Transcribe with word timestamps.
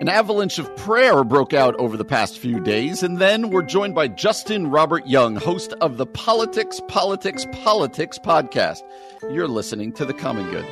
An 0.00 0.08
avalanche 0.08 0.58
of 0.58 0.74
prayer 0.76 1.22
broke 1.24 1.52
out 1.52 1.76
over 1.76 1.98
the 1.98 2.06
past 2.06 2.38
few 2.38 2.58
days, 2.58 3.02
and 3.02 3.18
then 3.18 3.50
we're 3.50 3.60
joined 3.60 3.94
by 3.94 4.08
Justin 4.08 4.70
Robert 4.70 5.06
Young, 5.06 5.36
host 5.36 5.74
of 5.82 5.98
the 5.98 6.06
Politics, 6.06 6.80
Politics, 6.88 7.44
Politics 7.52 8.18
podcast. 8.18 8.80
You're 9.30 9.46
listening 9.46 9.92
to 9.92 10.06
The 10.06 10.14
Common 10.14 10.50
Good. 10.50 10.64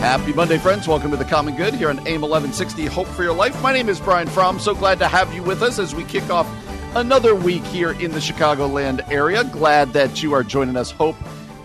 Happy 0.00 0.32
Monday, 0.32 0.56
friends. 0.56 0.88
Welcome 0.88 1.10
to 1.10 1.18
The 1.18 1.26
Common 1.26 1.56
Good 1.56 1.74
here 1.74 1.90
on 1.90 1.98
AM 2.08 2.22
1160 2.22 2.86
Hope 2.86 3.06
for 3.08 3.22
Your 3.22 3.34
Life. 3.34 3.62
My 3.62 3.74
name 3.74 3.90
is 3.90 4.00
Brian 4.00 4.28
Fromm. 4.28 4.58
So 4.58 4.74
glad 4.74 4.98
to 5.00 5.08
have 5.08 5.34
you 5.34 5.42
with 5.42 5.60
us 5.60 5.78
as 5.78 5.94
we 5.94 6.04
kick 6.04 6.30
off 6.30 6.46
another 6.94 7.34
week 7.34 7.64
here 7.64 7.92
in 7.92 8.12
the 8.12 8.18
Chicagoland 8.18 9.08
area. 9.10 9.44
Glad 9.44 9.92
that 9.92 10.22
you 10.22 10.32
are 10.32 10.42
joining 10.42 10.76
us. 10.76 10.90
Hope 10.90 11.16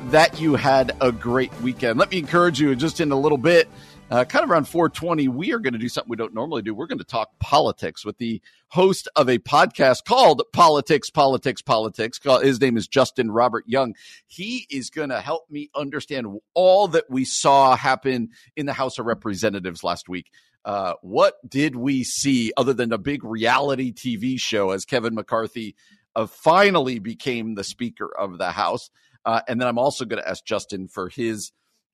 that 0.05 0.39
you 0.39 0.55
had 0.55 0.95
a 1.01 1.11
great 1.11 1.53
weekend. 1.61 1.97
Let 1.97 2.11
me 2.11 2.17
encourage 2.19 2.59
you 2.59 2.75
just 2.75 2.99
in 2.99 3.11
a 3.11 3.19
little 3.19 3.37
bit, 3.37 3.67
uh, 4.11 4.25
kind 4.25 4.43
of 4.43 4.51
around 4.51 4.67
420, 4.67 5.27
we 5.29 5.53
are 5.53 5.59
going 5.59 5.73
to 5.73 5.79
do 5.79 5.89
something 5.89 6.09
we 6.09 6.17
don't 6.17 6.33
normally 6.33 6.61
do. 6.61 6.75
We're 6.75 6.87
going 6.87 6.99
to 6.99 7.03
talk 7.03 7.39
politics 7.39 8.05
with 8.05 8.17
the 8.17 8.41
host 8.67 9.07
of 9.15 9.29
a 9.29 9.39
podcast 9.39 10.05
called 10.05 10.43
Politics, 10.51 11.09
Politics, 11.09 11.61
Politics. 11.61 12.19
His 12.41 12.61
name 12.61 12.77
is 12.77 12.87
Justin 12.87 13.31
Robert 13.31 13.63
Young. 13.65 13.95
He 14.27 14.67
is 14.69 14.89
going 14.89 15.09
to 15.09 15.21
help 15.21 15.49
me 15.49 15.69
understand 15.73 16.27
all 16.53 16.87
that 16.89 17.09
we 17.09 17.25
saw 17.25 17.75
happen 17.75 18.29
in 18.55 18.65
the 18.65 18.73
House 18.73 18.99
of 18.99 19.05
Representatives 19.05 19.83
last 19.83 20.09
week. 20.09 20.29
Uh, 20.65 20.93
what 21.01 21.35
did 21.47 21.75
we 21.75 22.03
see 22.03 22.51
other 22.55 22.73
than 22.73 22.93
a 22.93 22.97
big 22.97 23.23
reality 23.23 23.91
TV 23.91 24.39
show 24.39 24.71
as 24.71 24.85
Kevin 24.85 25.15
McCarthy 25.15 25.75
uh, 26.15 26.25
finally 26.25 26.99
became 26.99 27.55
the 27.55 27.63
Speaker 27.63 28.09
of 28.17 28.37
the 28.37 28.51
House? 28.51 28.89
Uh, 29.25 29.41
and 29.47 29.59
then 29.59 29.67
I'm 29.67 29.77
also 29.77 30.05
going 30.05 30.21
to 30.21 30.29
ask 30.29 30.43
Justin 30.45 30.87
for 30.87 31.09
his 31.09 31.51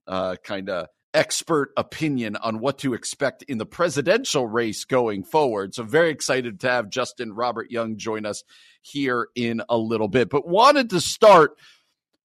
uh, 0.07 0.35
kind 0.43 0.69
of 0.69 0.87
expert 1.13 1.71
opinion 1.75 2.35
on 2.35 2.59
what 2.59 2.77
to 2.79 2.93
expect 2.93 3.43
in 3.43 3.57
the 3.57 3.65
presidential 3.65 4.47
race 4.47 4.85
going 4.85 5.23
forward. 5.23 5.73
So, 5.73 5.83
very 5.83 6.09
excited 6.09 6.59
to 6.61 6.69
have 6.69 6.89
Justin 6.89 7.33
Robert 7.33 7.71
Young 7.71 7.97
join 7.97 8.25
us 8.25 8.43
here 8.81 9.29
in 9.35 9.61
a 9.69 9.77
little 9.77 10.07
bit. 10.07 10.29
But 10.29 10.47
wanted 10.47 10.91
to 10.91 11.01
start 11.01 11.57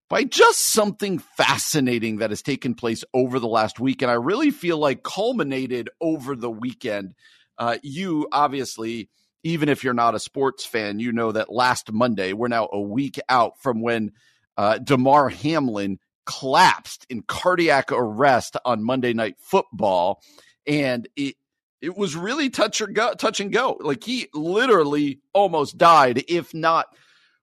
by 0.09 0.25
just 0.25 0.73
something 0.73 1.19
fascinating 1.19 2.19
that 2.19 2.31
has 2.31 2.43
taken 2.43 2.75
place 2.75 3.05
over 3.15 3.39
the 3.39 3.49
last 3.49 3.81
week. 3.81 4.03
And 4.03 4.11
I 4.11 4.15
really 4.15 4.51
feel 4.51 4.79
like 4.79 5.03
culminated 5.03 5.91
over 6.01 6.37
the 6.37 6.51
weekend. 6.51 7.15
Uh, 7.57 7.79
you 7.83 8.29
obviously, 8.31 9.09
even 9.43 9.69
if 9.69 9.83
you're 9.83 9.95
not 9.95 10.15
a 10.15 10.21
sports 10.21 10.65
fan, 10.65 11.01
you 11.01 11.13
know 11.13 11.33
that 11.33 11.53
last 11.53 11.93
Monday, 11.93 12.33
we're 12.33 12.49
now 12.49 12.69
a 12.73 12.81
week 12.81 13.19
out 13.29 13.61
from 13.61 13.81
when 13.81 14.13
uh, 14.57 14.79
Damar 14.79 15.31
Hamlin 15.31 15.99
collapsed 16.27 17.07
in 17.09 17.23
cardiac 17.23 17.93
arrest 17.93 18.57
on 18.65 18.83
Monday 18.83 19.13
Night 19.13 19.37
Football, 19.39 20.23
and 20.67 21.09
it 21.17 21.37
it 21.81 21.97
was 21.97 22.17
really 22.17 22.49
touch 22.49 22.81
or 22.81 22.87
go, 22.87 23.13
touch 23.13 23.41
and 23.41 23.53
go. 23.53 23.77
Like 23.79 24.03
he 24.05 24.29
literally 24.33 25.21
almost 25.35 25.77
died, 25.77 26.25
if 26.29 26.55
not 26.55 26.87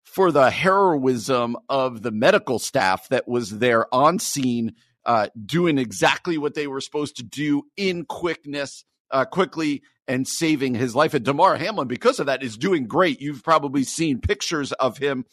for 0.04 0.32
the 0.32 0.50
heroism 0.50 1.56
of 1.70 2.02
the 2.02 2.12
medical 2.12 2.60
staff 2.60 3.08
that 3.10 3.28
was 3.28 3.60
there 3.60 3.94
on 3.94 4.20
scene, 4.20 4.76
uh, 5.06 5.28
doing 5.46 5.78
exactly 5.78 6.38
what 6.38 6.54
they 6.54 6.68
were 6.68 6.82
supposed 6.82 7.18
to 7.18 7.24
do 7.24 7.64
in 7.78 8.06
quickness, 8.06 8.84
uh, 9.12 9.26
quickly, 9.26 9.84
and 10.08 10.28
saving 10.28 10.76
his 10.76 10.96
life. 10.96 11.14
And 11.14 11.24
Damar 11.24 11.56
Hamlin, 11.56 11.88
because 11.88 12.20
of 12.20 12.26
that, 12.26 12.44
is 12.44 12.58
doing 12.58 12.88
great. 12.88 13.22
You've 13.22 13.44
probably 13.44 13.84
seen 13.84 14.20
pictures 14.20 14.72
of 14.74 14.98
him 14.98 15.26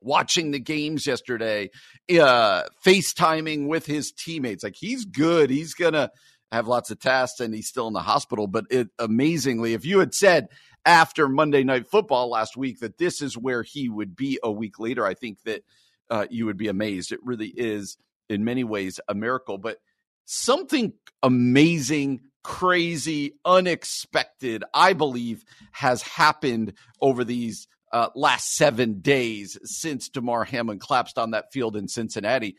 watching 0.00 0.52
the 0.52 0.60
games 0.60 1.06
yesterday, 1.06 1.70
uh, 2.10 2.62
FaceTiming 2.84 3.66
with 3.66 3.86
his 3.86 4.12
teammates. 4.12 4.62
Like 4.62 4.76
he's 4.76 5.04
good. 5.04 5.50
He's 5.50 5.74
gonna 5.74 6.10
have 6.52 6.68
lots 6.68 6.90
of 6.90 7.00
tests, 7.00 7.40
and 7.40 7.54
he's 7.54 7.68
still 7.68 7.88
in 7.88 7.94
the 7.94 8.00
hospital. 8.00 8.46
But 8.46 8.66
it 8.70 8.88
amazingly, 8.98 9.74
if 9.74 9.84
you 9.84 9.98
had 9.98 10.14
said 10.14 10.48
after 10.86 11.28
Monday 11.28 11.64
Night 11.64 11.88
Football 11.88 12.30
last 12.30 12.56
week 12.56 12.80
that 12.80 12.96
this 12.96 13.20
is 13.20 13.36
where 13.36 13.62
he 13.62 13.88
would 13.88 14.16
be 14.16 14.38
a 14.42 14.50
week 14.50 14.78
later, 14.78 15.04
I 15.04 15.14
think 15.14 15.42
that 15.42 15.64
uh, 16.08 16.26
you 16.30 16.46
would 16.46 16.56
be 16.56 16.68
amazed. 16.68 17.12
It 17.12 17.20
really 17.22 17.48
is, 17.48 17.98
in 18.28 18.44
many 18.44 18.64
ways, 18.64 19.00
a 19.08 19.14
miracle. 19.14 19.58
But 19.58 19.78
something 20.24 20.92
amazing, 21.22 22.20
crazy, 22.44 23.32
unexpected, 23.44 24.62
I 24.72 24.92
believe, 24.92 25.44
has 25.72 26.02
happened 26.02 26.74
over 27.00 27.24
these 27.24 27.66
uh, 27.92 28.10
last 28.14 28.54
seven 28.54 29.00
days 29.00 29.58
since 29.64 30.08
Damar 30.08 30.44
Hamlin 30.44 30.78
collapsed 30.78 31.18
on 31.18 31.32
that 31.32 31.52
field 31.52 31.76
in 31.76 31.88
Cincinnati. 31.88 32.56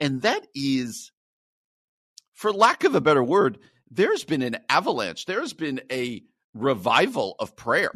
And 0.00 0.22
that 0.22 0.46
is, 0.54 1.12
for 2.32 2.52
lack 2.52 2.82
of 2.82 2.96
a 2.96 3.00
better 3.00 3.22
word, 3.22 3.58
there's 3.90 4.24
been 4.24 4.42
an 4.42 4.58
avalanche. 4.68 5.24
There's 5.24 5.52
been 5.52 5.80
a 5.90 6.22
revival 6.54 7.36
of 7.38 7.56
prayer. 7.56 7.92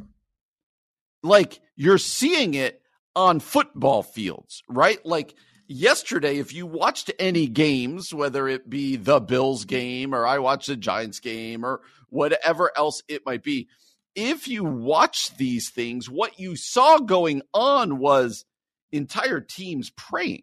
Like 1.22 1.60
you're 1.76 1.98
seeing 1.98 2.54
it 2.54 2.82
on 3.16 3.40
football 3.40 4.02
fields, 4.02 4.62
right? 4.68 5.04
Like 5.04 5.34
yesterday, 5.66 6.38
if 6.38 6.52
you 6.52 6.66
watched 6.66 7.10
any 7.18 7.46
games, 7.46 8.12
whether 8.12 8.48
it 8.48 8.68
be 8.68 8.96
the 8.96 9.20
Bills 9.20 9.64
game 9.64 10.14
or 10.14 10.26
I 10.26 10.38
watched 10.38 10.68
the 10.68 10.76
Giants 10.76 11.20
game 11.20 11.64
or 11.64 11.80
whatever 12.08 12.70
else 12.76 13.02
it 13.08 13.24
might 13.24 13.42
be, 13.42 13.68
if 14.14 14.48
you 14.48 14.64
watch 14.64 15.36
these 15.36 15.70
things, 15.70 16.08
what 16.08 16.40
you 16.40 16.56
saw 16.56 16.98
going 16.98 17.42
on 17.54 17.98
was 17.98 18.44
entire 18.90 19.40
teams 19.40 19.90
praying. 19.90 20.42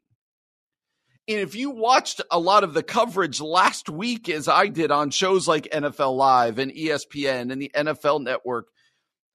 And 1.28 1.40
if 1.40 1.56
you 1.56 1.72
watched 1.72 2.22
a 2.30 2.40
lot 2.40 2.64
of 2.64 2.74
the 2.74 2.84
coverage 2.84 3.42
last 3.42 3.90
week, 3.90 4.30
as 4.30 4.48
I 4.48 4.68
did 4.68 4.92
on 4.92 5.10
shows 5.10 5.48
like 5.48 5.68
NFL 5.72 6.16
Live 6.16 6.60
and 6.60 6.72
ESPN 6.72 7.52
and 7.52 7.60
the 7.62 7.72
NFL 7.76 8.22
Network, 8.22 8.68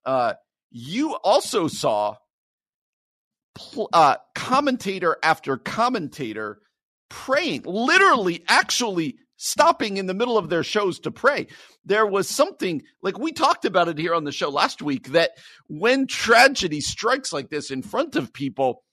uh, 0.05 0.33
you 0.71 1.15
also 1.15 1.67
saw 1.67 2.15
uh, 3.91 4.15
commentator 4.33 5.17
after 5.21 5.57
commentator 5.57 6.59
praying, 7.09 7.63
literally, 7.65 8.43
actually 8.47 9.17
stopping 9.35 9.97
in 9.97 10.05
the 10.05 10.13
middle 10.13 10.37
of 10.37 10.49
their 10.49 10.63
shows 10.63 10.99
to 10.99 11.11
pray. 11.11 11.47
There 11.83 12.05
was 12.05 12.29
something 12.29 12.83
like 13.01 13.17
we 13.17 13.33
talked 13.33 13.65
about 13.65 13.89
it 13.89 13.97
here 13.97 14.13
on 14.13 14.23
the 14.23 14.31
show 14.31 14.49
last 14.49 14.81
week 14.81 15.09
that 15.09 15.31
when 15.67 16.07
tragedy 16.07 16.79
strikes 16.79 17.33
like 17.33 17.49
this 17.49 17.71
in 17.71 17.81
front 17.81 18.15
of 18.15 18.31
people, 18.31 18.83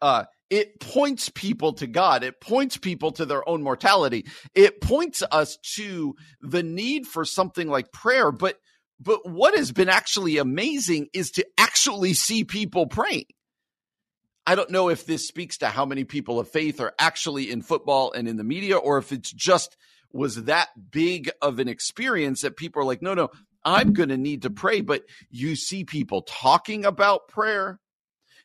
uh, 0.00 0.24
it 0.54 0.78
points 0.78 1.30
people 1.30 1.72
to 1.72 1.88
God. 1.88 2.22
It 2.22 2.40
points 2.40 2.76
people 2.76 3.10
to 3.12 3.26
their 3.26 3.46
own 3.48 3.64
mortality. 3.64 4.24
It 4.54 4.80
points 4.80 5.20
us 5.32 5.58
to 5.74 6.14
the 6.42 6.62
need 6.62 7.08
for 7.08 7.24
something 7.24 7.68
like 7.68 7.90
prayer. 7.90 8.30
But 8.30 8.60
but 9.00 9.28
what 9.28 9.56
has 9.56 9.72
been 9.72 9.88
actually 9.88 10.38
amazing 10.38 11.08
is 11.12 11.32
to 11.32 11.46
actually 11.58 12.14
see 12.14 12.44
people 12.44 12.86
praying. 12.86 13.24
I 14.46 14.54
don't 14.54 14.70
know 14.70 14.90
if 14.90 15.04
this 15.04 15.26
speaks 15.26 15.58
to 15.58 15.66
how 15.66 15.86
many 15.86 16.04
people 16.04 16.38
of 16.38 16.48
faith 16.48 16.80
are 16.80 16.94
actually 17.00 17.50
in 17.50 17.60
football 17.60 18.12
and 18.12 18.28
in 18.28 18.36
the 18.36 18.44
media, 18.44 18.76
or 18.76 18.98
if 18.98 19.10
it's 19.10 19.32
just 19.32 19.76
was 20.12 20.44
that 20.44 20.68
big 20.92 21.32
of 21.42 21.58
an 21.58 21.66
experience 21.66 22.42
that 22.42 22.56
people 22.56 22.80
are 22.80 22.86
like, 22.86 23.02
no, 23.02 23.14
no, 23.14 23.30
I'm 23.64 23.92
going 23.92 24.10
to 24.10 24.16
need 24.16 24.42
to 24.42 24.50
pray. 24.50 24.82
But 24.82 25.02
you 25.30 25.56
see 25.56 25.82
people 25.82 26.22
talking 26.22 26.84
about 26.84 27.26
prayer. 27.26 27.80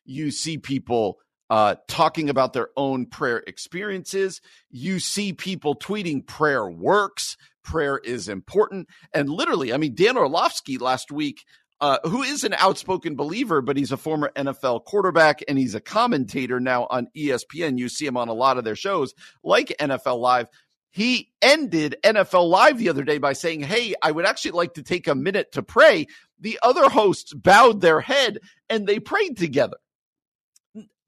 You 0.06 0.32
see 0.32 0.58
people 0.58 1.20
uh, 1.50 1.76
talking 1.88 2.30
about 2.30 2.54
their 2.54 2.70
own 2.78 3.06
prayer 3.06 3.44
experiences. 3.48 4.42
You 4.70 5.00
see 5.00 5.34
people 5.34 5.76
tweeting 5.76 6.26
prayer 6.26 6.70
works, 6.70 7.38
prayer 7.64 7.98
is 7.98 8.30
important. 8.30 8.88
And 9.14 9.30
literally, 9.30 9.74
I 9.74 9.78
mean, 9.78 9.96
Dan 9.96 10.18
Orlovsky 10.18 10.78
last 10.78 11.12
week, 11.12 11.44
uh, 11.82 11.98
who 12.04 12.24
is 12.24 12.44
an 12.44 12.54
outspoken 12.56 13.16
believer, 13.16 13.62
but 13.62 13.78
he's 13.78 13.92
a 13.92 13.98
former 13.98 14.32
NFL 14.36 14.86
quarterback 14.86 15.42
and 15.48 15.58
he's 15.58 15.76
a 15.76 15.82
commentator 15.82 16.60
now 16.60 16.88
on 16.90 17.08
ESPN. 17.16 17.78
You 17.78 17.90
see 17.90 18.06
him 18.06 18.18
on 18.18 18.28
a 18.28 18.34
lot 18.34 18.58
of 18.58 18.64
their 18.64 18.76
shows 18.76 19.14
like 19.44 19.74
NFL 19.80 20.20
Live. 20.20 20.48
He 20.92 21.32
ended 21.42 21.96
NFL 22.04 22.50
Live 22.50 22.80
the 22.80 22.90
other 22.90 23.04
day 23.04 23.18
by 23.18 23.34
saying, 23.34 23.62
Hey, 23.62 23.94
I 24.04 24.12
would 24.12 24.26
actually 24.26 24.52
like 24.52 24.74
to 24.74 24.84
take 24.84 25.08
a 25.08 25.16
minute 25.16 25.54
to 25.54 25.64
pray 25.64 26.08
the 26.40 26.60
other 26.62 26.90
hosts 26.90 27.34
bowed 27.34 27.82
their 27.82 28.02
head 28.02 28.40
and 28.70 28.88
they 28.88 29.00
prayed 29.00 29.38
together. 29.38 29.78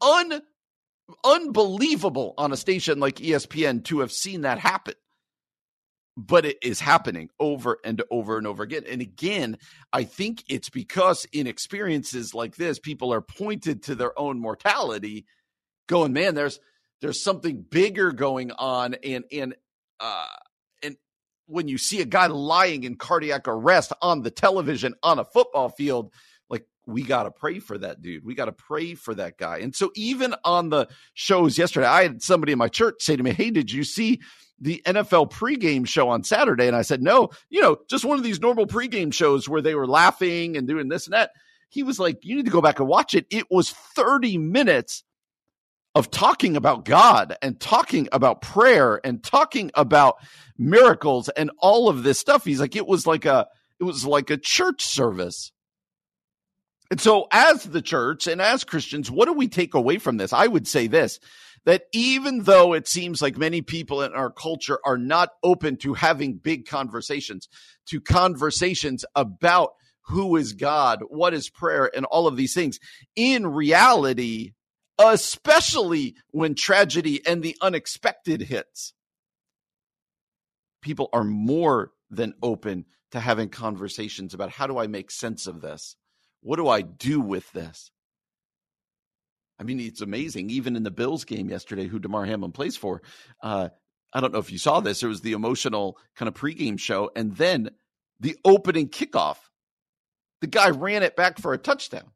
Un 0.02 0.42
unbelievable 1.24 2.34
on 2.38 2.52
a 2.52 2.58
station 2.58 3.00
like 3.00 3.16
ESPN 3.18 3.84
to 3.86 4.00
have 4.00 4.12
seen 4.12 4.42
that 4.42 4.60
happen. 4.60 4.96
But 6.18 6.46
it 6.46 6.58
is 6.62 6.80
happening 6.80 7.30
over 7.40 7.78
and 7.86 8.02
over 8.12 8.38
and 8.38 8.46
over 8.46 8.64
again. 8.64 8.84
And 8.90 9.02
again, 9.02 9.58
I 9.94 10.04
think 10.04 10.44
it's 10.50 10.70
because 10.70 11.26
in 11.32 11.48
experiences 11.48 12.34
like 12.34 12.58
this, 12.58 12.80
people 12.80 13.14
are 13.14 13.22
pointed 13.22 13.84
to 13.84 13.96
their 13.96 14.18
own 14.20 14.40
mortality, 14.40 15.26
going, 15.88 16.12
man, 16.12 16.36
there's 16.36 16.60
there's 17.00 17.24
something 17.24 17.62
bigger 17.62 18.12
going 18.12 18.52
on. 18.52 18.96
And 19.04 19.24
and 19.32 19.56
uh 20.02 20.28
and 20.84 20.98
when 21.48 21.70
you 21.70 21.78
see 21.78 22.02
a 22.02 22.06
guy 22.06 22.28
lying 22.28 22.84
in 22.84 22.96
cardiac 22.96 23.48
arrest 23.48 23.94
on 24.02 24.22
the 24.22 24.32
television 24.32 24.96
on 25.02 25.18
a 25.18 25.26
football 25.26 25.70
field, 25.70 26.14
we 26.86 27.04
got 27.04 27.24
to 27.24 27.32
pray 27.32 27.60
for 27.60 27.78
that 27.78 28.02
dude. 28.02 28.26
We 28.26 28.36
got 28.36 28.46
to 28.46 28.52
pray 28.52 28.96
for 28.96 29.14
that 29.16 29.38
guy. 29.38 29.60
And 29.60 29.76
so, 29.76 29.92
even 29.96 30.36
on 30.44 30.70
the 30.70 30.88
shows 31.14 31.58
yesterday, 31.58 31.88
I 31.88 32.04
had 32.04 32.22
somebody 32.22 32.52
in 32.54 32.58
my 32.58 32.68
church 32.68 32.96
say 33.02 33.16
to 33.16 33.24
me, 33.24 33.32
Hey, 33.32 33.52
did 33.52 33.72
you 33.72 33.84
see 33.84 34.22
the 34.60 34.82
NFL 34.86 35.32
pregame 35.32 35.88
show 35.88 36.10
on 36.10 36.24
Saturday? 36.24 36.68
And 36.68 36.76
I 36.76 36.82
said, 36.82 37.02
No, 37.02 37.30
you 37.50 37.62
know, 37.62 37.78
just 37.90 38.06
one 38.06 38.18
of 38.18 38.24
these 38.24 38.40
normal 38.40 38.68
pregame 38.68 39.14
shows 39.14 39.48
where 39.48 39.62
they 39.62 39.76
were 39.76 39.88
laughing 39.88 40.58
and 40.58 40.68
doing 40.68 40.90
this 40.90 41.06
and 41.06 41.14
that. 41.14 41.32
He 41.70 41.84
was 41.84 42.00
like, 42.00 42.20
You 42.24 42.36
need 42.36 42.46
to 42.46 42.52
go 42.52 42.62
back 42.62 42.80
and 42.80 42.88
watch 42.88 43.14
it. 43.14 43.26
It 43.30 43.46
was 43.52 43.72
30 43.72 44.38
minutes 44.38 45.04
of 45.94 46.10
talking 46.10 46.56
about 46.56 46.86
God 46.86 47.36
and 47.42 47.60
talking 47.60 48.08
about 48.12 48.42
prayer 48.42 49.02
and 49.04 49.22
talking 49.22 49.72
about 49.76 50.16
miracles 50.58 51.28
and 51.30 51.52
all 51.58 51.90
of 51.90 52.04
this 52.04 52.18
stuff. 52.18 52.46
He's 52.46 52.62
like, 52.62 52.78
it 52.78 52.88
was 52.88 53.06
like 53.06 53.26
a, 53.26 53.48
it 53.80 53.84
was 53.84 54.06
like 54.06 54.30
a 54.30 54.38
church 54.38 54.86
service 54.86 55.52
and 56.92 57.00
so, 57.00 57.28
as 57.32 57.64
the 57.64 57.82
church 57.82 58.28
and 58.28 58.42
as 58.42 58.66
Christians, 58.66 59.10
what 59.10 59.28
do 59.28 59.34
we 59.34 59.48
take 59.48 59.74
away 59.74 59.98
from 59.98 60.18
this? 60.18 60.34
I 60.34 60.46
would 60.46 60.68
say 60.68 60.88
this 60.88 61.20
that 61.64 61.84
even 61.94 62.44
though 62.44 62.74
it 62.74 62.88
seems 62.88 63.22
like 63.22 63.38
many 63.38 63.62
people 63.62 64.02
in 64.02 64.14
our 64.14 64.32
culture 64.32 64.80
are 64.84 64.98
not 64.98 65.30
open 65.42 65.78
to 65.78 65.94
having 65.94 66.34
big 66.34 66.68
conversations, 66.68 67.48
to 67.86 68.02
conversations 68.02 69.06
about 69.16 69.70
who 70.08 70.36
is 70.36 70.54
God, 70.54 71.04
what 71.08 71.34
is 71.34 71.50
prayer, 71.50 71.90
and 71.96 72.06
all 72.06 72.28
of 72.28 72.36
these 72.36 72.54
things, 72.54 72.80
in 73.16 73.48
reality, 73.48 74.54
especially 75.00 76.16
when 76.32 76.56
tragedy 76.56 77.26
and 77.26 77.42
the 77.42 77.56
unexpected 77.62 78.42
hits, 78.42 78.94
people 80.82 81.10
are 81.14 81.24
more 81.24 81.92
than 82.10 82.34
open 82.42 82.86
to 83.12 83.20
having 83.20 83.48
conversations 83.48 84.34
about 84.34 84.50
how 84.50 84.68
do 84.68 84.78
I 84.78 84.88
make 84.88 85.12
sense 85.12 85.48
of 85.48 85.62
this? 85.62 85.96
What 86.42 86.58
do 86.58 86.68
I 86.68 86.82
do 86.82 87.22
with 87.22 87.52
this? 87.52 87.92
I 89.60 89.64
mean, 89.64 89.80
it's 89.80 90.02
amazing. 90.02 90.50
Even 90.50 90.76
in 90.76 90.84
the 90.84 90.92
Bills 90.92 91.24
game 91.24 91.50
yesterday, 91.50 91.86
who 91.86 92.00
Damar 92.00 92.26
Hamlin 92.26 92.52
plays 92.52 92.76
for, 92.76 93.04
uh, 93.44 93.70
I 94.12 94.20
don't 94.20 94.34
know 94.34 94.40
if 94.40 94.52
you 94.52 94.58
saw 94.58 94.80
this. 94.80 95.04
It 95.04 95.08
was 95.08 95.22
the 95.22 95.34
emotional 95.34 95.98
kind 96.16 96.28
of 96.28 96.34
pregame 96.34 96.80
show, 96.80 97.12
and 97.16 97.36
then 97.38 97.70
the 98.20 98.38
opening 98.44 98.90
kickoff. 98.90 99.38
The 100.42 100.48
guy 100.48 100.72
ran 100.72 101.04
it 101.04 101.16
back 101.16 101.38
for 101.38 101.54
a 101.54 101.58
touchdown. 101.60 102.12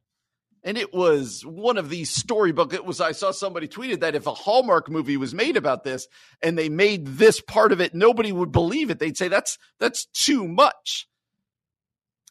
And 0.64 0.80
it 0.80 0.92
was 0.92 1.44
one 1.46 1.78
of 1.78 1.92
these 1.92 2.10
storybook. 2.10 2.74
It 2.74 2.84
was 2.84 3.00
I 3.00 3.12
saw 3.12 3.30
somebody 3.30 3.68
tweeted 3.68 4.00
that 4.00 4.16
if 4.16 4.26
a 4.26 4.34
Hallmark 4.34 4.90
movie 4.90 5.16
was 5.16 5.36
made 5.36 5.58
about 5.58 5.84
this 5.84 6.08
and 6.42 6.58
they 6.58 6.70
made 6.70 7.06
this 7.06 7.40
part 7.40 7.72
of 7.72 7.80
it, 7.80 7.94
nobody 7.94 8.32
would 8.32 8.52
believe 8.52 8.90
it. 8.90 8.98
They'd 8.98 9.16
say 9.16 9.28
that's 9.28 9.60
that's 9.80 10.08
too 10.08 10.48
much 10.48 11.08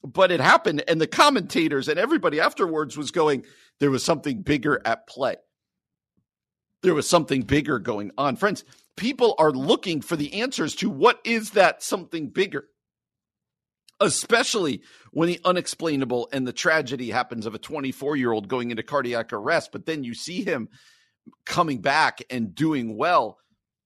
but 0.04 0.30
it 0.30 0.40
happened 0.40 0.84
and 0.86 1.00
the 1.00 1.06
commentators 1.06 1.88
and 1.88 1.98
everybody 1.98 2.38
afterwards 2.38 2.96
was 2.96 3.10
going 3.10 3.44
there 3.80 3.90
was 3.90 4.04
something 4.04 4.42
bigger 4.42 4.80
at 4.84 5.06
play. 5.08 5.36
There 6.82 6.94
was 6.94 7.08
something 7.08 7.42
bigger 7.42 7.78
going 7.78 8.12
on. 8.18 8.36
Friends 8.36 8.64
people 8.96 9.34
are 9.38 9.50
looking 9.50 10.02
for 10.02 10.16
the 10.16 10.40
answers 10.40 10.74
to 10.76 10.90
what 10.90 11.20
is 11.24 11.50
that 11.52 11.82
something 11.82 12.28
bigger? 12.28 12.68
Especially 14.00 14.82
when 15.12 15.28
the 15.28 15.40
unexplainable 15.44 16.28
and 16.32 16.46
the 16.46 16.52
tragedy 16.52 17.10
happens 17.10 17.46
of 17.46 17.54
a 17.54 17.58
24 17.58 18.16
year 18.16 18.32
old 18.32 18.48
going 18.48 18.70
into 18.70 18.82
cardiac 18.82 19.32
arrest 19.32 19.70
but 19.72 19.86
then 19.86 20.04
you 20.04 20.14
see 20.14 20.42
him 20.44 20.68
coming 21.46 21.80
back 21.80 22.22
and 22.28 22.54
doing 22.54 22.96
well 22.98 23.38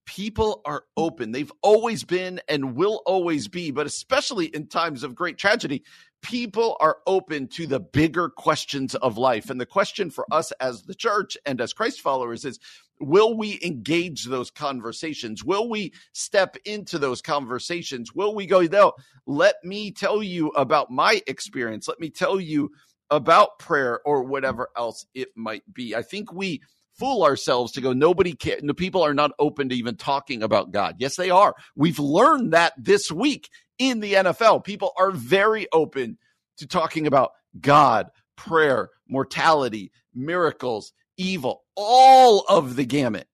people 0.09 0.61
are 0.65 0.85
open. 0.97 1.31
They've 1.31 1.51
always 1.61 2.03
been 2.03 2.41
and 2.49 2.75
will 2.75 3.03
always 3.05 3.47
be, 3.47 3.69
but 3.69 3.85
especially 3.85 4.47
in 4.47 4.65
times 4.65 5.03
of 5.03 5.13
great 5.13 5.37
tragedy, 5.37 5.83
people 6.23 6.77
are 6.79 6.97
open 7.05 7.47
to 7.49 7.67
the 7.67 7.79
bigger 7.79 8.27
questions 8.27 8.95
of 8.95 9.19
life. 9.19 9.51
And 9.51 9.61
the 9.61 9.67
question 9.67 10.09
for 10.09 10.25
us 10.31 10.51
as 10.53 10.81
the 10.81 10.95
church 10.95 11.37
and 11.45 11.61
as 11.61 11.73
Christ 11.73 12.01
followers 12.01 12.43
is 12.43 12.57
will 12.99 13.37
we 13.37 13.59
engage 13.63 14.25
those 14.25 14.49
conversations? 14.49 15.43
Will 15.43 15.69
we 15.69 15.93
step 16.11 16.57
into 16.65 16.97
those 16.97 17.21
conversations? 17.21 18.11
Will 18.15 18.33
we 18.33 18.47
go, 18.47 18.61
no, 18.61 18.93
let 19.27 19.63
me 19.63 19.91
tell 19.91 20.23
you 20.23 20.47
about 20.49 20.89
my 20.89 21.21
experience. 21.27 21.87
Let 21.87 21.99
me 21.99 22.09
tell 22.09 22.39
you 22.39 22.71
about 23.11 23.59
prayer 23.59 24.01
or 24.05 24.23
whatever 24.23 24.69
else 24.75 25.05
it 25.13 25.29
might 25.35 25.71
be. 25.71 25.95
I 25.95 26.01
think 26.01 26.33
we 26.33 26.61
fool 26.99 27.23
ourselves 27.23 27.71
to 27.71 27.81
go 27.81 27.93
nobody 27.93 28.33
care 28.33 28.59
the 28.61 28.73
people 28.73 29.01
are 29.01 29.13
not 29.13 29.31
open 29.39 29.69
to 29.69 29.75
even 29.75 29.95
talking 29.95 30.43
about 30.43 30.71
god 30.71 30.95
yes 30.99 31.15
they 31.15 31.29
are 31.29 31.55
we've 31.75 31.99
learned 31.99 32.53
that 32.53 32.73
this 32.77 33.11
week 33.11 33.49
in 33.79 34.01
the 34.01 34.13
NFL. 34.13 34.63
People 34.63 34.91
are 34.97 35.11
very 35.11 35.67
open 35.71 36.17
to 36.57 36.67
talking 36.67 37.07
about 37.07 37.31
God, 37.59 38.09
prayer, 38.35 38.89
mortality, 39.07 39.91
miracles, 40.13 40.91
evil, 41.17 41.63
all 41.75 42.43
of 42.47 42.75
the 42.75 42.85
gamut 42.85 43.27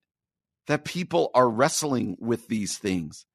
that 0.68 0.86
people 0.86 1.32
are 1.34 1.50
wrestling 1.50 2.16
with 2.20 2.48
these 2.48 2.78
things. 2.78 3.26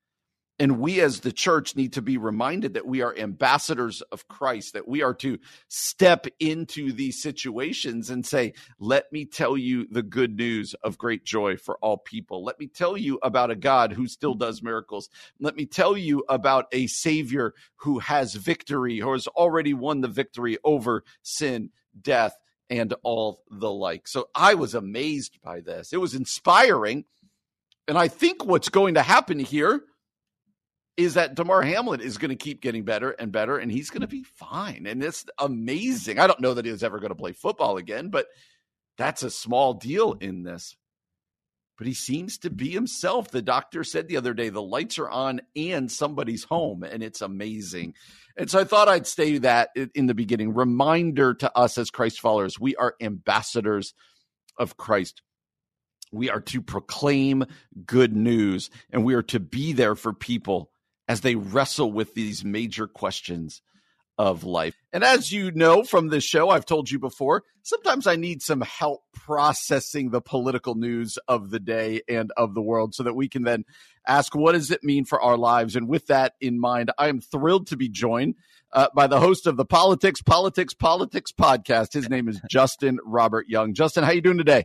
And 0.60 0.78
we 0.78 1.00
as 1.00 1.20
the 1.20 1.32
church 1.32 1.74
need 1.74 1.94
to 1.94 2.02
be 2.02 2.18
reminded 2.18 2.74
that 2.74 2.86
we 2.86 3.00
are 3.00 3.16
ambassadors 3.16 4.02
of 4.12 4.28
Christ, 4.28 4.74
that 4.74 4.86
we 4.86 5.02
are 5.02 5.14
to 5.14 5.38
step 5.68 6.26
into 6.38 6.92
these 6.92 7.20
situations 7.20 8.10
and 8.10 8.26
say, 8.26 8.52
let 8.78 9.10
me 9.10 9.24
tell 9.24 9.56
you 9.56 9.86
the 9.90 10.02
good 10.02 10.36
news 10.36 10.74
of 10.84 10.98
great 10.98 11.24
joy 11.24 11.56
for 11.56 11.78
all 11.78 11.96
people. 11.96 12.44
Let 12.44 12.60
me 12.60 12.66
tell 12.66 12.98
you 12.98 13.18
about 13.22 13.50
a 13.50 13.56
God 13.56 13.94
who 13.94 14.06
still 14.06 14.34
does 14.34 14.62
miracles. 14.62 15.08
Let 15.40 15.56
me 15.56 15.64
tell 15.64 15.96
you 15.96 16.24
about 16.28 16.66
a 16.72 16.88
Savior 16.88 17.54
who 17.76 17.98
has 18.00 18.34
victory, 18.34 18.98
who 18.98 19.12
has 19.12 19.26
already 19.28 19.72
won 19.72 20.02
the 20.02 20.08
victory 20.08 20.58
over 20.62 21.04
sin, 21.22 21.70
death, 21.98 22.36
and 22.68 22.92
all 23.02 23.42
the 23.50 23.72
like. 23.72 24.06
So 24.06 24.28
I 24.34 24.56
was 24.56 24.74
amazed 24.74 25.38
by 25.42 25.60
this. 25.60 25.94
It 25.94 26.02
was 26.02 26.14
inspiring. 26.14 27.06
And 27.88 27.96
I 27.96 28.08
think 28.08 28.44
what's 28.44 28.68
going 28.68 28.94
to 28.94 29.02
happen 29.02 29.38
here 29.38 29.84
is 31.04 31.14
that 31.14 31.34
Damar 31.34 31.62
Hamlin 31.62 32.00
is 32.00 32.18
going 32.18 32.30
to 32.30 32.36
keep 32.36 32.60
getting 32.60 32.84
better 32.84 33.10
and 33.10 33.32
better, 33.32 33.58
and 33.58 33.70
he's 33.70 33.90
going 33.90 34.02
to 34.02 34.08
be 34.08 34.22
fine. 34.22 34.86
And 34.86 35.02
it's 35.02 35.24
amazing. 35.38 36.18
I 36.18 36.26
don't 36.26 36.40
know 36.40 36.54
that 36.54 36.64
he's 36.64 36.82
ever 36.82 36.98
going 36.98 37.10
to 37.10 37.16
play 37.16 37.32
football 37.32 37.76
again, 37.76 38.08
but 38.08 38.26
that's 38.98 39.22
a 39.22 39.30
small 39.30 39.74
deal 39.74 40.12
in 40.12 40.42
this. 40.42 40.76
But 41.78 41.86
he 41.86 41.94
seems 41.94 42.38
to 42.38 42.50
be 42.50 42.70
himself. 42.70 43.30
The 43.30 43.40
doctor 43.40 43.84
said 43.84 44.06
the 44.06 44.18
other 44.18 44.34
day 44.34 44.50
the 44.50 44.60
lights 44.60 44.98
are 44.98 45.08
on 45.08 45.40
and 45.56 45.90
somebody's 45.90 46.44
home, 46.44 46.82
and 46.82 47.02
it's 47.02 47.22
amazing. 47.22 47.94
And 48.36 48.50
so 48.50 48.60
I 48.60 48.64
thought 48.64 48.88
I'd 48.88 49.06
say 49.06 49.38
that 49.38 49.70
in 49.94 50.06
the 50.06 50.14
beginning. 50.14 50.54
Reminder 50.54 51.34
to 51.34 51.56
us 51.56 51.78
as 51.78 51.90
Christ 51.90 52.20
followers 52.20 52.60
we 52.60 52.76
are 52.76 52.94
ambassadors 53.00 53.94
of 54.58 54.76
Christ. 54.76 55.22
We 56.12 56.28
are 56.28 56.40
to 56.40 56.60
proclaim 56.60 57.44
good 57.86 58.14
news 58.14 58.68
and 58.90 59.04
we 59.04 59.14
are 59.14 59.22
to 59.24 59.40
be 59.40 59.72
there 59.72 59.94
for 59.94 60.12
people 60.12 60.69
as 61.10 61.22
they 61.22 61.34
wrestle 61.34 61.90
with 61.90 62.14
these 62.14 62.44
major 62.44 62.86
questions 62.86 63.62
of 64.16 64.44
life. 64.44 64.76
And 64.92 65.02
as 65.02 65.32
you 65.32 65.50
know 65.50 65.82
from 65.82 66.06
this 66.06 66.22
show, 66.22 66.50
I've 66.50 66.64
told 66.64 66.88
you 66.88 67.00
before, 67.00 67.42
sometimes 67.64 68.06
I 68.06 68.14
need 68.14 68.42
some 68.42 68.60
help 68.60 69.00
processing 69.12 70.10
the 70.10 70.20
political 70.20 70.76
news 70.76 71.18
of 71.26 71.50
the 71.50 71.58
day 71.58 72.02
and 72.08 72.30
of 72.36 72.54
the 72.54 72.62
world 72.62 72.94
so 72.94 73.02
that 73.02 73.16
we 73.16 73.28
can 73.28 73.42
then 73.42 73.64
ask, 74.06 74.36
what 74.36 74.52
does 74.52 74.70
it 74.70 74.84
mean 74.84 75.04
for 75.04 75.20
our 75.20 75.36
lives? 75.36 75.74
And 75.74 75.88
with 75.88 76.06
that 76.06 76.34
in 76.40 76.60
mind, 76.60 76.92
I 76.96 77.08
am 77.08 77.20
thrilled 77.20 77.66
to 77.68 77.76
be 77.76 77.88
joined 77.88 78.36
uh, 78.72 78.86
by 78.94 79.08
the 79.08 79.18
host 79.18 79.48
of 79.48 79.56
the 79.56 79.64
Politics, 79.64 80.22
Politics, 80.22 80.74
Politics 80.74 81.32
podcast. 81.32 81.92
His 81.92 82.08
name 82.08 82.28
is 82.28 82.40
Justin 82.48 83.00
Robert 83.04 83.48
Young. 83.48 83.74
Justin, 83.74 84.04
how 84.04 84.12
you 84.12 84.20
doing 84.20 84.38
today? 84.38 84.64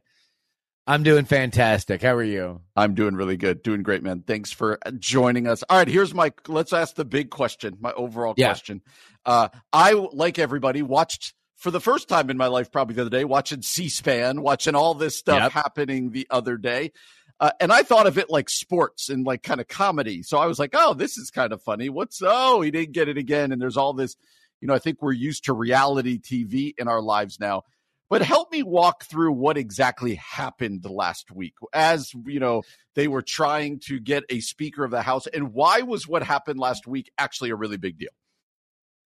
I'm 0.87 1.01
doing 1.01 1.25
fantastic. 1.25 2.03
How 2.03 2.13
are 2.13 2.23
you? 2.23 2.61
I'm 2.75 2.93
doing 2.93 3.15
really 3.15 3.37
good. 3.37 3.63
Doing 3.63 3.81
great, 3.81 4.03
man. 4.03 4.23
Thanks 4.25 4.51
for 4.51 4.77
joining 4.99 5.47
us. 5.47 5.63
All 5.63 5.77
right, 5.77 5.87
here's 5.87 6.13
my 6.13 6.31
let's 6.47 6.73
ask 6.73 6.95
the 6.95 7.05
big 7.05 7.31
question, 7.31 7.77
my 7.79 7.91
overall 7.93 8.35
yeah. 8.37 8.47
question. 8.49 8.81
Uh, 9.25 9.49
I 9.73 9.93
like 9.93 10.37
everybody 10.37 10.83
watched 10.83 11.33
for 11.55 11.71
the 11.71 11.81
first 11.81 12.07
time 12.07 12.29
in 12.29 12.37
my 12.37 12.47
life 12.47 12.71
probably 12.71 12.95
the 12.95 13.01
other 13.01 13.09
day 13.09 13.23
watching 13.23 13.63
C-SPAN, 13.63 14.41
watching 14.41 14.75
all 14.75 14.93
this 14.93 15.17
stuff 15.17 15.41
yep. 15.41 15.51
happening 15.51 16.11
the 16.11 16.27
other 16.29 16.57
day. 16.57 16.91
Uh, 17.39 17.51
and 17.59 17.71
I 17.71 17.81
thought 17.81 18.05
of 18.05 18.19
it 18.19 18.29
like 18.29 18.49
sports 18.49 19.09
and 19.09 19.25
like 19.25 19.41
kind 19.41 19.59
of 19.59 19.67
comedy. 19.67 20.21
So 20.21 20.37
I 20.37 20.45
was 20.45 20.59
like, 20.59 20.71
"Oh, 20.73 20.93
this 20.93 21.17
is 21.17 21.31
kind 21.31 21.51
of 21.51 21.63
funny. 21.63 21.89
What's 21.89 22.21
oh, 22.23 22.61
he 22.61 22.69
didn't 22.69 22.93
get 22.93 23.09
it 23.09 23.17
again." 23.17 23.51
And 23.51 23.61
there's 23.61 23.75
all 23.75 23.93
this 23.93 24.15
you 24.61 24.67
know, 24.67 24.73
I 24.73 24.79
think 24.79 25.01
we're 25.01 25.11
used 25.11 25.45
to 25.45 25.53
reality 25.53 26.19
TV 26.19 26.73
in 26.77 26.87
our 26.87 27.01
lives 27.01 27.39
now. 27.39 27.63
But 28.09 28.21
help 28.21 28.51
me 28.51 28.61
walk 28.61 29.05
through 29.05 29.33
what 29.33 29.57
exactly 29.57 30.15
happened 30.15 30.85
last 30.85 31.31
week 31.31 31.55
as, 31.73 32.11
you 32.25 32.39
know, 32.39 32.61
they 32.93 33.07
were 33.07 33.23
trying 33.23 33.79
to 33.87 33.99
get 33.99 34.23
a 34.29 34.41
Speaker 34.41 34.83
of 34.83 34.91
the 34.91 35.01
House. 35.01 35.25
And 35.27 35.53
why 35.53 35.81
was 35.81 36.07
what 36.07 36.21
happened 36.21 36.59
last 36.59 36.85
week 36.85 37.11
actually 37.17 37.49
a 37.49 37.55
really 37.55 37.77
big 37.77 37.97
deal? 37.97 38.11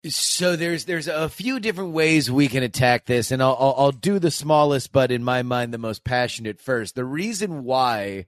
So 0.09 0.57
there's 0.57 0.83
there's 0.83 1.07
a 1.07 1.29
few 1.29 1.61
different 1.61 1.91
ways 1.91 2.29
we 2.29 2.49
can 2.49 2.61
attack 2.61 3.05
this, 3.05 3.31
and 3.31 3.41
I'll, 3.41 3.55
I'll, 3.57 3.75
I'll 3.77 3.91
do 3.93 4.19
the 4.19 4.31
smallest, 4.31 4.91
but 4.91 5.11
in 5.11 5.23
my 5.23 5.43
mind 5.43 5.73
the 5.73 5.77
most 5.77 6.03
passionate 6.03 6.59
first. 6.59 6.95
The 6.95 7.05
reason 7.05 7.63
why 7.63 8.25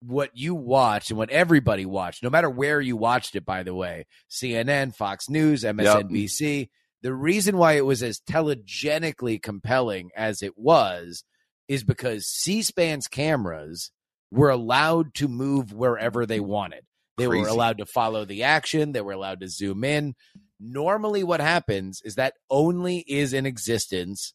what 0.00 0.30
you 0.34 0.54
watched 0.54 1.10
and 1.10 1.18
what 1.18 1.30
everybody 1.30 1.86
watched, 1.86 2.24
no 2.24 2.30
matter 2.30 2.50
where 2.50 2.80
you 2.80 2.96
watched 2.96 3.36
it, 3.36 3.44
by 3.44 3.62
the 3.62 3.74
way, 3.74 4.06
CNN, 4.28 4.94
Fox 4.94 5.28
News, 5.28 5.62
MSNBC, 5.62 6.58
yep. 6.58 6.68
The 7.02 7.14
reason 7.14 7.56
why 7.56 7.72
it 7.72 7.84
was 7.84 8.02
as 8.02 8.20
telegenically 8.20 9.42
compelling 9.42 10.10
as 10.16 10.42
it 10.42 10.56
was 10.56 11.24
is 11.68 11.84
because 11.84 12.26
C-SPAN's 12.26 13.08
cameras 13.08 13.90
were 14.30 14.50
allowed 14.50 15.14
to 15.14 15.28
move 15.28 15.72
wherever 15.72 16.26
they 16.26 16.40
wanted. 16.40 16.84
They 17.18 17.26
Crazy. 17.26 17.42
were 17.42 17.48
allowed 17.48 17.78
to 17.78 17.86
follow 17.86 18.24
the 18.24 18.44
action. 18.44 18.92
They 18.92 19.00
were 19.00 19.12
allowed 19.12 19.40
to 19.40 19.48
zoom 19.48 19.84
in. 19.84 20.14
Normally, 20.58 21.24
what 21.24 21.40
happens 21.40 22.00
is 22.04 22.14
that 22.14 22.34
only 22.48 22.98
is 23.06 23.32
in 23.32 23.46
existence 23.46 24.32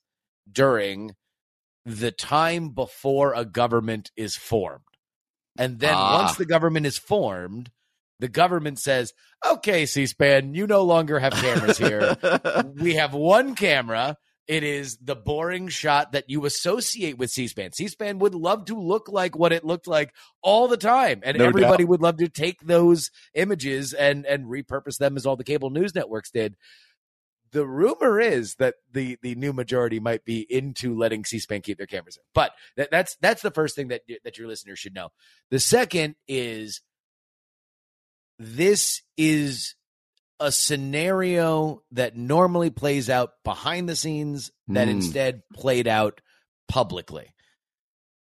during 0.50 1.16
the 1.86 2.12
time 2.12 2.70
before 2.70 3.34
a 3.34 3.46
government 3.46 4.12
is 4.16 4.36
formed. 4.36 4.84
And 5.58 5.80
then 5.80 5.96
ah. 5.96 6.22
once 6.22 6.38
the 6.38 6.46
government 6.46 6.86
is 6.86 6.98
formed, 6.98 7.72
the 8.20 8.28
government 8.28 8.80
says, 8.80 9.14
okay, 9.46 9.86
C 9.86 10.06
SPAN, 10.06 10.54
you 10.54 10.68
no 10.68 10.84
longer 10.84 11.20
have 11.20 11.34
cameras 11.34 11.78
here. 11.78 12.18
we 12.76 12.96
have 12.96 13.14
one 13.14 13.56
camera. 13.56 14.18
It 14.48 14.64
is 14.64 14.98
the 14.98 15.16
boring 15.16 15.68
shot 15.68 16.14
that 16.14 16.30
you 16.30 16.46
associate 16.46 17.18
with 17.18 17.30
C 17.30 17.48
SPAN. 17.48 17.74
C 17.74 17.90
SPAN 17.90 18.20
would 18.20 18.34
love 18.34 18.66
to 18.66 18.80
look 18.80 19.10
like 19.10 19.38
what 19.38 19.52
it 19.52 19.66
looked 19.66 19.88
like 19.88 20.14
all 20.42 20.68
the 20.68 20.78
time. 20.78 21.20
And 21.24 21.38
no 21.38 21.46
everybody 21.46 21.84
doubt. 21.84 21.90
would 21.90 22.02
love 22.02 22.18
to 22.18 22.30
take 22.30 22.62
those 22.62 23.12
images 23.34 23.94
and, 23.94 24.26
and 24.26 24.46
repurpose 24.46 24.98
them 24.98 25.18
as 25.18 25.26
all 25.26 25.36
the 25.36 25.44
cable 25.44 25.70
news 25.70 25.94
networks 25.94 26.32
did. 26.32 26.56
The 27.52 27.66
rumor 27.66 28.20
is 28.20 28.56
that 28.56 28.76
the, 28.92 29.18
the 29.22 29.36
new 29.36 29.54
majority 29.54 30.00
might 30.00 30.26
be 30.26 30.46
into 30.50 30.96
letting 30.96 31.24
C-SPAN 31.24 31.62
keep 31.62 31.78
their 31.78 31.88
cameras 31.88 32.18
in, 32.18 32.24
but 32.34 32.52
that, 32.76 32.92
that's 32.92 33.16
that's 33.22 33.42
the 33.42 33.52
first 33.52 33.74
thing 33.74 33.88
that 33.88 34.02
that 34.26 34.38
your 34.38 34.50
listeners 34.50 34.80
should 34.80 34.94
know. 34.94 35.10
The 35.50 35.62
second 35.62 36.16
is 36.28 36.82
this 38.40 39.02
is 39.18 39.76
a 40.40 40.52
scenario 40.52 41.82
that 41.92 42.16
normally 42.16 42.70
plays 42.70 43.10
out 43.10 43.32
behind 43.44 43.90
the 43.90 43.96
scenes 43.96 44.52
that 44.68 44.88
mm. 44.88 44.92
instead 44.92 45.42
played 45.54 45.88
out 45.88 46.22
publicly. 46.68 47.34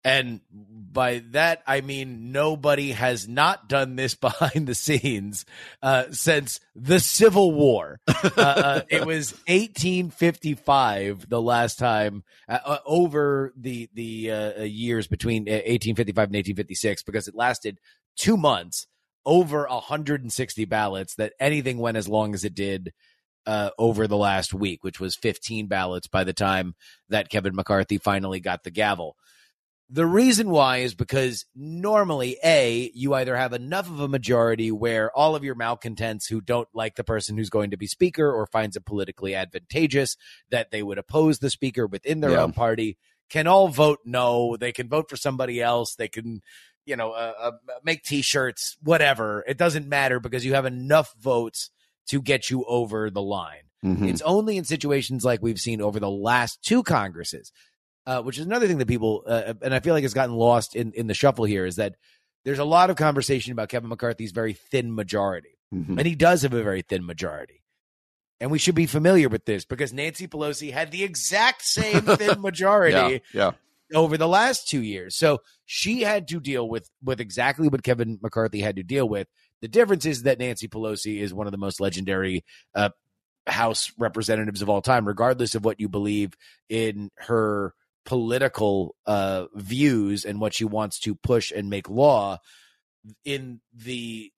And 0.03 0.41
by 0.51 1.21
that, 1.31 1.61
I 1.67 1.81
mean 1.81 2.31
nobody 2.31 2.91
has 2.91 3.27
not 3.27 3.69
done 3.69 3.95
this 3.95 4.15
behind 4.21 4.67
the 4.67 4.73
scenes 4.73 5.45
uh, 5.83 6.05
since 6.11 6.59
the 6.75 6.99
Civil 6.99 7.51
War. 7.51 7.99
uh, 8.07 8.29
uh, 8.35 8.81
it 8.89 9.05
was 9.05 9.33
1855 9.47 11.29
the 11.29 11.41
last 11.41 11.77
time 11.77 12.23
uh, 12.49 12.59
uh, 12.65 12.77
over 12.85 13.53
the 13.55 13.89
the 13.93 14.31
uh, 14.31 14.63
years 14.63 15.07
between 15.07 15.43
1855 15.43 16.17
and 16.17 16.35
1856 16.35 17.03
because 17.03 17.27
it 17.27 17.35
lasted 17.35 17.79
two 18.17 18.37
months 18.37 18.87
over 19.25 19.65
160 19.69 20.65
ballots 20.65 21.15
that 21.15 21.33
anything 21.39 21.77
went 21.77 21.97
as 21.97 22.07
long 22.07 22.33
as 22.33 22.43
it 22.43 22.53
did 22.53 22.93
uh, 23.45 23.71
over 23.77 24.07
the 24.07 24.17
last 24.17 24.53
week, 24.53 24.83
which 24.83 24.99
was 24.99 25.15
15 25.15 25.67
ballots 25.67 26.07
by 26.07 26.23
the 26.23 26.33
time 26.33 26.75
that 27.09 27.29
Kevin 27.29 27.55
McCarthy 27.55 27.97
finally 27.97 28.39
got 28.39 28.63
the 28.63 28.71
gavel. 28.71 29.15
The 29.93 30.05
reason 30.05 30.49
why 30.49 30.77
is 30.77 30.95
because 30.95 31.45
normally, 31.53 32.37
A, 32.45 32.91
you 32.93 33.13
either 33.13 33.35
have 33.35 33.51
enough 33.51 33.89
of 33.89 33.99
a 33.99 34.07
majority 34.07 34.71
where 34.71 35.11
all 35.11 35.35
of 35.35 35.43
your 35.43 35.55
malcontents 35.55 36.27
who 36.27 36.39
don't 36.39 36.69
like 36.73 36.95
the 36.95 37.03
person 37.03 37.35
who's 37.35 37.49
going 37.49 37.71
to 37.71 37.77
be 37.77 37.87
speaker 37.87 38.31
or 38.31 38.45
finds 38.45 38.77
it 38.77 38.85
politically 38.85 39.35
advantageous 39.35 40.15
that 40.49 40.71
they 40.71 40.81
would 40.81 40.97
oppose 40.97 41.39
the 41.39 41.49
speaker 41.49 41.85
within 41.85 42.21
their 42.21 42.31
yeah. 42.31 42.43
own 42.43 42.53
party 42.53 42.97
can 43.31 43.47
all 43.47 43.69
vote 43.69 43.99
no. 44.05 44.57
They 44.57 44.73
can 44.73 44.89
vote 44.89 45.09
for 45.09 45.15
somebody 45.15 45.61
else. 45.61 45.95
They 45.95 46.09
can 46.09 46.41
you 46.85 46.95
know, 46.95 47.11
uh, 47.11 47.33
uh, 47.39 47.51
make 47.83 48.03
t-shirts, 48.03 48.77
whatever. 48.81 49.43
It 49.47 49.57
doesn't 49.57 49.87
matter 49.87 50.19
because 50.19 50.45
you 50.45 50.53
have 50.53 50.65
enough 50.65 51.13
votes 51.19 51.69
to 52.09 52.21
get 52.21 52.49
you 52.49 52.63
over 52.65 53.09
the 53.09 53.21
line. 53.21 53.63
Mm-hmm. 53.85 54.05
It's 54.05 54.21
only 54.21 54.57
in 54.57 54.63
situations 54.63 55.25
like 55.25 55.41
we've 55.41 55.59
seen 55.59 55.81
over 55.81 55.99
the 55.99 56.09
last 56.09 56.63
two 56.63 56.83
Congresses, 56.83 57.51
uh, 58.05 58.21
which 58.21 58.37
is 58.37 58.45
another 58.45 58.67
thing 58.67 58.77
that 58.77 58.87
people, 58.87 59.23
uh, 59.25 59.53
and 59.61 59.73
I 59.73 59.79
feel 59.79 59.93
like 59.93 60.03
has 60.03 60.13
gotten 60.13 60.35
lost 60.35 60.75
in, 60.75 60.91
in 60.93 61.07
the 61.07 61.13
shuffle 61.13 61.45
here, 61.45 61.65
is 61.65 61.77
that 61.77 61.95
there's 62.43 62.59
a 62.59 62.65
lot 62.65 62.89
of 62.89 62.95
conversation 62.95 63.53
about 63.53 63.69
Kevin 63.69 63.89
McCarthy's 63.89 64.31
very 64.31 64.53
thin 64.53 64.93
majority. 64.93 65.57
Mm-hmm. 65.73 65.97
And 65.97 66.07
he 66.07 66.15
does 66.15 66.41
have 66.41 66.53
a 66.53 66.63
very 66.63 66.81
thin 66.81 67.05
majority. 67.05 67.63
And 68.39 68.49
we 68.49 68.57
should 68.57 68.75
be 68.75 68.87
familiar 68.87 69.29
with 69.29 69.45
this 69.45 69.65
because 69.65 69.93
Nancy 69.93 70.27
Pelosi 70.27 70.73
had 70.73 70.91
the 70.91 71.03
exact 71.03 71.63
same 71.63 72.01
thin 72.17 72.41
majority 72.41 73.21
yeah, 73.33 73.51
yeah 73.51 73.51
over 73.93 74.17
the 74.17 74.27
last 74.27 74.67
two 74.67 74.81
years. 74.81 75.15
So 75.15 75.39
she 75.65 76.01
had 76.01 76.27
to 76.29 76.39
deal 76.39 76.67
with 76.67 76.89
with 77.03 77.19
exactly 77.19 77.67
what 77.67 77.83
Kevin 77.83 78.19
McCarthy 78.21 78.61
had 78.61 78.77
to 78.77 78.83
deal 78.83 79.07
with. 79.07 79.27
The 79.61 79.67
difference 79.67 80.05
is 80.05 80.23
that 80.23 80.39
Nancy 80.39 80.67
Pelosi 80.67 81.19
is 81.19 81.33
one 81.33 81.47
of 81.47 81.51
the 81.51 81.57
most 81.57 81.79
legendary 81.79 82.43
uh, 82.73 82.89
House 83.47 83.91
representatives 83.97 84.61
of 84.61 84.69
all 84.69 84.81
time, 84.81 85.07
regardless 85.07 85.55
of 85.55 85.65
what 85.65 85.79
you 85.79 85.89
believe 85.89 86.33
in 86.69 87.09
her 87.17 87.73
political 88.05 88.95
uh, 89.05 89.45
views 89.55 90.25
and 90.25 90.39
what 90.39 90.53
she 90.53 90.65
wants 90.65 90.99
to 90.99 91.15
push 91.15 91.51
and 91.51 91.69
make 91.69 91.89
law. 91.89 92.37
In 93.25 93.61
the 93.73 94.31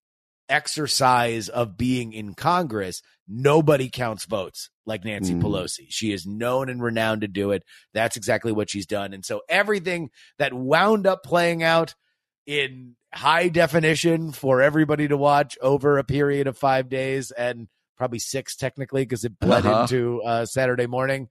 exercise 0.49 1.49
of 1.49 1.77
being 1.77 2.13
in 2.13 2.33
Congress, 2.33 3.01
nobody 3.27 3.89
counts 3.89 4.25
votes 4.25 4.69
like 4.85 5.05
Nancy 5.05 5.33
mm. 5.33 5.41
Pelosi. 5.41 5.87
She 5.89 6.11
is 6.11 6.25
known 6.25 6.69
and 6.69 6.81
renowned 6.81 7.21
to 7.21 7.27
do 7.27 7.51
it. 7.51 7.63
That's 7.93 8.17
exactly 8.17 8.51
what 8.51 8.69
she's 8.69 8.85
done. 8.85 9.13
And 9.13 9.25
so 9.25 9.41
everything 9.47 10.09
that 10.39 10.53
wound 10.53 11.07
up 11.07 11.23
playing 11.23 11.63
out 11.63 11.95
in 12.45 12.95
high 13.13 13.47
definition 13.47 14.31
for 14.31 14.61
everybody 14.61 15.07
to 15.07 15.17
watch 15.17 15.57
over 15.61 15.97
a 15.97 16.03
period 16.03 16.47
of 16.47 16.57
five 16.57 16.89
days 16.89 17.31
and 17.31 17.67
probably 17.97 18.19
six 18.19 18.55
technically 18.55 19.03
because 19.03 19.23
it 19.23 19.39
bled 19.39 19.65
uh-huh. 19.65 19.81
into 19.83 20.21
uh, 20.23 20.45
Saturday 20.45 20.87
morning. 20.87 21.29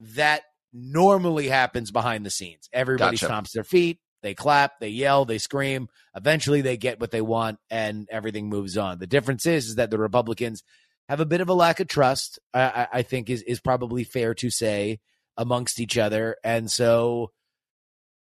That 0.00 0.42
normally 0.72 1.48
happens 1.48 1.90
behind 1.90 2.24
the 2.24 2.30
scenes. 2.30 2.68
Everybody 2.72 3.16
gotcha. 3.16 3.32
stomps 3.32 3.52
their 3.52 3.64
feet. 3.64 3.98
They 4.22 4.34
clap, 4.34 4.80
they 4.80 4.88
yell, 4.88 5.24
they 5.24 5.38
scream. 5.38 5.88
Eventually, 6.14 6.60
they 6.60 6.76
get 6.76 7.00
what 7.00 7.10
they 7.10 7.22
want, 7.22 7.58
and 7.70 8.06
everything 8.10 8.48
moves 8.48 8.76
on. 8.76 8.98
The 8.98 9.06
difference 9.06 9.46
is, 9.46 9.68
is 9.68 9.74
that 9.76 9.90
the 9.90 9.98
Republicans 9.98 10.62
have 11.08 11.20
a 11.20 11.26
bit 11.26 11.40
of 11.40 11.48
a 11.48 11.54
lack 11.54 11.80
of 11.80 11.88
trust. 11.88 12.38
I, 12.52 12.86
I 12.92 13.02
think 13.02 13.30
is 13.30 13.42
is 13.42 13.60
probably 13.60 14.04
fair 14.04 14.34
to 14.34 14.50
say 14.50 15.00
amongst 15.36 15.80
each 15.80 15.96
other, 15.96 16.36
and 16.44 16.70
so 16.70 17.32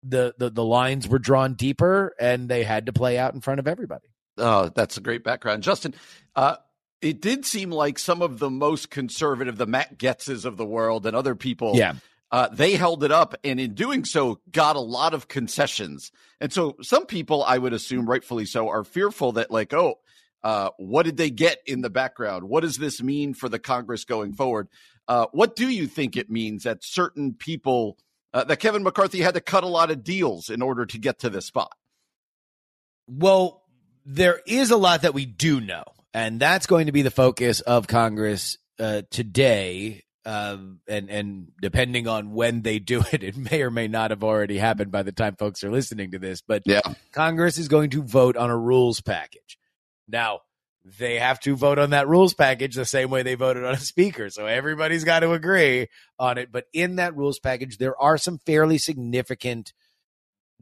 the, 0.02 0.35
the 0.38 0.50
the 0.50 0.64
lines 0.64 1.09
were 1.09 1.19
drawn 1.19 1.55
deeper, 1.55 2.14
and 2.21 2.49
they 2.49 2.64
had 2.64 2.87
to 2.87 2.93
play 2.93 3.19
out 3.19 3.35
in 3.35 3.40
front 3.40 3.61
of 3.61 3.67
everybody. 3.67 4.09
Oh, 4.37 4.69
that's 4.69 4.97
a 4.97 5.00
great 5.00 5.25
background, 5.25 5.64
Justin. 5.64 5.95
Uh, 6.37 6.57
it 7.02 7.21
did 7.21 7.45
seem 7.45 7.71
like 7.71 7.99
some 7.99 8.23
of 8.23 8.38
the 8.38 8.50
most 8.50 8.90
conservative, 8.90 9.57
the 9.57 9.67
Matt 9.67 9.99
Gaetzes 9.99 10.45
of 10.45 10.57
the 10.57 10.64
world, 10.64 11.07
and 11.07 11.17
other 11.17 11.35
people, 11.35 11.73
yeah 11.75 11.95
uh, 12.30 12.49
they 12.52 12.75
held 12.75 13.04
it 13.04 13.11
up 13.11 13.35
and 13.42 13.58
in 13.58 13.75
doing 13.75 14.04
so 14.04 14.40
got 14.50 14.76
a 14.76 14.80
lot 14.80 15.14
of 15.14 15.28
concessions. 15.28 16.12
And 16.40 16.52
so 16.52 16.76
some 16.82 17.06
people, 17.06 17.42
I 17.42 17.58
would 17.58 17.73
assume 17.73 18.08
rightfully 18.08 18.44
so, 18.44 18.68
are 18.68 18.85
fearful 18.85 19.32
that 19.32 19.50
like, 19.50 19.73
oh, 19.73 19.99
uh, 20.44 20.70
what 20.76 21.04
did 21.04 21.16
they 21.16 21.30
get 21.30 21.58
in 21.66 21.80
the 21.80 21.90
background? 21.90 22.49
What 22.49 22.61
does 22.61 22.76
this 22.76 23.02
mean 23.02 23.35
for 23.35 23.49
the 23.49 23.58
Congress 23.58 24.04
going 24.04 24.35
forward? 24.35 24.68
Uh, 25.08 25.26
what 25.32 25.56
do 25.56 25.68
you 25.68 25.87
think 25.87 26.16
it 26.16 26.30
means 26.30 26.64
that 26.64 26.85
certain 26.85 27.35
people, 27.35 27.97
uh, 28.35 28.44
that 28.44 28.58
Kevin 28.61 28.82
McCarthy 28.82 29.20
had 29.20 29.35
to 29.35 29.40
cut 29.40 29.64
a 29.64 29.68
lot 29.68 29.90
of 29.90 30.04
deals 30.04 30.50
in 30.50 30.62
order 30.62 30.85
to 30.87 30.99
get 30.99 31.20
to 31.20 31.30
this 31.30 31.47
spot? 31.47 31.73
Well, 33.08 33.62
there 34.04 34.40
is 34.47 34.70
a 34.70 34.76
lot 34.76 35.02
that 35.02 35.14
we 35.14 35.25
do 35.25 35.61
know, 35.61 35.85
and 36.12 36.38
that's 36.38 36.66
going 36.66 36.87
to 36.87 36.92
be 36.92 37.02
the 37.02 37.11
focus 37.11 37.61
of 37.61 37.87
Congress 37.87 38.58
uh, 38.78 39.02
today 39.11 40.04
um, 40.28 40.80
and 40.87 41.08
and 41.08 41.52
depending 41.58 42.06
on 42.06 42.35
when 42.35 42.61
they 42.61 42.78
do 42.78 43.02
it, 43.12 43.23
it 43.23 43.37
may 43.37 43.62
or 43.62 43.70
may 43.70 43.88
not 43.88 44.11
have 44.11 44.23
already 44.23 44.58
happened 44.58 44.92
by 44.92 45.02
the 45.02 45.12
time 45.12 45.37
folks 45.37 45.64
are 45.64 45.70
listening 45.70 46.11
to 46.11 46.18
this. 46.18 46.42
But 46.42 46.62
yeah. 46.66 46.82
Congress 47.12 47.56
is 47.56 47.68
going 47.68 47.90
to 47.90 48.02
vote 48.02 48.37
on 48.37 48.50
a 48.50 48.56
rules 48.56 49.00
package. 49.00 49.58
Now 50.06 50.40
they 50.99 51.18
have 51.18 51.40
to 51.40 51.56
vote 51.56 51.78
on 51.78 51.90
that 51.90 52.08
rules 52.08 52.35
package 52.35 52.75
the 52.75 52.85
same 52.85 53.11
way 53.11 53.23
they 53.23 53.37
voted 53.37 53.64
on 53.64 53.75
a 53.75 53.78
speaker, 53.78 54.28
so 54.28 54.44
everybody's 54.44 55.04
got 55.04 55.20
to 55.20 55.32
agree 55.32 55.88
on 56.18 56.37
it. 56.37 56.52
But 56.52 56.66
in 56.75 56.97
that 56.97 57.16
rules 57.16 57.38
package, 57.38 57.78
there 57.78 57.99
are 58.00 58.18
some 58.18 58.38
fairly 58.44 58.76
significant 58.76 59.73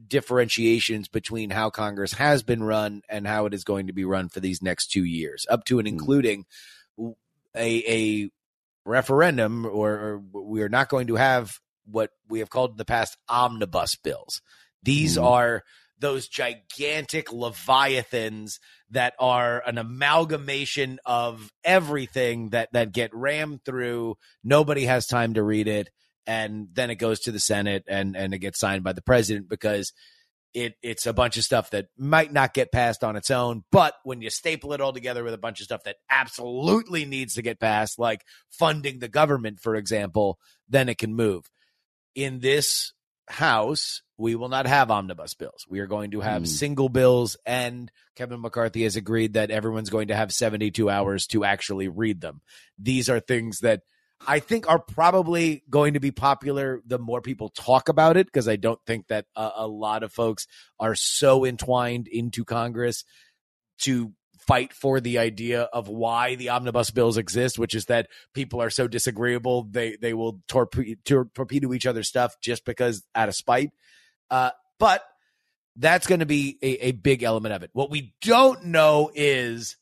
differentiations 0.05 1.09
between 1.09 1.49
how 1.49 1.71
Congress 1.71 2.13
has 2.13 2.41
been 2.41 2.63
run 2.63 3.01
and 3.09 3.27
how 3.27 3.47
it 3.47 3.53
is 3.53 3.65
going 3.65 3.87
to 3.87 3.93
be 3.93 4.05
run 4.05 4.29
for 4.29 4.39
these 4.39 4.61
next 4.61 4.91
two 4.91 5.03
years, 5.03 5.45
up 5.49 5.65
to 5.65 5.77
and 5.77 5.87
hmm. 5.89 5.93
including 5.93 6.45
a 7.55 7.83
a 7.87 8.29
referendum 8.87 9.65
or, 9.65 9.91
or 9.91 10.17
we 10.43 10.61
are 10.61 10.69
not 10.69 10.89
going 10.89 11.07
to 11.07 11.15
have 11.15 11.59
what 11.85 12.11
we 12.27 12.39
have 12.39 12.49
called 12.49 12.71
in 12.71 12.77
the 12.77 12.85
past 12.85 13.17
omnibus 13.29 13.95
bills. 13.95 14.41
These 14.83 15.17
Mhm. 15.17 15.25
are 15.25 15.63
those 15.99 16.27
gigantic 16.27 17.31
leviathans 17.33 18.59
that 18.91 19.13
are 19.19 19.63
an 19.65 19.77
amalgamation 19.77 20.99
of 21.05 21.51
everything 21.63 22.49
that 22.49 22.69
that 22.73 22.91
get 22.91 23.13
rammed 23.13 23.63
through. 23.65 24.15
Nobody 24.43 24.85
has 24.85 25.07
time 25.07 25.33
to 25.33 25.43
read 25.43 25.67
it, 25.67 25.89
and 26.27 26.67
then 26.73 26.89
it 26.91 26.95
goes 26.95 27.19
to 27.21 27.31
the 27.31 27.39
Senate 27.39 27.83
and 27.87 28.15
and 28.15 28.33
it 28.33 28.39
gets 28.39 28.59
signed 28.59 28.83
by 28.83 28.93
the 28.93 29.01
president 29.01 29.49
because 29.49 29.91
it 30.53 30.75
it's 30.81 31.05
a 31.05 31.13
bunch 31.13 31.37
of 31.37 31.43
stuff 31.43 31.69
that 31.71 31.87
might 31.97 32.31
not 32.31 32.53
get 32.53 32.71
passed 32.71 33.03
on 33.03 33.15
its 33.15 33.29
own, 33.31 33.63
but 33.71 33.93
when 34.03 34.21
you 34.21 34.29
staple 34.29 34.73
it 34.73 34.81
all 34.81 34.93
together 34.93 35.23
with 35.23 35.33
a 35.33 35.37
bunch 35.37 35.59
of 35.59 35.65
stuff 35.65 35.83
that 35.83 35.97
absolutely 36.09 37.05
needs 37.05 37.35
to 37.35 37.41
get 37.41 37.59
passed, 37.59 37.99
like 37.99 38.21
funding 38.49 38.99
the 38.99 39.07
government, 39.07 39.59
for 39.59 39.75
example, 39.75 40.39
then 40.67 40.89
it 40.89 40.97
can 40.97 41.13
move. 41.15 41.43
In 42.15 42.39
this 42.39 42.93
house, 43.27 44.01
we 44.17 44.35
will 44.35 44.49
not 44.49 44.65
have 44.67 44.89
omnibus 44.89 45.33
bills. 45.33 45.65
We 45.69 45.79
are 45.79 45.87
going 45.87 46.11
to 46.11 46.21
have 46.21 46.43
Hmm. 46.43 46.45
single 46.45 46.89
bills, 46.89 47.37
and 47.45 47.91
Kevin 48.15 48.41
McCarthy 48.41 48.83
has 48.83 48.95
agreed 48.95 49.33
that 49.33 49.51
everyone's 49.51 49.89
going 49.89 50.07
to 50.07 50.15
have 50.15 50.33
72 50.33 50.89
hours 50.89 51.27
to 51.27 51.43
actually 51.43 51.87
read 51.89 52.21
them. 52.21 52.41
These 52.79 53.09
are 53.09 53.19
things 53.19 53.59
that 53.59 53.81
I 54.25 54.39
think 54.39 54.67
are 54.67 54.79
probably 54.79 55.63
going 55.69 55.93
to 55.93 55.99
be 55.99 56.11
popular 56.11 56.81
the 56.85 56.97
more 56.97 57.21
people 57.21 57.49
talk 57.49 57.89
about 57.89 58.17
it, 58.17 58.25
because 58.25 58.47
I 58.47 58.55
don't 58.55 58.79
think 58.85 59.07
that 59.07 59.25
a, 59.35 59.51
a 59.57 59.67
lot 59.67 60.03
of 60.03 60.11
folks 60.11 60.47
are 60.79 60.95
so 60.95 61.45
entwined 61.45 62.07
into 62.07 62.43
Congress 62.43 63.03
to 63.79 64.13
fight 64.47 64.71
for 64.73 65.01
the 65.01 65.19
idea 65.19 65.63
of 65.63 65.89
why 65.89 66.35
the 66.35 66.49
omnibus 66.49 66.89
bills 66.89 67.17
exist, 67.17 67.59
which 67.59 67.75
is 67.75 67.85
that 67.85 68.07
people 68.33 68.61
are 68.61 68.69
so 68.69 68.87
disagreeable 68.87 69.67
they 69.69 69.97
they 69.97 70.13
will 70.13 70.39
torpe- 70.47 70.97
tor- 71.03 71.29
torpedo 71.35 71.73
each 71.73 71.85
other's 71.85 72.07
stuff 72.07 72.35
just 72.41 72.63
because 72.65 73.03
out 73.13 73.27
of 73.27 73.35
spite. 73.35 73.71
Uh, 74.31 74.51
but 74.79 75.03
that's 75.75 76.07
going 76.07 76.21
to 76.21 76.25
be 76.25 76.57
a, 76.61 76.87
a 76.87 76.91
big 76.91 77.23
element 77.23 77.53
of 77.53 77.61
it. 77.61 77.69
What 77.73 77.91
we 77.91 78.13
don't 78.21 78.65
know 78.65 79.11
is 79.13 79.75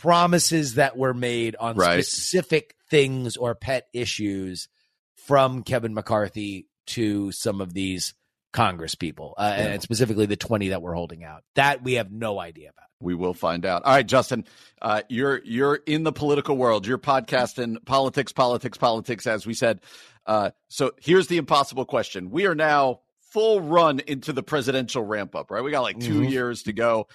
promises 0.00 0.74
that 0.74 0.96
were 0.96 1.14
made 1.14 1.56
on 1.56 1.76
Right. 1.76 2.04
specific 2.04 2.74
things 2.90 3.36
or 3.36 3.54
pet 3.54 3.88
issues 3.92 4.68
from 5.16 5.62
Kevin 5.62 5.94
McCarthy 5.94 6.68
to 6.86 7.32
some 7.32 7.60
of 7.60 7.72
these 7.74 8.14
Congress 8.52 8.94
people, 8.94 9.34
uh, 9.38 9.54
Yeah. 9.56 9.64
and 9.66 9.82
specifically 9.82 10.26
the 10.26 10.36
20 10.36 10.68
that 10.68 10.80
we're 10.82 10.94
holding 10.94 11.24
out. 11.24 11.42
That 11.56 11.82
we 11.82 11.94
have 11.94 12.12
no 12.12 12.38
idea 12.38 12.70
about. 12.70 12.84
We 13.00 13.14
will 13.14 13.34
find 13.34 13.66
out. 13.66 13.82
All 13.84 13.92
right, 13.92 14.06
Justin, 14.06 14.44
uh, 14.80 15.02
you're 15.08 15.40
you're 15.44 15.74
in 15.86 16.04
the 16.04 16.12
political 16.12 16.56
world. 16.56 16.86
You're 16.86 16.98
podcasting 16.98 17.84
politics, 17.84 18.32
politics, 18.32 18.78
politics. 18.78 19.26
As 19.26 19.44
we 19.46 19.54
said, 19.54 19.80
uh, 20.26 20.50
so 20.68 20.92
here's 21.00 21.26
the 21.26 21.36
impossible 21.36 21.84
question: 21.84 22.30
We 22.30 22.46
are 22.46 22.54
now 22.54 23.00
full 23.32 23.60
run 23.60 23.98
into 24.00 24.32
the 24.32 24.42
presidential 24.44 25.02
ramp 25.02 25.34
up. 25.34 25.50
Right, 25.50 25.62
we 25.64 25.70
got 25.72 25.82
like 25.82 25.98
2 25.98 26.20
Mhm. 26.20 26.30
years 26.30 26.62
to 26.62 26.72
go. 26.72 27.08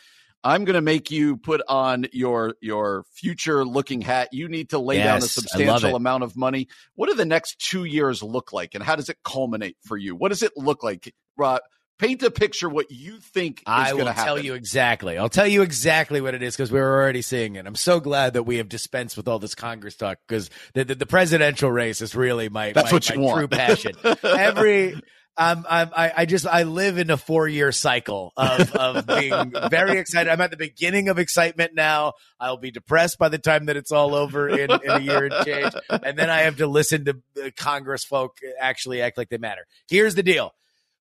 I'm 0.43 0.65
going 0.65 0.75
to 0.75 0.81
make 0.81 1.11
you 1.11 1.37
put 1.37 1.61
on 1.67 2.07
your 2.13 2.55
your 2.61 3.03
future 3.13 3.65
looking 3.65 4.01
hat. 4.01 4.29
You 4.31 4.47
need 4.47 4.69
to 4.69 4.79
lay 4.79 4.97
down 4.97 5.05
a 5.17 5.21
Yes, 5.21 5.21
I 5.21 5.23
love 5.23 5.29
substantial 5.31 5.95
amount 5.95 6.23
of 6.23 6.35
money. 6.37 6.67
What 6.95 7.09
do 7.09 7.15
the 7.15 7.25
next 7.25 7.59
two 7.59 7.83
years 7.83 8.23
look 8.23 8.53
like, 8.53 8.75
and 8.75 8.83
how 8.83 8.95
does 8.95 9.09
it 9.09 9.17
culminate 9.23 9.77
for 9.83 9.97
you? 9.97 10.15
What 10.15 10.29
does 10.29 10.43
it 10.43 10.53
look 10.55 10.83
like? 10.83 11.13
Uh, 11.41 11.59
paint 11.99 12.23
a 12.23 12.31
picture 12.31 12.69
what 12.69 12.89
you 12.89 13.19
think 13.19 13.59
is 13.59 13.63
I 13.67 13.87
going 13.91 13.99
will 13.99 14.05
to 14.05 14.13
happen. 14.13 14.25
tell 14.25 14.39
you 14.39 14.53
exactly. 14.53 15.17
I'll 15.17 15.29
tell 15.29 15.45
you 15.45 15.61
exactly 15.61 16.21
what 16.21 16.33
it 16.33 16.41
is 16.41 16.55
because 16.55 16.71
we're 16.71 16.89
already 16.89 17.21
seeing 17.21 17.55
it. 17.57 17.67
I'm 17.67 17.75
so 17.75 17.99
glad 17.99 18.33
that 18.33 18.43
we 18.43 18.57
have 18.57 18.69
dispensed 18.69 19.17
with 19.17 19.27
all 19.27 19.37
this 19.37 19.53
Congress 19.53 19.95
talk 19.97 20.17
because 20.27 20.49
the, 20.73 20.85
the, 20.85 20.95
the 20.95 21.05
presidential 21.05 21.69
race 21.69 22.01
is 22.01 22.15
really 22.15 22.47
my, 22.49 22.71
That's 22.71 22.91
my, 22.91 22.95
what 22.95 23.09
you 23.09 23.19
my 23.19 23.25
want. 23.25 23.37
true 23.39 23.47
passion. 23.49 23.91
Every 24.23 24.95
um, 25.39 25.65
I'm, 25.69 25.89
I'm, 25.95 26.11
I 26.17 26.25
just 26.25 26.45
I 26.45 26.63
live 26.63 26.97
in 26.97 27.09
a 27.09 27.17
four 27.17 27.47
year 27.47 27.71
cycle 27.71 28.33
of 28.35 28.75
of 28.75 29.07
being 29.07 29.53
very 29.71 29.97
excited. 29.97 30.29
I'm 30.29 30.41
at 30.41 30.51
the 30.51 30.57
beginning 30.57 31.07
of 31.09 31.17
excitement 31.17 31.73
now. 31.73 32.13
I'll 32.39 32.57
be 32.57 32.71
depressed 32.71 33.17
by 33.17 33.29
the 33.29 33.37
time 33.37 33.67
that 33.67 33.77
it's 33.77 33.91
all 33.91 34.13
over 34.15 34.49
in, 34.49 34.69
in 34.69 34.89
a 34.91 34.99
year 34.99 35.25
and 35.25 35.45
change, 35.45 35.73
and 35.89 36.17
then 36.19 36.29
I 36.29 36.41
have 36.41 36.57
to 36.57 36.67
listen 36.67 37.05
to 37.05 37.21
the 37.35 37.51
Congress 37.51 38.03
folk 38.03 38.37
actually 38.59 39.01
act 39.01 39.17
like 39.17 39.29
they 39.29 39.37
matter. 39.37 39.65
Here's 39.89 40.15
the 40.15 40.23
deal. 40.23 40.53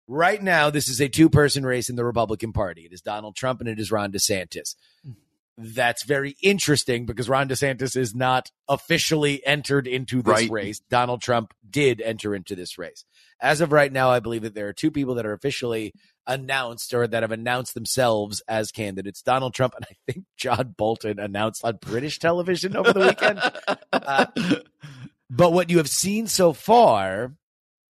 Right 0.06 0.42
now, 0.42 0.70
this 0.70 0.88
is 0.88 1.00
a 1.00 1.08
two 1.08 1.28
person 1.28 1.66
race 1.66 1.90
in 1.90 1.96
the 1.96 2.04
Republican 2.04 2.52
Party. 2.52 2.82
It 2.82 2.92
is 2.94 3.02
Donald 3.02 3.36
Trump 3.36 3.60
and 3.60 3.68
it 3.68 3.78
is 3.78 3.92
Ron 3.92 4.10
DeSantis. 4.12 4.74
That's 5.58 6.04
very 6.04 6.36
interesting 6.40 7.04
because 7.04 7.28
Ron 7.28 7.48
DeSantis 7.48 7.96
is 7.96 8.14
not 8.14 8.50
officially 8.68 9.44
entered 9.44 9.88
into 9.88 10.22
this 10.22 10.42
Right. 10.42 10.50
race. 10.50 10.80
Donald 10.88 11.20
Trump 11.20 11.52
did 11.68 12.00
enter 12.00 12.32
into 12.34 12.54
this 12.54 12.78
race. 12.78 13.04
As 13.40 13.60
of 13.60 13.72
right 13.72 13.92
now, 13.92 14.10
I 14.10 14.20
believe 14.20 14.42
that 14.42 14.54
there 14.54 14.68
are 14.68 14.72
two 14.72 14.90
people 14.90 15.14
that 15.16 15.26
are 15.26 15.32
officially 15.32 15.92
announced 16.26 16.92
or 16.92 17.06
that 17.06 17.22
have 17.22 17.32
announced 17.32 17.74
themselves 17.74 18.42
as 18.46 18.70
candidates 18.70 19.22
Donald 19.22 19.54
Trump 19.54 19.74
and 19.74 19.86
I 19.90 20.12
think 20.12 20.26
John 20.36 20.74
Bolton 20.76 21.18
announced 21.18 21.64
on 21.64 21.78
British 21.80 22.18
television 22.18 22.76
over 22.76 22.92
the 22.92 23.00
weekend. 23.00 23.40
Uh, 23.92 24.26
but 25.30 25.52
what 25.52 25.70
you 25.70 25.78
have 25.78 25.88
seen 25.88 26.26
so 26.26 26.52
far 26.52 27.32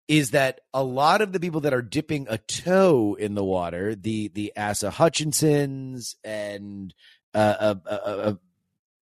is 0.08 0.32
that 0.32 0.62
a 0.74 0.84
lot 0.84 1.22
of 1.22 1.32
the 1.32 1.40
people 1.40 1.62
that 1.62 1.74
are 1.74 1.82
dipping 1.82 2.28
a 2.30 2.38
toe 2.38 3.16
in 3.20 3.34
the 3.34 3.44
water, 3.44 3.96
the 3.96 4.28
the 4.30 4.54
Asa 4.56 4.92
Hutchinsons 4.92 6.16
and 6.24 6.94
uh, 7.34 7.38
uh, 7.60 7.76
uh, 7.86 7.90
uh, 7.90 8.34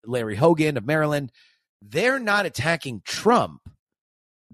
Larry 0.05 0.35
Hogan 0.35 0.77
of 0.77 0.85
Maryland, 0.85 1.31
they're 1.81 2.19
not 2.19 2.45
attacking 2.45 3.01
Trump. 3.03 3.61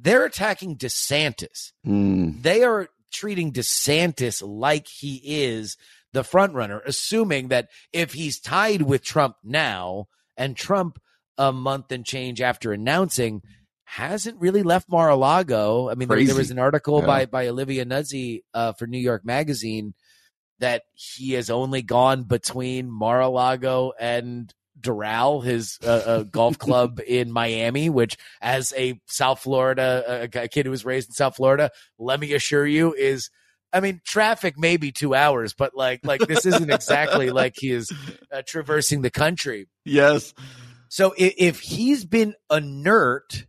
They're 0.02 0.26
attacking 0.26 0.78
DeSantis. 0.78 1.72
Hmm. 1.84 2.42
They 2.42 2.64
are 2.64 2.88
treating 3.12 3.52
DeSantis 3.52 4.42
like 4.46 4.88
he 4.88 5.22
is 5.24 5.76
the 6.14 6.24
front 6.24 6.54
runner, 6.54 6.82
assuming 6.86 7.50
that 7.50 7.70
if 7.92 8.14
he's 8.14 8.40
tied 8.40 8.82
with 8.82 9.04
Trump 9.04 9.36
now 9.44 10.06
and 10.38 10.56
Trump 10.56 11.00
a 11.38 11.52
month 11.52 11.92
and 11.92 12.06
change 12.06 12.42
after 12.42 12.72
announcing 12.74 13.42
hasn't 13.84 14.40
really 14.40 14.62
left 14.62 14.90
Mar-a-Lago. 14.90 15.90
I 15.90 15.96
mean, 15.96 16.08
there, 16.08 16.24
there 16.24 16.36
was 16.36 16.52
an 16.52 16.60
article 16.60 17.00
Yeah. 17.00 17.06
by 17.08 17.26
by 17.26 17.48
Olivia 17.48 17.86
Nuzzi 17.86 18.42
uh, 18.54 18.74
for 18.74 18.86
New 18.88 19.00
York 19.00 19.26
Magazine 19.26 19.94
that 20.60 20.84
he 20.94 21.34
has 21.34 21.50
only 21.50 21.82
gone 21.82 22.24
between 22.24 22.92
Mar-a-Lago 22.92 23.94
and 24.00 24.54
Doral, 24.80 25.44
his 25.44 25.78
uh, 25.84 25.88
uh, 25.88 26.24
golf 26.24 26.58
club 26.60 27.00
in 27.06 27.32
Miami, 27.32 27.90
which, 27.90 28.18
as 28.42 28.74
a 28.78 29.00
South 29.08 29.42
Florida, 29.42 30.30
a, 30.34 30.44
a 30.44 30.48
kid 30.48 30.66
who 30.66 30.72
was 30.72 30.86
raised 30.86 31.10
in 31.10 31.14
South 31.14 31.36
Florida, 31.36 31.72
let 31.98 32.20
me 32.20 32.34
assure 32.34 32.66
you, 32.66 32.94
is 32.94 33.30
I 33.72 33.82
mean, 33.82 34.02
traffic 34.06 34.58
may 34.58 34.78
be 34.78 34.92
two 34.92 35.14
hours, 35.14 35.54
but 35.54 35.76
like, 35.76 36.02
like 36.04 36.22
this 36.22 36.46
isn't 36.46 36.72
exactly 36.72 37.30
like 37.32 37.56
he 37.58 37.72
is 37.72 37.92
uh, 38.32 38.42
traversing 38.46 39.02
the 39.02 39.12
country. 39.12 39.68
Yes. 39.86 40.34
So 40.90 41.14
if, 41.18 41.34
if 41.38 41.60
he's 41.60 42.06
been 42.06 42.34
inert 42.52 43.46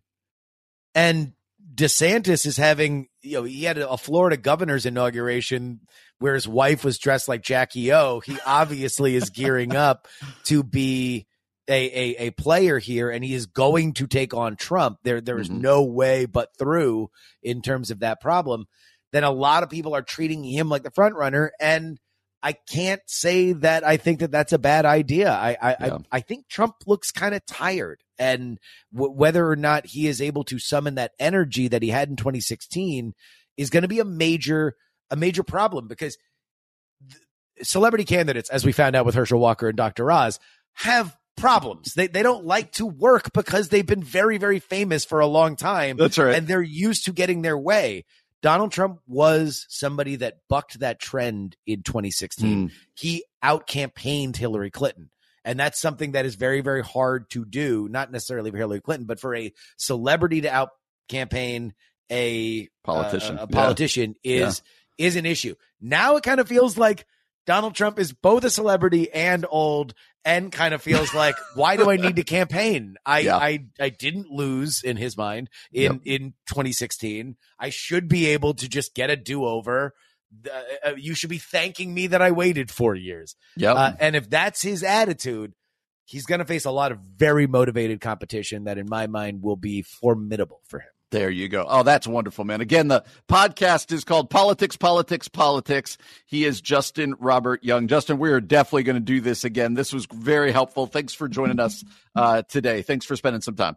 and 0.94 1.32
DeSantis 1.74 2.44
is 2.44 2.56
having, 2.58 3.08
you 3.22 3.38
know, 3.38 3.44
he 3.44 3.64
had 3.64 3.78
a 3.78 3.96
Florida 3.96 4.36
governor's 4.36 4.84
inauguration 4.84 5.80
where 6.20 6.34
his 6.34 6.46
wife 6.46 6.84
was 6.84 6.98
dressed 6.98 7.26
like 7.28 7.42
Jackie 7.42 7.92
O. 7.92 8.20
He 8.20 8.38
obviously 8.46 9.16
is 9.16 9.30
gearing 9.30 9.74
up 9.74 10.06
to 10.44 10.62
be 10.62 11.26
a, 11.68 11.72
a, 11.72 12.26
a 12.26 12.30
player 12.32 12.78
here 12.78 13.10
and 13.10 13.24
he 13.24 13.34
is 13.34 13.46
going 13.46 13.94
to 13.94 14.06
take 14.06 14.32
on 14.34 14.56
Trump. 14.56 14.98
There, 15.02 15.20
there 15.20 15.38
is 15.38 15.48
Mhm. 15.48 15.60
no 15.60 15.82
way 15.82 16.26
but 16.26 16.50
through 16.58 17.10
in 17.42 17.62
terms 17.62 17.90
of 17.90 18.00
that 18.00 18.20
problem. 18.20 18.66
Then 19.12 19.24
a 19.24 19.30
lot 19.30 19.62
of 19.62 19.70
people 19.70 19.94
are 19.94 20.02
treating 20.02 20.44
him 20.44 20.68
like 20.68 20.82
the 20.82 20.90
front 20.90 21.14
runner. 21.16 21.52
And 21.60 21.98
I 22.42 22.52
can't 22.52 23.02
say 23.06 23.52
that 23.52 23.84
I 23.86 23.96
think 23.98 24.20
that 24.20 24.30
that's 24.30 24.52
a 24.52 24.58
bad 24.58 24.84
idea. 24.86 25.30
I 25.30 25.56
I 25.60 25.76
Yeah. 25.86 25.94
I, 26.12 26.16
I 26.16 26.20
think 26.20 26.48
Trump 26.48 26.74
looks 26.86 27.10
kind 27.10 27.34
of 27.34 27.44
tired, 27.44 28.00
and 28.18 28.58
w- 28.94 29.12
whether 29.12 29.46
or 29.46 29.56
not 29.56 29.84
he 29.86 30.06
is 30.06 30.22
able 30.22 30.44
to 30.44 30.58
summon 30.58 30.94
that 30.94 31.12
energy 31.18 31.68
that 31.68 31.82
he 31.82 31.90
had 31.90 32.08
in 32.08 32.16
2016 32.16 33.12
is 33.58 33.68
going 33.68 33.82
to 33.82 33.88
be 33.88 34.00
a 34.00 34.06
major 34.06 34.74
a 35.10 35.16
major 35.16 35.42
problem 35.42 35.88
because 35.88 36.16
th- 37.08 37.22
celebrity 37.66 38.04
candidates, 38.04 38.50
as 38.50 38.64
we 38.64 38.72
found 38.72 38.96
out 38.96 39.06
with 39.06 39.14
Herschel 39.14 39.40
Walker 39.40 39.68
and 39.68 39.76
Dr. 39.76 40.10
Oz, 40.10 40.38
have 40.74 41.16
problems. 41.36 41.94
They 41.94 42.06
they 42.06 42.22
don't 42.22 42.44
like 42.44 42.72
to 42.72 42.86
work 42.86 43.32
because 43.32 43.68
they've 43.70 43.86
been 43.86 44.02
very 44.02 44.38
very 44.38 44.58
famous 44.58 45.04
for 45.04 45.20
a 45.20 45.26
long 45.26 45.56
time 45.56 45.96
That's 45.96 46.18
right. 46.18 46.34
and 46.34 46.46
they're 46.46 46.60
used 46.62 47.06
to 47.06 47.12
getting 47.12 47.42
their 47.42 47.56
way. 47.58 48.04
Donald 48.42 48.72
Trump 48.72 49.00
was 49.06 49.66
somebody 49.68 50.16
that 50.16 50.38
bucked 50.48 50.80
that 50.80 50.98
trend 50.98 51.56
in 51.66 51.82
2016. 51.82 52.68
Mm. 52.68 52.72
He 52.94 53.24
out 53.42 53.66
campaigned 53.66 54.36
Hillary 54.36 54.70
Clinton. 54.70 55.10
And 55.44 55.58
that's 55.58 55.80
something 55.80 56.12
that 56.12 56.26
is 56.26 56.34
very, 56.36 56.60
very 56.60 56.82
hard 56.82 57.30
to 57.30 57.44
do, 57.46 57.88
not 57.90 58.12
necessarily 58.12 58.50
for 58.50 58.58
Hillary 58.58 58.80
Clinton, 58.82 59.06
but 59.06 59.18
for 59.20 59.34
a 59.34 59.52
celebrity 59.78 60.42
to 60.42 60.48
out 60.54 60.70
campaign 61.08 61.72
a 62.10 62.68
Politician. 62.84 63.38
a, 63.38 63.42
a 63.42 63.46
Yeah. 63.48 63.54
politician 63.54 64.14
is 64.24 64.62
is 65.00 65.16
an 65.16 65.26
issue. 65.26 65.54
Now 65.80 66.16
it 66.16 66.22
kind 66.22 66.40
of 66.40 66.48
feels 66.48 66.76
like 66.76 67.06
Donald 67.46 67.74
Trump 67.74 67.98
is 67.98 68.12
both 68.12 68.44
a 68.44 68.50
celebrity 68.50 69.10
and 69.10 69.46
old 69.48 69.94
and 70.24 70.52
kind 70.52 70.74
of 70.74 70.82
feels 70.82 71.14
like, 71.14 71.34
why 71.54 71.76
do 71.76 71.90
I 71.90 71.96
need 71.96 72.16
to 72.16 72.22
campaign? 72.22 72.96
I, 73.06 73.20
yeah. 73.20 73.36
I, 73.36 73.64
I 73.80 73.88
didn't 73.88 74.30
lose 74.30 74.82
in 74.84 74.96
his 74.98 75.16
mind 75.16 75.48
in, 75.72 75.82
yep. 75.82 76.00
in 76.04 76.34
2016. 76.48 77.36
I 77.58 77.70
should 77.70 78.08
be 78.08 78.26
able 78.26 78.54
to 78.54 78.68
just 78.68 78.94
get 78.94 79.08
a 79.08 79.16
do 79.16 79.44
over. 79.46 79.94
Uh, 80.84 80.92
you 80.96 81.14
should 81.14 81.30
be 81.30 81.38
thanking 81.38 81.92
me 81.92 82.08
that 82.08 82.22
I 82.22 82.30
waited 82.30 82.70
four 82.70 82.94
years. 82.94 83.34
Yeah. 83.56 83.72
Uh, 83.72 83.92
and 83.98 84.14
if 84.14 84.28
that's 84.28 84.62
his 84.62 84.82
attitude, 84.82 85.54
he's 86.04 86.26
going 86.26 86.40
to 86.40 86.44
face 86.44 86.66
a 86.66 86.70
lot 86.70 86.92
of 86.92 86.98
very 87.00 87.46
motivated 87.46 88.00
competition 88.00 88.64
that, 88.64 88.78
in 88.78 88.86
my 88.88 89.06
mind, 89.06 89.42
will 89.42 89.56
be 89.56 89.82
formidable 89.82 90.60
for 90.68 90.80
him. 90.80 90.90
There 91.10 91.30
you 91.30 91.48
go. 91.48 91.66
Oh, 91.68 91.82
that's 91.82 92.06
wonderful, 92.06 92.44
man. 92.44 92.60
Again, 92.60 92.86
the 92.86 93.04
podcast 93.28 93.90
is 93.90 94.04
called 94.04 94.30
Politics, 94.30 94.76
Politics, 94.76 95.26
Politics. 95.26 95.98
He 96.26 96.44
is 96.44 96.60
Justin 96.60 97.16
Robert 97.18 97.64
Young. 97.64 97.88
Justin, 97.88 98.18
we 98.18 98.30
are 98.30 98.40
definitely 98.40 98.84
going 98.84 98.96
to 98.96 99.00
do 99.00 99.20
this 99.20 99.42
again. 99.42 99.74
This 99.74 99.92
was 99.92 100.06
very 100.06 100.52
helpful. 100.52 100.86
Thanks 100.86 101.12
for 101.12 101.28
joining 101.28 101.58
us 101.58 101.84
uh, 102.14 102.42
today. 102.42 102.82
Thanks 102.82 103.06
for 103.06 103.16
spending 103.16 103.42
some 103.42 103.56
time. 103.56 103.76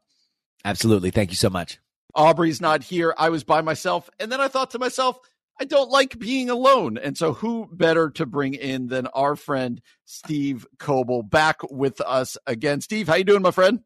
Absolutely. 0.64 1.10
Thank 1.10 1.32
you 1.32 1.36
so 1.36 1.50
much. 1.50 1.80
Aubrey's 2.14 2.62
not 2.62 2.84
here. 2.84 3.16
I 3.18 3.30
was 3.30 3.44
by 3.44 3.62
myself. 3.62 4.12
And 4.20 4.32
then 4.32 4.40
I 4.40 4.48
thought 4.48 4.72
to 4.72 4.80
myself, 4.80 5.20
I 5.60 5.66
don't 5.66 5.90
like 5.90 6.20
being 6.20 6.52
alone. 6.52 7.00
And 7.00 7.18
so, 7.18 7.34
who 7.34 7.68
better 7.72 8.12
to 8.12 8.26
bring 8.26 8.54
in 8.54 8.88
than 8.88 9.08
our 9.08 9.36
friend 9.36 9.82
Steve 10.06 10.68
Coble 10.78 11.24
back 11.24 11.62
with 11.72 12.02
us 12.02 12.38
again? 12.46 12.82
Steve, 12.82 13.08
how 13.08 13.16
you 13.16 13.24
doing, 13.24 13.42
my 13.42 13.52
friend? 13.52 13.80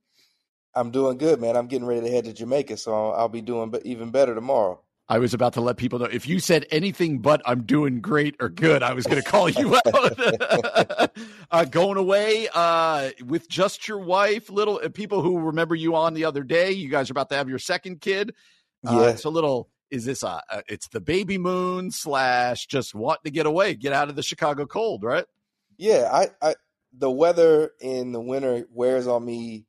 I'm 0.78 0.92
doing 0.92 1.18
good, 1.18 1.42
man. 1.42 1.58
I'm 1.58 1.68
getting 1.68 1.88
ready 1.88 2.02
to 2.02 2.12
head 2.12 2.26
to 2.26 2.34
Jamaica, 2.34 2.78
so 2.78 3.12
I'll 3.12 3.30
be 3.30 3.42
doing 3.42 3.74
even 3.84 4.12
better 4.12 4.36
tomorrow. 4.36 4.80
I 5.10 5.20
was 5.20 5.34
about 5.34 5.54
to 5.54 5.62
let 5.62 5.78
people 5.78 6.00
know 6.00 6.06
if 6.06 6.28
you 6.28 6.40
said 6.40 6.66
anything 6.70 7.20
but 7.20 7.42
I'm 7.46 7.64
doing 7.64 8.02
great 8.02 8.36
or 8.42 8.50
good, 8.50 8.84
I 8.84 8.94
was 8.94 9.06
going 9.06 9.22
to 9.22 9.28
call 9.28 9.50
you 9.50 9.76
out. 9.88 11.12
uh, 11.52 11.66
going 11.66 11.98
away 11.98 12.50
uh, 12.54 13.12
with 13.26 13.50
just 13.50 13.88
your 13.88 14.00
wife, 14.00 14.50
little 14.50 14.82
uh, 14.84 14.90
people 14.90 15.22
who 15.22 15.40
remember 15.40 15.76
you 15.76 15.96
on 15.96 16.14
the 16.14 16.26
other 16.26 16.44
day. 16.44 16.72
You 16.72 16.90
guys 16.90 17.10
are 17.10 17.14
about 17.14 17.30
to 17.30 17.36
have 17.36 17.48
your 17.48 17.60
second 17.60 18.02
kid. 18.02 18.36
Uh, 18.86 19.14
yeah. 19.16 19.18
a 19.24 19.30
little 19.30 19.70
is 19.90 20.04
this 20.04 20.24
a, 20.24 20.42
a, 20.52 20.64
it's 20.68 20.90
the 20.90 21.00
baby 21.00 21.38
moon 21.38 21.90
slash 21.90 22.68
just 22.68 22.94
wanting 22.94 23.24
to 23.26 23.32
get 23.32 23.46
away, 23.46 23.76
get 23.76 23.94
out 23.94 24.10
of 24.10 24.18
the 24.18 24.24
Chicago 24.24 24.66
cold, 24.66 25.04
right? 25.04 25.26
Yeah, 25.78 26.10
I, 26.12 26.50
I 26.50 26.56
the 26.92 27.10
weather 27.10 27.72
in 27.80 28.12
the 28.12 28.22
winter 28.22 28.66
wears 28.72 29.08
on 29.08 29.24
me 29.24 29.67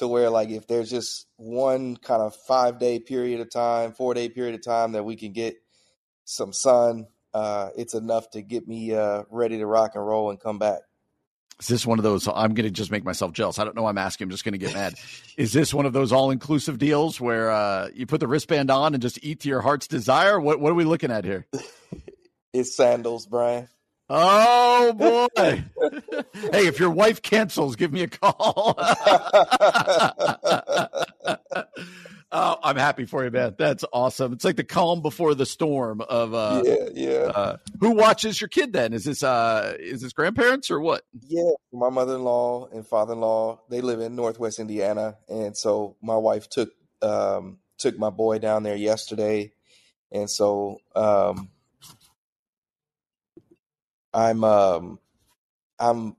to 0.00 0.08
where 0.08 0.30
like 0.30 0.48
if 0.48 0.66
there's 0.66 0.90
just 0.90 1.26
one 1.36 1.96
kind 1.96 2.22
of 2.22 2.34
five 2.34 2.78
day 2.78 2.98
period 2.98 3.40
of 3.40 3.50
time, 3.50 3.92
four 3.92 4.14
day 4.14 4.28
period 4.28 4.54
of 4.54 4.64
time 4.64 4.92
that 4.92 5.04
we 5.04 5.14
can 5.14 5.32
get 5.32 5.56
some 6.24 6.52
sun, 6.52 7.06
uh, 7.34 7.68
it's 7.76 7.94
enough 7.94 8.28
to 8.30 8.42
get 8.42 8.66
me 8.66 8.94
uh, 8.94 9.22
ready 9.30 9.58
to 9.58 9.66
rock 9.66 9.92
and 9.94 10.06
roll 10.06 10.30
and 10.30 10.40
come 10.40 10.58
back. 10.58 10.80
Is 11.60 11.68
this 11.68 11.86
one 11.86 11.98
of 11.98 12.02
those? 12.02 12.26
I'm 12.26 12.54
going 12.54 12.64
to 12.64 12.70
just 12.70 12.90
make 12.90 13.04
myself 13.04 13.34
jealous. 13.34 13.58
I 13.58 13.64
don't 13.64 13.76
know. 13.76 13.86
I'm 13.86 13.98
asking. 13.98 14.24
I'm 14.24 14.30
just 14.30 14.44
going 14.44 14.52
to 14.52 14.58
get 14.58 14.72
mad. 14.72 14.94
Is 15.36 15.52
this 15.52 15.74
one 15.74 15.84
of 15.84 15.92
those 15.92 16.10
all 16.10 16.30
inclusive 16.30 16.78
deals 16.78 17.20
where 17.20 17.50
uh, 17.50 17.90
you 17.94 18.06
put 18.06 18.20
the 18.20 18.26
wristband 18.26 18.70
on 18.70 18.94
and 18.94 19.02
just 19.02 19.22
eat 19.22 19.40
to 19.40 19.48
your 19.50 19.60
heart's 19.60 19.86
desire? 19.86 20.40
What 20.40 20.58
What 20.60 20.72
are 20.72 20.74
we 20.74 20.84
looking 20.84 21.10
at 21.10 21.26
here? 21.26 21.46
it's 22.54 22.74
sandals, 22.74 23.26
Brian. 23.26 23.68
Oh 24.12 24.92
boy! 24.92 25.28
hey, 26.50 26.66
if 26.66 26.80
your 26.80 26.90
wife 26.90 27.22
cancels, 27.22 27.76
give 27.76 27.92
me 27.92 28.02
a 28.02 28.08
call. 28.08 28.74
oh, 32.32 32.56
I'm 32.60 32.74
happy 32.74 33.04
for 33.04 33.22
you, 33.24 33.30
man. 33.30 33.54
That's 33.56 33.84
awesome. 33.92 34.32
It's 34.32 34.44
like 34.44 34.56
the 34.56 34.64
calm 34.64 35.00
before 35.00 35.36
the 35.36 35.46
storm 35.46 36.00
of 36.00 36.34
uh, 36.34 36.60
yeah, 36.64 36.88
yeah. 36.92 37.18
Uh, 37.32 37.58
who 37.78 37.92
watches 37.92 38.40
your 38.40 38.48
kid 38.48 38.72
then? 38.72 38.94
Is 38.94 39.04
this 39.04 39.22
uh, 39.22 39.76
is 39.78 40.00
this 40.00 40.12
grandparents 40.12 40.72
or 40.72 40.80
what? 40.80 41.02
Yeah, 41.28 41.52
my 41.72 41.90
mother-in-law 41.90 42.70
and 42.72 42.84
father-in-law 42.84 43.60
they 43.68 43.80
live 43.80 44.00
in 44.00 44.16
Northwest 44.16 44.58
Indiana, 44.58 45.18
and 45.28 45.56
so 45.56 45.94
my 46.02 46.16
wife 46.16 46.48
took 46.48 46.72
um, 47.00 47.58
took 47.78 47.96
my 47.96 48.10
boy 48.10 48.40
down 48.40 48.64
there 48.64 48.74
yesterday, 48.74 49.52
and 50.10 50.28
so. 50.28 50.78
Um, 50.96 51.50
I'm 54.12 54.44
um 54.44 54.98
I'm 55.78 56.16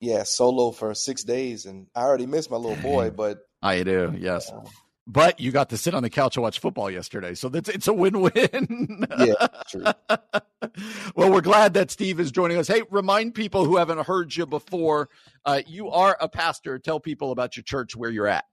yeah 0.00 0.22
solo 0.24 0.70
for 0.70 0.94
six 0.94 1.24
days, 1.24 1.66
and 1.66 1.86
I 1.94 2.02
already 2.02 2.26
missed 2.26 2.50
my 2.50 2.56
little 2.56 2.82
boy. 2.82 3.10
But 3.10 3.38
I 3.62 3.82
do, 3.82 4.14
yes. 4.18 4.50
Uh, 4.50 4.60
but 5.06 5.40
you 5.40 5.52
got 5.52 5.70
to 5.70 5.78
sit 5.78 5.94
on 5.94 6.02
the 6.02 6.10
couch 6.10 6.36
and 6.36 6.42
watch 6.42 6.58
football 6.58 6.90
yesterday, 6.90 7.34
so 7.34 7.48
that's 7.48 7.68
it's 7.70 7.88
a 7.88 7.94
win-win. 7.94 9.06
yeah, 9.18 9.46
true. 9.66 9.84
well, 11.16 11.32
we're 11.32 11.40
glad 11.40 11.74
that 11.74 11.90
Steve 11.90 12.20
is 12.20 12.30
joining 12.30 12.58
us. 12.58 12.68
Hey, 12.68 12.82
remind 12.90 13.34
people 13.34 13.64
who 13.64 13.78
haven't 13.78 14.00
heard 14.06 14.36
you 14.36 14.44
before, 14.44 15.08
uh, 15.46 15.62
you 15.66 15.88
are 15.88 16.16
a 16.20 16.28
pastor. 16.28 16.78
Tell 16.78 17.00
people 17.00 17.32
about 17.32 17.56
your 17.56 17.64
church, 17.64 17.96
where 17.96 18.10
you're 18.10 18.26
at. 18.26 18.44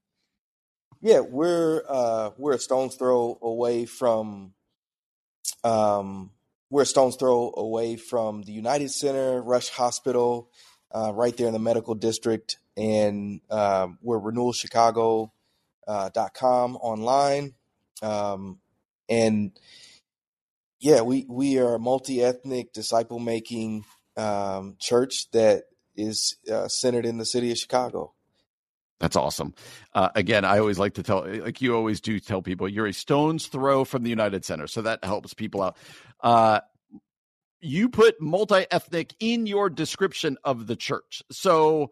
Yeah, 1.01 1.19
we're 1.19 1.83
uh, 1.89 2.29
we're 2.37 2.53
a 2.53 2.59
stone's 2.59 2.95
throw 2.95 3.37
away 3.41 3.85
from 3.85 4.53
um, 5.65 6.31
we're 6.69 6.83
a 6.83 6.85
stone's 6.85 7.15
throw 7.15 7.53
away 7.55 7.95
from 7.95 8.41
the 8.43 8.51
United 8.51 8.91
Center, 8.91 9.41
Rush 9.41 9.69
Hospital, 9.69 10.49
uh, 10.91 11.11
right 11.13 11.35
there 11.35 11.47
in 11.47 11.53
the 11.53 11.59
medical 11.59 11.95
district. 11.95 12.57
And 12.75 13.41
um, 13.49 13.99
we're 14.01 14.19
renewalchicago.com 14.19 15.31
uh, 15.87 16.79
online. 16.79 17.53
Um, 18.01 18.59
and 19.07 19.51
yeah, 20.79 21.01
we, 21.01 21.25
we 21.29 21.59
are 21.59 21.75
a 21.75 21.79
multi 21.79 22.23
ethnic, 22.23 22.73
disciple 22.73 23.19
making 23.19 23.85
um, 24.17 24.75
church 24.79 25.29
that 25.31 25.65
is 25.95 26.37
uh, 26.51 26.67
centered 26.67 27.05
in 27.05 27.17
the 27.17 27.25
city 27.25 27.51
of 27.51 27.57
Chicago. 27.57 28.14
That's 28.99 29.15
awesome. 29.15 29.53
Uh, 29.93 30.09
again, 30.15 30.45
I 30.45 30.59
always 30.59 30.79
like 30.79 30.93
to 30.95 31.03
tell, 31.03 31.25
like 31.27 31.61
you 31.61 31.75
always 31.75 31.99
do, 31.99 32.19
tell 32.19 32.41
people 32.41 32.69
you're 32.69 32.87
a 32.87 32.93
stone's 32.93 33.47
throw 33.47 33.83
from 33.83 34.03
the 34.03 34.09
United 34.09 34.45
Center, 34.45 34.67
so 34.67 34.81
that 34.83 35.03
helps 35.03 35.33
people 35.33 35.61
out. 35.61 35.77
Uh, 36.21 36.61
you 37.59 37.89
put 37.89 38.21
multi 38.21 38.65
ethnic 38.71 39.13
in 39.19 39.47
your 39.47 39.69
description 39.69 40.37
of 40.43 40.67
the 40.67 40.75
church, 40.75 41.23
so 41.29 41.91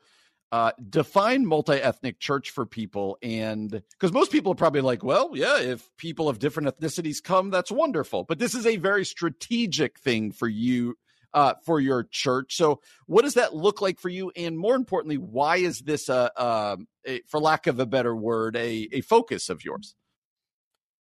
uh, 0.54 0.72
define 0.90 1.46
multi 1.46 1.74
ethnic 1.74 2.20
church 2.20 2.52
for 2.52 2.66
people, 2.66 3.18
and 3.22 3.70
because 3.70 4.14
most 4.14 4.32
people 4.32 4.54
are 4.54 4.56
probably 4.56 4.82
like, 4.82 5.04
well, 5.04 5.32
yeah, 5.34 5.60
if 5.60 5.90
people 5.98 6.30
of 6.30 6.40
different 6.40 6.70
ethnicities 6.70 7.22
come, 7.22 7.50
that's 7.50 7.72
wonderful. 7.72 8.24
But 8.24 8.40
this 8.40 8.56
is 8.56 8.66
a 8.66 8.78
very 8.78 9.04
strategic 9.04 10.00
thing 10.00 10.32
for 10.32 10.48
you 10.48 10.96
uh, 11.34 11.54
for 11.66 11.80
your 11.80 12.08
church. 12.10 12.56
So, 12.56 12.82
what 13.08 13.24
does 13.24 13.36
that 13.36 13.56
look 13.56 13.82
like 13.82 14.00
for 14.00 14.10
you? 14.10 14.32
And 14.36 14.58
more 14.58 14.76
importantly, 14.76 15.18
why 15.18 15.58
is 15.58 15.80
this 15.80 16.10
a, 16.10 16.32
a, 16.36 16.78
a 17.08 17.22
for 17.28 17.40
lack 17.40 17.68
of 17.68 17.80
a 17.80 17.86
better 17.86 18.16
word, 18.16 18.56
a, 18.56 18.88
a 18.92 19.02
focus 19.02 19.50
of 19.50 19.64
yours? 19.64 19.96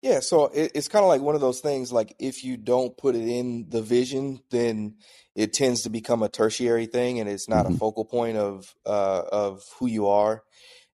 Yeah, 0.04 0.20
so 0.20 0.48
it, 0.48 0.74
it's 0.76 0.90
kind 0.90 1.04
of 1.04 1.08
like 1.08 1.22
one 1.22 1.34
of 1.34 1.40
those 1.40 1.62
things. 1.62 1.94
Like 1.94 2.14
if 2.20 2.44
you 2.44 2.58
don't 2.58 2.98
put 2.98 3.16
it 3.16 3.26
in 3.26 3.68
the 3.70 3.82
vision, 3.82 4.42
then 4.52 4.96
it 5.34 5.54
tends 5.54 5.84
to 5.84 5.90
become 5.90 6.22
a 6.22 6.30
tertiary 6.30 6.88
thing, 6.88 7.22
and 7.22 7.30
it's 7.30 7.48
not 7.48 7.66
mm-hmm. 7.66 7.76
a 7.76 7.78
focal 7.78 8.04
point 8.04 8.38
of 8.38 8.76
uh, 8.86 9.24
of 9.32 9.62
who 9.80 9.88
you 9.88 10.08
are. 10.08 10.44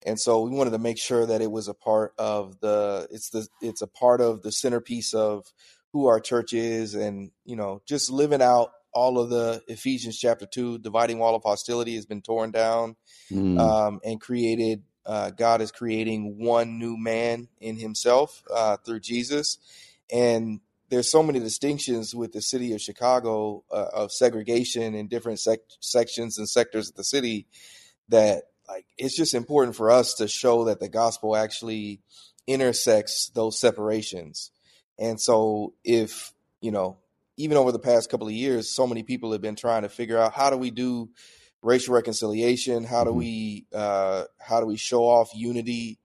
And 0.06 0.20
so 0.20 0.42
we 0.42 0.52
wanted 0.52 0.72
to 0.72 0.78
make 0.78 1.00
sure 1.00 1.26
that 1.26 1.42
it 1.42 1.52
was 1.52 1.68
a 1.68 1.74
part 1.74 2.14
of 2.20 2.60
the. 2.60 3.08
It's 3.12 3.32
the. 3.32 3.48
It's 3.62 3.82
a 3.82 3.88
part 3.88 4.22
of 4.22 4.44
the 4.44 4.52
centerpiece 4.52 5.14
of 5.16 5.44
who 5.92 6.06
our 6.06 6.20
church 6.20 6.54
is, 6.54 6.94
and 6.94 7.32
you 7.46 7.56
know, 7.56 7.82
just 7.88 8.12
living 8.12 8.44
out 8.44 8.70
all 8.94 9.20
of 9.20 9.30
the 9.30 9.62
Ephesians 9.68 10.18
chapter 10.18 10.46
two, 10.46 10.78
dividing 10.80 11.20
wall 11.20 11.36
of 11.36 11.44
hostility 11.44 11.96
has 11.96 12.06
been 12.06 12.22
torn 12.22 12.52
down 12.52 12.96
mm. 13.32 13.60
um, 13.60 14.00
and 14.04 14.20
created. 14.20 14.84
Uh, 15.06 15.32
God 15.32 15.62
is 15.62 15.72
creating 15.72 16.38
one 16.38 16.78
new 16.78 16.96
man 16.96 17.48
in 17.60 17.78
Himself 17.78 18.44
uh, 18.54 18.78
through 18.78 19.00
Jesus, 19.00 19.58
and 20.12 20.60
there's 20.90 21.12
so 21.12 21.24
many 21.24 21.40
distinctions 21.40 22.14
with 22.14 22.32
the 22.32 22.42
city 22.42 22.74
of 22.74 22.82
Chicago 22.82 23.64
uh, 23.72 23.86
of 23.94 24.12
segregation 24.12 24.96
in 24.96 25.08
different 25.08 25.40
sec- 25.40 25.60
sections 25.80 26.38
and 26.38 26.50
sectors 26.50 26.90
of 26.90 26.96
the 26.96 27.04
city 27.04 27.48
that 28.10 28.44
like 28.68 28.86
it's 28.98 29.16
just 29.16 29.34
important 29.34 29.76
for 29.76 29.90
us 29.92 30.16
to 30.16 30.28
show 30.28 30.66
that 30.66 30.80
the 30.80 30.90
gospel 30.90 31.36
actually 31.36 32.02
intersects 32.48 33.30
those 33.34 33.60
separations. 33.60 34.52
And 34.98 35.20
so 35.20 35.74
if, 35.84 36.34
you 36.62 36.72
know, 36.72 36.98
even 37.40 37.56
over 37.56 37.72
the 37.72 37.80
past 37.80 38.10
couple 38.10 38.28
of 38.28 38.34
years, 38.34 38.70
so 38.70 38.86
many 38.86 39.02
people 39.02 39.32
have 39.32 39.42
been 39.42 39.56
trying 39.56 39.84
to 39.84 39.90
figure 39.90 40.18
out 40.18 40.34
how 40.34 40.50
do 40.50 40.58
we 40.58 40.72
do 40.72 41.10
racial 41.62 41.96
reconciliation? 41.96 42.84
How 42.84 43.06
do 43.06 43.12
mm-hmm. 43.12 43.20
we 43.20 43.66
uh, 43.74 44.26
how 44.40 44.60
do 44.60 44.66
we 44.66 44.76
show 44.76 45.04
off 45.04 45.30
unity 45.34 46.00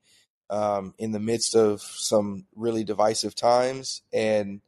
um, 0.49 0.95
in 0.97 1.11
the 1.11 1.19
midst 1.19 1.57
of 1.57 1.81
some 1.83 2.47
really 2.55 2.85
divisive 2.85 3.35
times? 3.35 4.03
And 4.13 4.61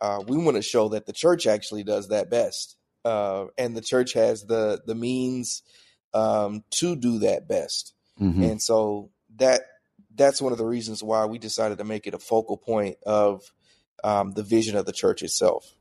uh, 0.00 0.20
we 0.26 0.36
want 0.36 0.56
to 0.56 0.62
show 0.62 0.90
that 0.90 1.06
the 1.06 1.12
church 1.12 1.48
actually 1.48 1.82
does 1.82 2.08
that 2.08 2.30
best, 2.30 2.76
uh, 3.04 3.46
and 3.58 3.76
the 3.76 3.82
church 3.82 4.12
has 4.12 4.44
the 4.44 4.80
the 4.86 4.94
means 4.94 5.64
um, 6.14 6.62
to 6.70 6.94
do 6.94 7.18
that 7.18 7.48
best. 7.48 7.92
Mm-hmm. 8.20 8.44
And 8.44 8.62
so 8.62 9.10
that 9.36 9.62
that's 10.14 10.40
one 10.40 10.52
of 10.52 10.58
the 10.58 10.64
reasons 10.64 11.02
why 11.02 11.24
we 11.26 11.38
decided 11.38 11.78
to 11.78 11.84
make 11.84 12.06
it 12.06 12.14
a 12.14 12.20
focal 12.20 12.56
point 12.56 12.98
of 13.04 13.42
um, 14.04 14.30
the 14.30 14.44
vision 14.44 14.76
of 14.76 14.86
the 14.86 14.92
church 14.92 15.20
itself. 15.24 15.74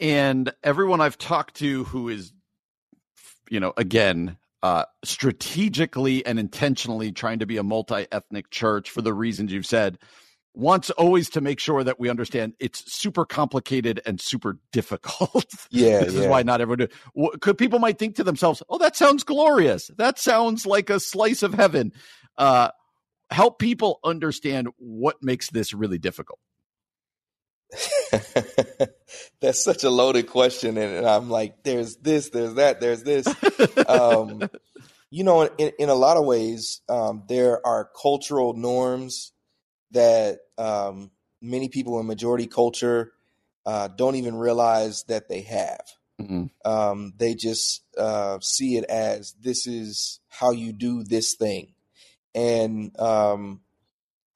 And 0.00 0.52
everyone 0.62 1.00
I've 1.00 1.18
talked 1.18 1.56
to 1.56 1.84
who 1.84 2.08
is, 2.08 2.32
you 3.50 3.60
know, 3.60 3.72
again, 3.76 4.36
uh, 4.62 4.84
strategically 5.04 6.24
and 6.24 6.38
intentionally 6.38 7.12
trying 7.12 7.40
to 7.40 7.46
be 7.46 7.56
a 7.56 7.62
multi 7.62 8.06
ethnic 8.12 8.50
church 8.50 8.90
for 8.90 9.02
the 9.02 9.12
reasons 9.12 9.52
you've 9.52 9.66
said 9.66 9.98
wants 10.54 10.90
always 10.90 11.30
to 11.30 11.40
make 11.40 11.58
sure 11.58 11.82
that 11.82 11.98
we 11.98 12.10
understand 12.10 12.52
it's 12.60 12.92
super 12.92 13.24
complicated 13.24 14.00
and 14.04 14.20
super 14.20 14.58
difficult. 14.70 15.46
Yeah, 15.70 16.00
this 16.04 16.14
yeah. 16.14 16.20
is 16.20 16.26
why 16.26 16.42
not 16.42 16.60
everyone. 16.60 16.86
Do, 17.14 17.30
could 17.40 17.56
people 17.56 17.78
might 17.78 17.98
think 17.98 18.16
to 18.16 18.24
themselves, 18.24 18.62
"Oh, 18.68 18.76
that 18.78 18.94
sounds 18.94 19.24
glorious. 19.24 19.90
That 19.96 20.18
sounds 20.18 20.66
like 20.66 20.90
a 20.90 21.00
slice 21.00 21.42
of 21.42 21.54
heaven." 21.54 21.92
Uh, 22.36 22.70
help 23.30 23.58
people 23.58 23.98
understand 24.04 24.68
what 24.76 25.22
makes 25.22 25.50
this 25.50 25.72
really 25.72 25.98
difficult. 25.98 26.38
That's 29.40 29.62
such 29.62 29.84
a 29.84 29.90
loaded 29.90 30.28
question, 30.28 30.78
and 30.78 31.06
I'm 31.06 31.30
like, 31.30 31.62
"There's 31.62 31.96
this, 31.96 32.30
there's 32.30 32.54
that, 32.54 32.80
there's 32.80 33.02
this." 33.02 33.26
um, 33.88 34.48
you 35.10 35.24
know, 35.24 35.42
in, 35.42 35.72
in 35.78 35.88
a 35.88 35.94
lot 35.94 36.16
of 36.16 36.24
ways, 36.24 36.80
um, 36.88 37.24
there 37.28 37.64
are 37.66 37.90
cultural 38.00 38.54
norms 38.54 39.32
that 39.90 40.38
um, 40.56 41.10
many 41.40 41.68
people 41.68 42.00
in 42.00 42.06
majority 42.06 42.46
culture 42.46 43.12
uh, 43.66 43.88
don't 43.88 44.16
even 44.16 44.34
realize 44.34 45.04
that 45.04 45.28
they 45.28 45.42
have. 45.42 45.82
Mm-hmm. 46.20 46.44
Um, 46.64 47.12
they 47.16 47.34
just 47.34 47.82
uh, 47.98 48.38
see 48.40 48.76
it 48.76 48.84
as 48.84 49.34
this 49.40 49.66
is 49.66 50.20
how 50.28 50.52
you 50.52 50.72
do 50.72 51.04
this 51.04 51.34
thing, 51.34 51.74
and 52.34 52.98
um, 53.00 53.60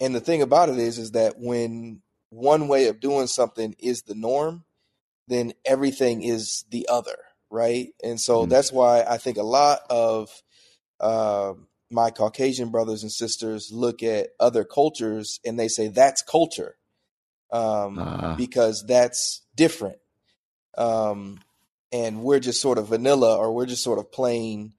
and 0.01 0.15
the 0.15 0.21
thing 0.21 0.43
about 0.43 0.69
it 0.69 0.79
is, 0.79 0.99
is 0.99 1.13
that 1.13 1.39
when 1.39 2.03
one 2.37 2.69
way 2.69 2.89
of 2.89 3.01
doing 3.01 3.27
something 3.27 3.75
is 3.79 4.03
the 4.03 4.15
norm, 4.15 4.65
then 5.27 5.55
everything 5.65 6.23
is 6.23 6.65
the 6.71 6.87
other, 6.89 7.17
right? 7.51 7.89
And 8.05 8.21
so 8.21 8.41
mm-hmm. 8.41 8.51
that's 8.51 8.71
why 8.71 9.03
I 9.03 9.17
think 9.17 9.39
a 9.39 9.43
lot 9.43 9.81
of 9.89 10.31
uh, 11.01 11.55
my 11.91 12.11
Caucasian 12.11 12.71
brothers 12.71 13.03
and 13.03 13.11
sisters 13.11 13.71
look 13.73 14.03
at 14.03 14.29
other 14.39 14.65
cultures 14.65 15.41
and 15.47 15.59
they 15.59 15.69
say 15.69 15.89
that's 15.89 16.23
culture 16.23 16.77
um, 17.51 17.99
uh. 17.99 18.37
because 18.37 18.85
that's 18.87 19.43
different. 19.55 19.99
Um, 20.77 21.41
and 21.91 22.23
we're 22.23 22.41
just 22.41 22.61
sort 22.61 22.77
of 22.77 22.89
vanilla 22.89 23.35
or 23.35 23.55
we're 23.55 23.67
just 23.67 23.83
sort 23.83 23.99
of 23.99 24.13
plain. 24.13 24.75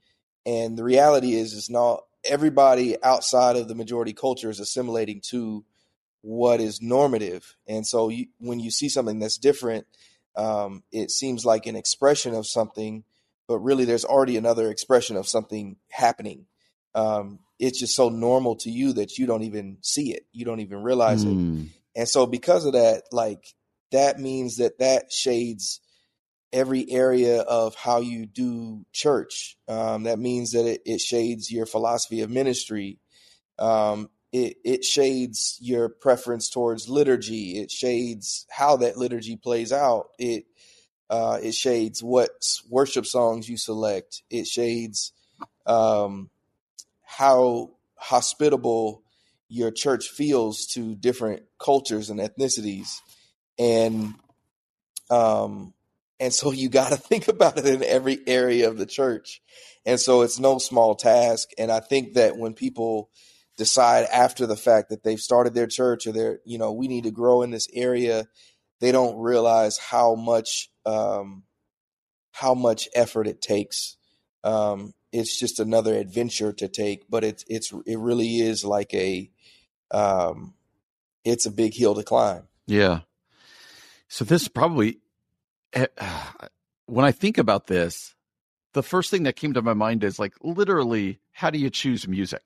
And 0.46 0.78
the 0.78 0.84
reality 0.84 1.34
is, 1.34 1.54
is 1.54 1.72
not 1.72 2.04
everybody 2.24 3.02
outside 3.04 3.56
of 3.56 3.68
the 3.68 3.76
majority 3.76 4.14
culture 4.14 4.52
is 4.52 4.60
assimilating 4.60 5.22
to 5.30 5.66
what 6.28 6.60
is 6.60 6.82
normative. 6.82 7.56
And 7.68 7.86
so 7.88 8.10
you, 8.10 8.28
when 8.40 8.60
you 8.60 8.72
see 8.72 8.90
something 8.90 9.20
that's 9.20 9.38
different, 9.38 9.88
um, 10.36 10.84
it 10.92 11.10
seems 11.10 11.46
like 11.46 11.66
an 11.66 11.76
expression 11.76 12.34
of 12.34 12.46
something, 12.46 13.04
but 13.48 13.60
really 13.60 13.86
there's 13.86 14.06
already 14.06 14.38
another 14.38 14.70
expression 14.70 15.16
of 15.16 15.28
something 15.28 15.78
happening 15.90 16.46
um, 16.98 17.40
it's 17.60 17.80
just 17.80 17.96
so 17.96 18.10
normal 18.10 18.56
to 18.58 18.72
you 18.72 18.94
that 18.94 19.20
you 19.20 19.28
don't 19.28 19.44
even 19.44 19.78
see 19.82 20.14
it. 20.14 20.26
You 20.34 20.46
don't 20.46 20.62
even 20.62 20.82
realize 20.82 21.24
mm. 21.24 21.28
it. 21.28 21.34
Hmm. 21.34 21.64
And 21.96 22.10
so 22.10 22.26
because 22.26 22.66
of 22.66 22.74
that, 22.74 23.04
like 23.12 23.44
that 23.92 24.20
means 24.20 24.58
that 24.58 24.80
that 24.80 25.12
shades 25.12 25.80
every 26.52 26.90
area 26.90 27.42
of 27.42 27.76
how 27.76 28.00
you 28.00 28.26
do 28.26 28.84
church. 28.94 29.58
Um, 29.68 30.04
that 30.04 30.18
means 30.18 30.52
that 30.52 30.66
it, 30.66 30.82
it, 30.86 31.02
shades 31.02 31.52
your 31.52 31.66
philosophy 31.66 32.22
of 32.22 32.32
ministry. 32.32 33.00
Um, 33.60 34.10
it, 34.46 34.58
it 34.64 34.86
shades 34.86 35.58
your 35.62 35.90
preference 35.90 36.50
towards 36.50 36.90
liturgy. 36.90 37.60
It 37.60 37.72
shades 37.72 38.46
how 38.50 38.78
that 38.78 38.98
liturgy 38.98 39.36
plays 39.36 39.72
out. 39.72 40.10
It 40.20 40.46
uh, 41.10 41.40
it 41.42 41.54
shades 41.54 42.04
what 42.04 42.30
worship 42.70 43.06
songs 43.06 43.48
you 43.48 43.58
select. 43.58 44.24
It 44.30 44.46
shades 44.46 45.14
um, 45.66 46.30
how 47.04 47.72
hospitable 47.96 49.04
your 49.50 49.72
church 49.72 50.10
feels 50.10 50.68
to 50.68 50.94
different 50.96 51.44
cultures 51.60 52.10
and 52.10 52.20
ethnicities 52.20 53.00
and 53.58 54.14
um 55.10 55.74
and 56.20 56.34
so 56.34 56.52
you 56.52 56.70
got 56.70 56.90
to 56.90 56.98
think 56.98 57.28
about 57.28 57.58
it 57.58 57.66
in 57.66 57.84
every 57.84 58.20
area 58.28 58.70
of 58.70 58.78
the 58.78 58.86
church 58.86 59.42
and 59.86 60.00
so 60.00 60.22
it's 60.22 60.38
no 60.38 60.58
small 60.58 60.96
task 60.96 61.50
and 61.58 61.72
i 61.72 61.80
think 61.80 62.14
that 62.16 62.38
when 62.38 62.54
people 62.54 63.10
decide 63.58 64.06
after 64.14 64.46
the 64.46 64.56
fact 64.56 64.90
that 64.90 65.04
they've 65.04 65.20
started 65.20 65.54
their 65.54 65.68
church 65.68 66.08
or 66.08 66.12
they're 66.12 66.40
you 66.46 66.58
know 66.58 66.72
we 66.72 66.88
need 66.88 67.04
to 67.04 67.12
grow 67.12 67.42
in 67.42 67.52
this 67.52 67.68
area 67.74 68.28
they 68.80 68.92
don't 68.92 69.18
realize 69.20 69.78
how 69.78 70.16
much 70.16 70.70
um 70.86 71.44
how 72.32 72.54
much 72.54 72.88
effort 72.94 73.28
it 73.28 73.42
takes 73.42 73.98
um 74.44 74.94
it's 75.12 75.40
just 75.40 75.60
another 75.60 75.96
adventure 75.96 76.54
to 76.54 76.68
take, 76.68 77.10
but 77.10 77.24
it's 77.24 77.44
it's 77.48 77.74
it 77.86 77.98
really 77.98 78.40
is 78.40 78.64
like 78.64 78.94
a 78.94 79.30
um 79.92 80.54
it's 81.24 81.46
a 81.46 81.52
big 81.52 81.74
hill 81.74 81.96
to 81.96 82.04
climb. 82.04 82.44
Yeah. 82.66 83.02
So 84.08 84.26
this 84.26 84.48
probably 84.48 85.00
eh, 85.74 85.88
when 86.86 87.06
I 87.06 87.12
think 87.12 87.38
about 87.38 87.68
this, 87.68 88.16
the 88.74 88.84
first 88.84 89.10
thing 89.12 89.24
that 89.24 89.36
came 89.36 89.54
to 89.54 89.62
my 89.62 89.74
mind 89.74 90.04
is 90.04 90.20
like 90.20 90.34
literally 90.42 91.20
how 91.32 91.50
do 91.50 91.60
you 91.60 91.70
choose 91.70 92.08
music? 92.08 92.44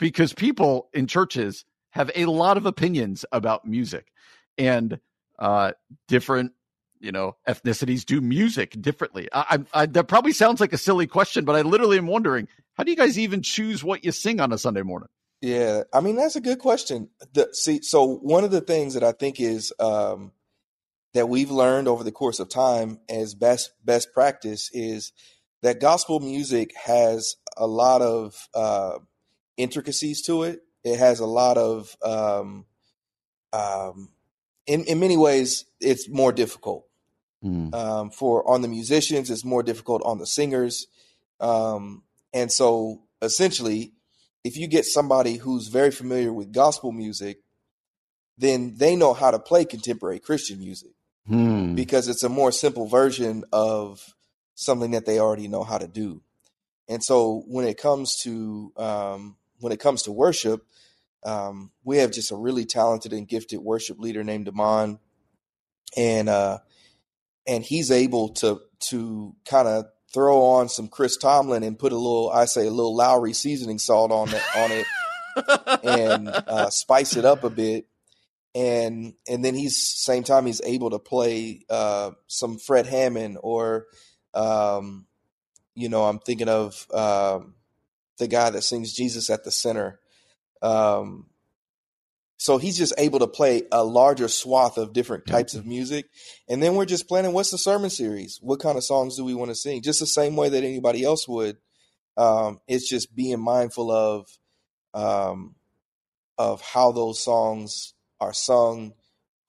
Because 0.00 0.32
people 0.32 0.88
in 0.92 1.06
churches 1.06 1.64
have 1.90 2.10
a 2.16 2.26
lot 2.26 2.56
of 2.56 2.66
opinions 2.66 3.24
about 3.30 3.64
music 3.64 4.12
and 4.58 4.98
uh 5.38 5.72
different 6.08 6.52
you 7.00 7.12
know 7.12 7.36
ethnicities 7.48 8.04
do 8.04 8.20
music 8.20 8.80
differently. 8.80 9.28
I, 9.32 9.60
I, 9.72 9.86
that 9.86 10.08
probably 10.08 10.32
sounds 10.32 10.60
like 10.60 10.72
a 10.72 10.78
silly 10.78 11.06
question 11.06 11.44
but 11.44 11.56
i 11.56 11.62
literally 11.62 11.98
am 11.98 12.06
wondering 12.06 12.48
how 12.74 12.84
do 12.84 12.90
you 12.90 12.96
guys 12.96 13.18
even 13.18 13.42
choose 13.42 13.82
what 13.84 14.04
you 14.04 14.12
sing 14.12 14.40
on 14.40 14.52
a 14.52 14.58
sunday 14.58 14.82
morning? 14.82 15.08
Yeah 15.40 15.84
i 15.92 16.00
mean 16.00 16.16
that's 16.16 16.36
a 16.36 16.40
good 16.40 16.58
question. 16.58 17.08
The, 17.32 17.48
see 17.52 17.80
so 17.82 18.04
one 18.04 18.44
of 18.44 18.50
the 18.50 18.60
things 18.60 18.94
that 18.94 19.04
i 19.04 19.12
think 19.12 19.40
is 19.40 19.72
um, 19.80 20.32
that 21.14 21.28
we've 21.28 21.50
learned 21.50 21.88
over 21.88 22.04
the 22.04 22.12
course 22.12 22.40
of 22.40 22.48
time 22.48 23.00
as 23.08 23.34
best 23.34 23.70
best 23.84 24.12
practice 24.12 24.70
is 24.72 25.12
that 25.62 25.80
gospel 25.80 26.20
music 26.20 26.72
has 26.76 27.36
a 27.56 27.66
lot 27.66 28.02
of 28.02 28.48
uh, 28.54 28.98
intricacies 29.62 30.22
to 30.22 30.42
it 30.42 30.60
it 30.82 30.98
has 30.98 31.20
a 31.20 31.26
lot 31.26 31.58
of 31.58 31.96
um, 32.02 32.64
um, 33.52 34.08
in, 34.66 34.84
in 34.84 34.98
many 35.00 35.16
ways 35.16 35.64
it's 35.80 36.08
more 36.08 36.32
difficult 36.32 36.86
Mm. 37.44 37.74
Um, 37.74 38.10
for 38.10 38.48
on 38.48 38.62
the 38.62 38.68
musicians, 38.68 39.30
it's 39.30 39.44
more 39.44 39.62
difficult 39.62 40.02
on 40.04 40.18
the 40.18 40.26
singers. 40.26 40.86
Um, 41.40 42.02
and 42.34 42.52
so 42.52 43.02
essentially, 43.22 43.92
if 44.44 44.56
you 44.56 44.66
get 44.66 44.84
somebody 44.84 45.36
who's 45.36 45.68
very 45.68 45.90
familiar 45.90 46.32
with 46.32 46.52
gospel 46.52 46.92
music, 46.92 47.40
then 48.36 48.74
they 48.76 48.94
know 48.94 49.14
how 49.14 49.30
to 49.30 49.38
play 49.38 49.64
contemporary 49.64 50.18
Christian 50.18 50.58
music 50.58 50.92
mm. 51.28 51.74
because 51.74 52.08
it's 52.08 52.22
a 52.22 52.28
more 52.28 52.52
simple 52.52 52.86
version 52.86 53.44
of 53.52 54.14
something 54.54 54.90
that 54.90 55.06
they 55.06 55.18
already 55.18 55.48
know 55.48 55.62
how 55.62 55.78
to 55.78 55.88
do. 55.88 56.22
And 56.88 57.02
so 57.02 57.44
when 57.46 57.66
it 57.66 57.78
comes 57.78 58.16
to 58.24 58.72
um, 58.76 59.36
when 59.60 59.72
it 59.72 59.80
comes 59.80 60.02
to 60.02 60.12
worship, 60.12 60.66
um, 61.24 61.70
we 61.84 61.98
have 61.98 62.10
just 62.10 62.32
a 62.32 62.36
really 62.36 62.64
talented 62.64 63.12
and 63.12 63.28
gifted 63.28 63.60
worship 63.60 63.98
leader 63.98 64.24
named 64.24 64.46
Damon, 64.46 64.98
and 65.96 66.28
uh, 66.28 66.58
and 67.46 67.62
he's 67.64 67.90
able 67.90 68.30
to 68.30 68.60
to 68.88 69.34
kind 69.44 69.68
of 69.68 69.86
throw 70.12 70.42
on 70.42 70.68
some 70.68 70.88
Chris 70.88 71.16
Tomlin 71.16 71.62
and 71.62 71.78
put 71.78 71.92
a 71.92 71.96
little, 71.96 72.30
I 72.30 72.46
say, 72.46 72.66
a 72.66 72.70
little 72.70 72.96
Lawry 72.96 73.32
seasoning 73.32 73.78
salt 73.78 74.10
on 74.10 74.28
it 74.30 74.42
on 74.56 74.72
it, 74.72 74.86
and 75.84 76.28
uh, 76.28 76.70
spice 76.70 77.16
it 77.16 77.24
up 77.24 77.44
a 77.44 77.50
bit. 77.50 77.86
And 78.52 79.14
and 79.28 79.44
then 79.44 79.54
he's 79.54 79.78
same 79.78 80.24
time 80.24 80.46
he's 80.46 80.60
able 80.62 80.90
to 80.90 80.98
play 80.98 81.64
uh, 81.70 82.10
some 82.26 82.58
Fred 82.58 82.86
Hammond 82.86 83.38
or, 83.40 83.86
um, 84.34 85.06
you 85.76 85.88
know, 85.88 86.04
I'm 86.04 86.18
thinking 86.18 86.48
of 86.48 86.86
um, 86.92 87.54
the 88.20 88.28
guy 88.28 88.50
that 88.50 88.62
sings 88.62 88.92
Jesus 88.92 89.28
at 89.28 89.42
the 89.42 89.50
center. 89.50 89.98
Um, 90.62 91.26
so 92.36 92.56
he's 92.56 92.78
just 92.78 92.94
able 92.96 93.18
to 93.18 93.26
play 93.26 93.64
a 93.70 93.84
larger 93.84 94.28
swath 94.28 94.78
of 94.78 94.94
different 94.94 95.26
types 95.26 95.54
of 95.54 95.66
music. 95.66 96.06
And 96.48 96.62
then 96.62 96.74
we're 96.74 96.86
just 96.86 97.06
planning 97.06 97.34
what's 97.34 97.50
the 97.50 97.58
sermon 97.58 97.90
series? 97.90 98.38
What 98.40 98.60
kind 98.60 98.78
of 98.78 98.84
songs 98.84 99.16
do 99.16 99.24
we 99.24 99.34
want 99.34 99.50
to 99.50 99.54
sing? 99.54 99.82
Just 99.82 100.00
the 100.00 100.06
same 100.06 100.36
way 100.36 100.48
that 100.48 100.64
anybody 100.64 101.04
else 101.04 101.28
would. 101.28 101.58
Um, 102.16 102.60
it's 102.66 102.88
just 102.88 103.14
being 103.14 103.40
mindful 103.40 103.90
of 103.90 104.26
um, 104.94 105.54
of 106.38 106.62
how 106.62 106.92
those 106.92 107.22
songs 107.22 107.92
are 108.20 108.32
sung, 108.32 108.94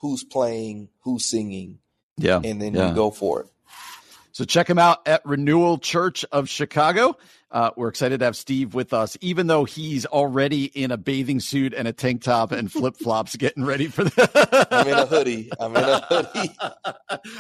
who's 0.02 0.26
playing, 0.26 0.90
who's 1.04 1.30
singing. 1.30 1.80
Yeah. 2.18 2.42
And 2.44 2.62
then 2.62 2.74
yeah. 2.74 2.90
you 2.90 2.96
go 2.96 3.10
for 3.10 3.44
it. 3.44 3.48
So 4.34 4.44
check 4.44 4.70
him 4.70 4.80
out 4.80 5.08
at 5.08 5.26
Renewal 5.26 5.78
Church 5.78 6.26
of 6.32 6.50
Chicago. 6.50 7.18
Uh, 7.52 7.70
we're 7.76 7.90
excited 7.90 8.20
to 8.20 8.26
have 8.26 8.38
Steve 8.38 8.74
with 8.74 8.94
us, 8.94 9.18
even 9.20 9.48
though 9.48 9.66
he's 9.66 10.06
already 10.06 10.66
in 10.66 10.90
a 10.90 10.98
bathing 10.98 11.42
suit 11.42 11.74
and 11.74 11.86
a 11.86 11.92
tank 11.92 12.22
top 12.22 12.54
and 12.54 12.72
flip 12.72 12.96
flops, 12.96 13.36
getting 13.36 13.66
ready 13.66 13.88
for 13.88 14.06
the. 14.06 14.68
I'm 14.72 14.88
in 14.88 14.94
a 14.94 15.06
hoodie. 15.06 15.52
I'm 15.60 15.76
in 15.76 15.84
a 15.84 16.00
hoodie. 16.00 16.56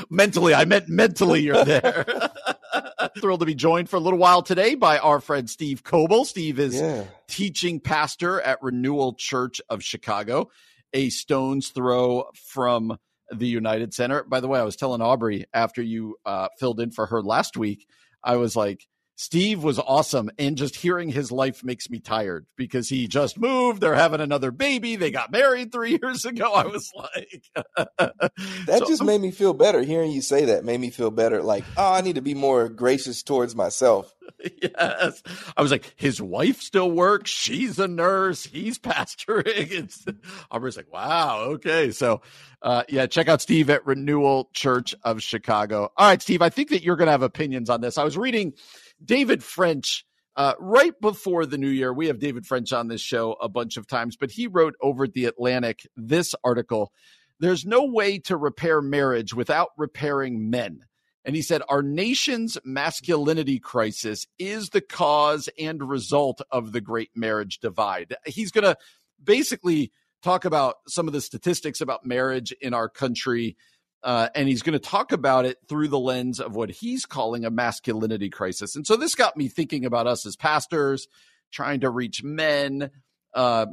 mentally, 0.09 0.53
I 0.53 0.65
meant 0.65 0.89
mentally, 0.89 1.41
you're 1.41 1.63
there. 1.63 2.05
Thrilled 3.21 3.39
to 3.39 3.45
be 3.45 3.55
joined 3.55 3.89
for 3.89 3.95
a 3.95 3.99
little 4.01 4.19
while 4.19 4.41
today 4.41 4.75
by 4.75 4.99
our 4.99 5.21
friend 5.21 5.49
Steve 5.49 5.81
Coble. 5.83 6.25
Steve 6.25 6.59
is 6.59 6.75
yeah. 6.75 7.05
teaching 7.29 7.79
pastor 7.79 8.41
at 8.41 8.61
Renewal 8.61 9.13
Church 9.13 9.61
of 9.69 9.81
Chicago, 9.81 10.49
a 10.91 11.09
stone's 11.09 11.69
throw 11.69 12.25
from 12.33 12.97
the 13.31 13.47
United 13.47 13.93
Center. 13.93 14.23
By 14.23 14.41
the 14.41 14.49
way, 14.49 14.59
I 14.59 14.63
was 14.63 14.75
telling 14.75 15.01
Aubrey 15.01 15.45
after 15.53 15.81
you 15.81 16.17
uh, 16.25 16.49
filled 16.59 16.81
in 16.81 16.91
for 16.91 17.05
her 17.05 17.21
last 17.21 17.55
week, 17.55 17.87
I 18.21 18.35
was 18.35 18.57
like, 18.57 18.85
Steve 19.15 19.63
was 19.63 19.77
awesome. 19.77 20.31
And 20.39 20.57
just 20.57 20.75
hearing 20.75 21.09
his 21.09 21.31
life 21.31 21.63
makes 21.63 21.89
me 21.89 21.99
tired 21.99 22.45
because 22.55 22.89
he 22.89 23.07
just 23.07 23.39
moved. 23.39 23.81
They're 23.81 23.93
having 23.93 24.21
another 24.21 24.51
baby. 24.51 24.95
They 24.95 25.11
got 25.11 25.31
married 25.31 25.71
three 25.71 25.99
years 26.01 26.25
ago. 26.25 26.53
I 26.53 26.65
was 26.65 26.91
like, 26.95 27.43
that 27.97 28.79
so, 28.79 28.85
just 28.87 29.03
made 29.03 29.21
me 29.21 29.31
feel 29.31 29.53
better. 29.53 29.81
Hearing 29.81 30.11
you 30.11 30.21
say 30.21 30.45
that 30.45 30.65
made 30.65 30.79
me 30.79 30.89
feel 30.89 31.11
better. 31.11 31.43
Like, 31.43 31.63
oh, 31.77 31.93
I 31.93 32.01
need 32.01 32.15
to 32.15 32.21
be 32.21 32.33
more 32.33 32.69
gracious 32.69 33.21
towards 33.23 33.55
myself. 33.55 34.13
yes. 34.61 35.21
I 35.55 35.61
was 35.61 35.71
like, 35.71 35.93
his 35.95 36.21
wife 36.21 36.61
still 36.61 36.89
works. 36.89 37.29
She's 37.29 37.79
a 37.79 37.87
nurse. 37.87 38.43
He's 38.43 38.79
pastoring. 38.79 39.71
It's, 39.71 40.05
I 40.49 40.57
was 40.57 40.77
like, 40.77 40.91
wow. 40.91 41.41
Okay. 41.51 41.91
So, 41.91 42.21
uh, 42.61 42.83
yeah, 42.89 43.07
check 43.07 43.27
out 43.27 43.41
Steve 43.41 43.69
at 43.69 43.85
Renewal 43.85 44.49
Church 44.53 44.95
of 45.03 45.21
Chicago. 45.21 45.91
All 45.97 46.07
right, 46.07 46.21
Steve, 46.21 46.41
I 46.41 46.49
think 46.49 46.69
that 46.69 46.83
you're 46.83 46.95
going 46.95 47.07
to 47.07 47.11
have 47.11 47.23
opinions 47.23 47.69
on 47.69 47.81
this. 47.81 47.97
I 47.97 48.03
was 48.03 48.17
reading 48.17 48.53
David 49.03 49.43
French. 49.43 50.05
Uh, 50.33 50.53
right 50.59 50.93
before 51.01 51.45
the 51.45 51.57
new 51.57 51.67
year, 51.67 51.91
we 51.91 52.07
have 52.07 52.17
David 52.17 52.45
French 52.45 52.71
on 52.71 52.87
this 52.87 53.01
show 53.01 53.33
a 53.33 53.49
bunch 53.49 53.75
of 53.75 53.85
times, 53.85 54.15
but 54.15 54.31
he 54.31 54.47
wrote 54.47 54.75
over 54.81 55.03
at 55.03 55.13
The 55.13 55.25
Atlantic 55.25 55.85
this 55.97 56.33
article 56.43 56.93
There's 57.39 57.65
no 57.65 57.83
way 57.83 58.17
to 58.19 58.37
repair 58.37 58.81
marriage 58.81 59.33
without 59.33 59.69
repairing 59.77 60.49
men. 60.49 60.85
And 61.25 61.35
he 61.35 61.41
said, 61.41 61.61
Our 61.69 61.83
nation's 61.83 62.57
masculinity 62.63 63.59
crisis 63.59 64.25
is 64.39 64.69
the 64.69 64.81
cause 64.81 65.49
and 65.59 65.87
result 65.87 66.41
of 66.49 66.71
the 66.71 66.81
great 66.81 67.11
marriage 67.13 67.59
divide. 67.59 68.15
He's 68.25 68.51
going 68.51 68.63
to 68.63 68.77
basically 69.21 69.91
talk 70.21 70.45
about 70.45 70.77
some 70.87 71.07
of 71.07 71.13
the 71.13 71.21
statistics 71.21 71.81
about 71.81 72.05
marriage 72.05 72.53
in 72.61 72.73
our 72.73 72.89
country 72.89 73.57
uh, 74.03 74.29
and 74.33 74.47
he's 74.47 74.61
going 74.61 74.73
to 74.73 74.79
talk 74.79 75.11
about 75.11 75.45
it 75.45 75.57
through 75.67 75.87
the 75.87 75.99
lens 75.99 76.39
of 76.39 76.55
what 76.55 76.69
he's 76.69 77.05
calling 77.05 77.45
a 77.45 77.51
masculinity 77.51 78.29
crisis. 78.29 78.75
And 78.75 78.85
so 78.85 78.95
this 78.95 79.15
got 79.15 79.37
me 79.37 79.47
thinking 79.47 79.85
about 79.85 80.07
us 80.07 80.25
as 80.25 80.35
pastors 80.35 81.07
trying 81.51 81.81
to 81.81 81.89
reach 81.89 82.23
men. 82.23 82.89
Uh, 83.33 83.67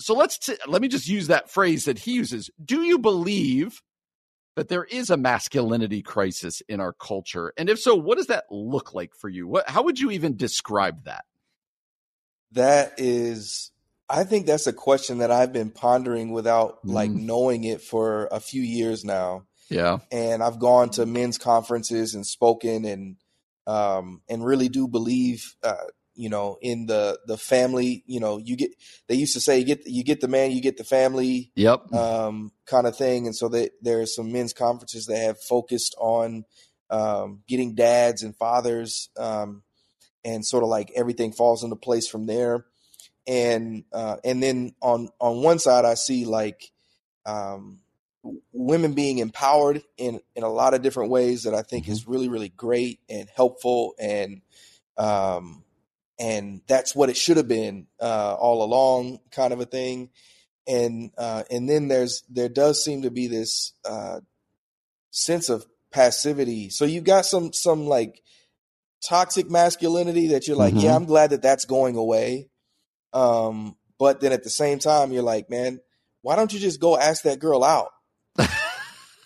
so 0.00 0.14
let's 0.14 0.38
t- 0.38 0.56
let 0.66 0.80
me 0.80 0.88
just 0.88 1.08
use 1.08 1.26
that 1.26 1.50
phrase 1.50 1.84
that 1.84 1.98
he 1.98 2.12
uses. 2.12 2.50
Do 2.64 2.82
you 2.82 2.98
believe 2.98 3.82
that 4.56 4.68
there 4.68 4.84
is 4.84 5.10
a 5.10 5.16
masculinity 5.16 6.02
crisis 6.02 6.62
in 6.68 6.80
our 6.80 6.92
culture? 6.92 7.52
And 7.56 7.68
if 7.68 7.78
so, 7.78 7.94
what 7.94 8.16
does 8.16 8.28
that 8.28 8.44
look 8.50 8.94
like 8.94 9.14
for 9.14 9.28
you? 9.28 9.46
What, 9.46 9.68
how 9.68 9.82
would 9.82 9.98
you 9.98 10.10
even 10.10 10.36
describe 10.36 11.04
that? 11.04 11.24
That 12.52 12.94
is 12.96 13.70
I 14.10 14.24
think 14.24 14.46
that's 14.46 14.66
a 14.66 14.72
question 14.72 15.18
that 15.18 15.30
I've 15.30 15.52
been 15.52 15.70
pondering 15.70 16.32
without 16.32 16.84
mm. 16.84 16.92
like 16.92 17.10
knowing 17.10 17.64
it 17.64 17.82
for 17.82 18.28
a 18.32 18.40
few 18.40 18.62
years 18.62 19.04
now. 19.04 19.44
Yeah. 19.68 19.98
And 20.10 20.42
I've 20.42 20.58
gone 20.58 20.90
to 20.90 21.06
men's 21.06 21.38
conferences 21.38 22.14
and 22.14 22.26
spoken 22.26 22.84
and 22.84 23.16
um 23.66 24.22
and 24.28 24.44
really 24.44 24.68
do 24.68 24.88
believe 24.88 25.54
uh 25.62 25.74
you 26.14 26.28
know 26.28 26.56
in 26.60 26.86
the 26.86 27.18
the 27.26 27.36
family 27.36 28.02
you 28.06 28.18
know 28.18 28.38
you 28.38 28.56
get 28.56 28.70
they 29.06 29.14
used 29.14 29.34
to 29.34 29.40
say 29.40 29.58
you 29.58 29.64
get 29.64 29.86
you 29.86 30.02
get 30.02 30.20
the 30.20 30.26
man 30.28 30.50
you 30.50 30.60
get 30.62 30.76
the 30.76 30.84
family 30.84 31.52
yep. 31.54 31.92
um 31.92 32.50
kind 32.66 32.86
of 32.86 32.96
thing. 32.96 33.26
And 33.26 33.36
so 33.36 33.48
that 33.50 33.72
there 33.82 34.00
are 34.00 34.06
some 34.06 34.32
men's 34.32 34.52
conferences 34.52 35.06
that 35.06 35.18
have 35.18 35.40
focused 35.40 35.94
on 35.98 36.44
um 36.90 37.42
getting 37.46 37.74
dads 37.74 38.22
and 38.22 38.34
fathers 38.36 39.10
um 39.18 39.62
and 40.24 40.44
sort 40.44 40.64
of 40.64 40.68
like 40.68 40.90
everything 40.96 41.32
falls 41.32 41.62
into 41.62 41.76
place 41.76 42.08
from 42.08 42.26
there. 42.26 42.64
And 43.26 43.84
uh 43.92 44.16
and 44.24 44.42
then 44.42 44.74
on 44.80 45.10
on 45.20 45.42
one 45.42 45.58
side 45.58 45.84
I 45.84 45.94
see 45.94 46.24
like 46.24 46.72
um 47.26 47.80
women 48.52 48.94
being 48.94 49.18
empowered 49.18 49.82
in 49.96 50.20
in 50.34 50.42
a 50.42 50.48
lot 50.48 50.74
of 50.74 50.82
different 50.82 51.10
ways 51.10 51.44
that 51.44 51.54
I 51.54 51.62
think 51.62 51.84
mm-hmm. 51.84 51.92
is 51.92 52.08
really 52.08 52.28
really 52.28 52.48
great 52.50 53.00
and 53.08 53.28
helpful 53.34 53.94
and 53.98 54.42
um 54.96 55.62
and 56.18 56.62
that's 56.66 56.94
what 56.94 57.10
it 57.10 57.16
should 57.16 57.36
have 57.36 57.48
been 57.48 57.86
uh, 58.00 58.34
all 58.34 58.64
along 58.64 59.20
kind 59.30 59.52
of 59.52 59.60
a 59.60 59.64
thing 59.64 60.10
and 60.66 61.10
uh, 61.16 61.44
and 61.50 61.68
then 61.68 61.88
there's 61.88 62.22
there 62.28 62.48
does 62.48 62.84
seem 62.84 63.02
to 63.02 63.10
be 63.10 63.26
this 63.26 63.72
uh, 63.84 64.20
sense 65.10 65.48
of 65.48 65.66
passivity 65.90 66.68
so 66.70 66.84
you've 66.84 67.04
got 67.04 67.24
some 67.24 67.52
some 67.52 67.86
like 67.86 68.22
toxic 69.06 69.50
masculinity 69.50 70.28
that 70.28 70.46
you're 70.46 70.56
like 70.56 70.74
mm-hmm. 70.74 70.84
yeah 70.84 70.94
I'm 70.94 71.06
glad 71.06 71.30
that 71.30 71.40
that's 71.40 71.64
going 71.64 71.96
away 71.96 72.50
um 73.14 73.76
but 73.98 74.20
then 74.20 74.32
at 74.32 74.44
the 74.44 74.50
same 74.50 74.78
time 74.78 75.12
you're 75.12 75.22
like 75.22 75.48
man 75.48 75.80
why 76.20 76.36
don't 76.36 76.52
you 76.52 76.58
just 76.58 76.80
go 76.80 76.98
ask 76.98 77.22
that 77.22 77.38
girl 77.38 77.64
out 77.64 77.90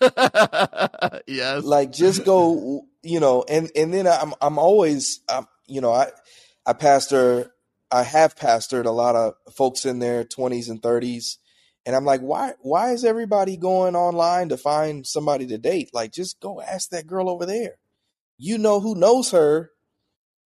yes. 1.27 1.65
Like 1.65 1.93
just 1.93 2.25
go, 2.25 2.87
you 3.03 3.21
know, 3.21 3.45
and 3.49 3.71
and 3.77 3.93
then 3.93 4.07
I'm 4.07 4.35
I'm 4.41 4.59
always 4.59 5.21
I'm, 5.29 5.47
you 5.67 5.81
know, 5.81 5.93
I 5.93 6.11
I 6.67 6.73
pastor 6.73 7.53
I 7.91 8.03
have 8.03 8.37
pastored 8.37 8.87
a 8.87 8.91
lot 8.91 9.17
of 9.17 9.35
folks 9.55 9.85
in 9.85 9.99
their 9.99 10.25
20s 10.25 10.71
and 10.71 10.81
30s 10.81 11.37
and 11.85 11.97
I'm 11.97 12.05
like, 12.05 12.21
why 12.21 12.53
why 12.61 12.93
is 12.93 13.05
everybody 13.05 13.57
going 13.57 13.97
online 13.97 14.49
to 14.51 14.57
find 14.57 15.07
somebody 15.07 15.47
to 15.49 15.59
date? 15.59 15.91
Like 15.93 16.13
just 16.13 16.41
go 16.41 16.61
ask 16.61 16.91
that 16.91 17.07
girl 17.07 17.29
over 17.29 17.45
there. 17.45 17.77
You 18.39 18.59
know 18.59 18.81
who 18.81 18.95
knows 18.95 19.31
her, 19.33 19.71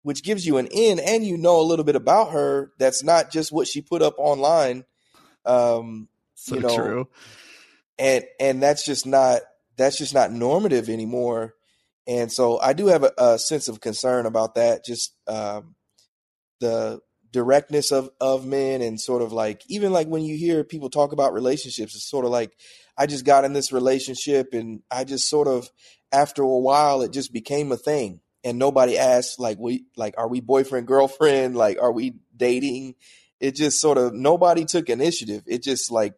which 0.03 0.23
gives 0.23 0.47
you 0.47 0.57
an 0.57 0.67
in 0.67 0.99
and 0.99 1.25
you 1.25 1.37
know 1.37 1.61
a 1.61 1.63
little 1.63 1.85
bit 1.85 1.97
about 1.97 2.33
her 2.33 2.73
that's 2.79 3.03
not 3.03 3.31
just 3.31 3.53
what 3.53 3.69
she 3.69 3.81
put 3.83 4.03
up 4.03 4.15
online. 4.19 4.85
Um 5.45 6.09
so 6.35 6.57
you 6.57 6.61
know, 6.63 6.77
true 6.77 7.09
and 7.99 8.25
and 8.39 8.63
that's 8.63 8.85
just 8.85 9.07
not 9.07 9.43
that's 9.77 9.99
just 9.99 10.15
not 10.15 10.33
normative 10.33 10.89
anymore. 10.89 11.55
And 12.07 12.33
so 12.33 12.59
I 12.61 12.73
do 12.73 12.87
have 12.87 13.03
a, 13.03 13.13
a 13.19 13.39
sense 13.39 13.69
of 13.69 13.81
concern 13.81 14.27
about 14.27 14.55
that. 14.55 14.85
Just 14.85 15.15
um, 15.27 15.75
the 16.61 17.01
directness 17.33 17.91
of 17.91 18.11
of 18.21 18.47
men 18.47 18.81
and 18.81 19.01
sort 19.01 19.23
of 19.23 19.33
like 19.33 19.63
even 19.69 19.93
like 19.93 20.09
when 20.09 20.23
you 20.23 20.37
hear 20.37 20.65
people 20.65 20.89
talk 20.89 21.13
about 21.13 21.35
relationships, 21.35 21.95
it's 21.95 22.09
sort 22.09 22.25
of 22.25 22.31
like 22.31 22.53
I 22.97 23.07
just 23.07 23.25
got 23.25 23.45
in 23.45 23.53
this 23.53 23.73
relationship 23.73 24.55
and 24.55 24.83
I 24.91 25.05
just 25.05 25.29
sort 25.29 25.49
of 25.49 25.69
after 26.13 26.43
a 26.43 26.59
while 26.59 27.03
it 27.03 27.13
just 27.13 27.33
became 27.33 27.73
a 27.73 27.77
thing 27.77 28.21
and 28.45 28.59
nobody 28.59 28.97
asked 28.97 29.41
like 29.41 29.59
we 29.59 29.85
like 29.97 30.15
are 30.17 30.29
we 30.29 30.41
boyfriend 30.41 30.87
girlfriend 30.87 31.57
like 31.57 31.79
are 31.83 31.93
we 31.93 32.15
dating 32.37 32.95
it 33.41 33.57
just 33.57 33.81
sort 33.81 33.99
of 33.99 34.15
nobody 34.15 34.65
took 34.65 34.89
initiative 34.89 35.43
it 35.47 35.63
just 35.63 35.91
like 35.91 36.15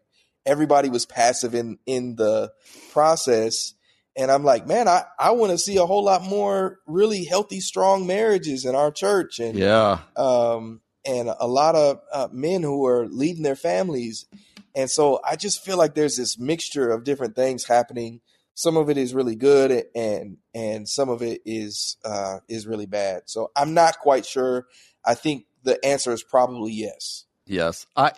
everybody 0.49 0.89
was 0.89 1.07
passive 1.07 1.55
in 1.55 1.79
in 1.87 2.17
the 2.17 2.51
process. 2.93 3.75
And 4.17 4.33
i'm 4.33 4.43
like 4.43 4.67
man 4.67 4.89
i 4.89 5.05
i 5.19 5.31
want 5.31 5.53
to 5.53 5.59
see 5.59 5.77
a 5.77 5.87
whole 5.87 6.03
lot 6.03 6.23
more 6.23 6.81
really 6.87 7.25
healthy 7.25 7.61
strong 7.61 8.07
marriages 8.07 8.65
in 8.65 8.75
our 8.75 8.91
church. 8.91 9.39
And 9.39 9.57
yeah. 9.57 10.01
um 10.17 10.81
and 11.05 11.31
a 11.39 11.47
lot 11.47 11.75
of 11.75 12.01
uh, 12.13 12.29
men 12.33 12.63
who 12.63 12.85
are 12.87 13.07
leading 13.07 13.43
their 13.43 13.57
families. 13.57 14.27
And 14.75 14.91
so 14.91 15.21
i 15.25 15.37
just 15.37 15.65
feel 15.65 15.77
like 15.77 15.95
there's 15.95 16.17
this 16.17 16.39
mixture 16.39 16.91
of 16.91 17.05
different 17.05 17.37
things 17.37 17.65
happening. 17.65 18.21
Some 18.55 18.77
of 18.77 18.91
it 18.91 18.97
is 18.97 19.15
really 19.15 19.37
good 19.37 19.85
and 19.95 20.39
and 20.55 20.89
some 20.89 21.11
of 21.11 21.23
it 21.23 21.43
is 21.45 21.99
uh 22.05 22.39
is 22.49 22.67
really 22.67 22.87
bad. 22.87 23.23
So 23.27 23.51
i'm 23.55 23.75
not 23.75 23.99
quite 23.99 24.25
sure. 24.25 24.67
I 25.05 25.15
think 25.15 25.45
the 25.63 25.85
answer 25.85 26.13
is 26.13 26.23
probably 26.23 26.73
yes. 26.73 27.27
Yes. 27.47 27.87
I 27.97 28.13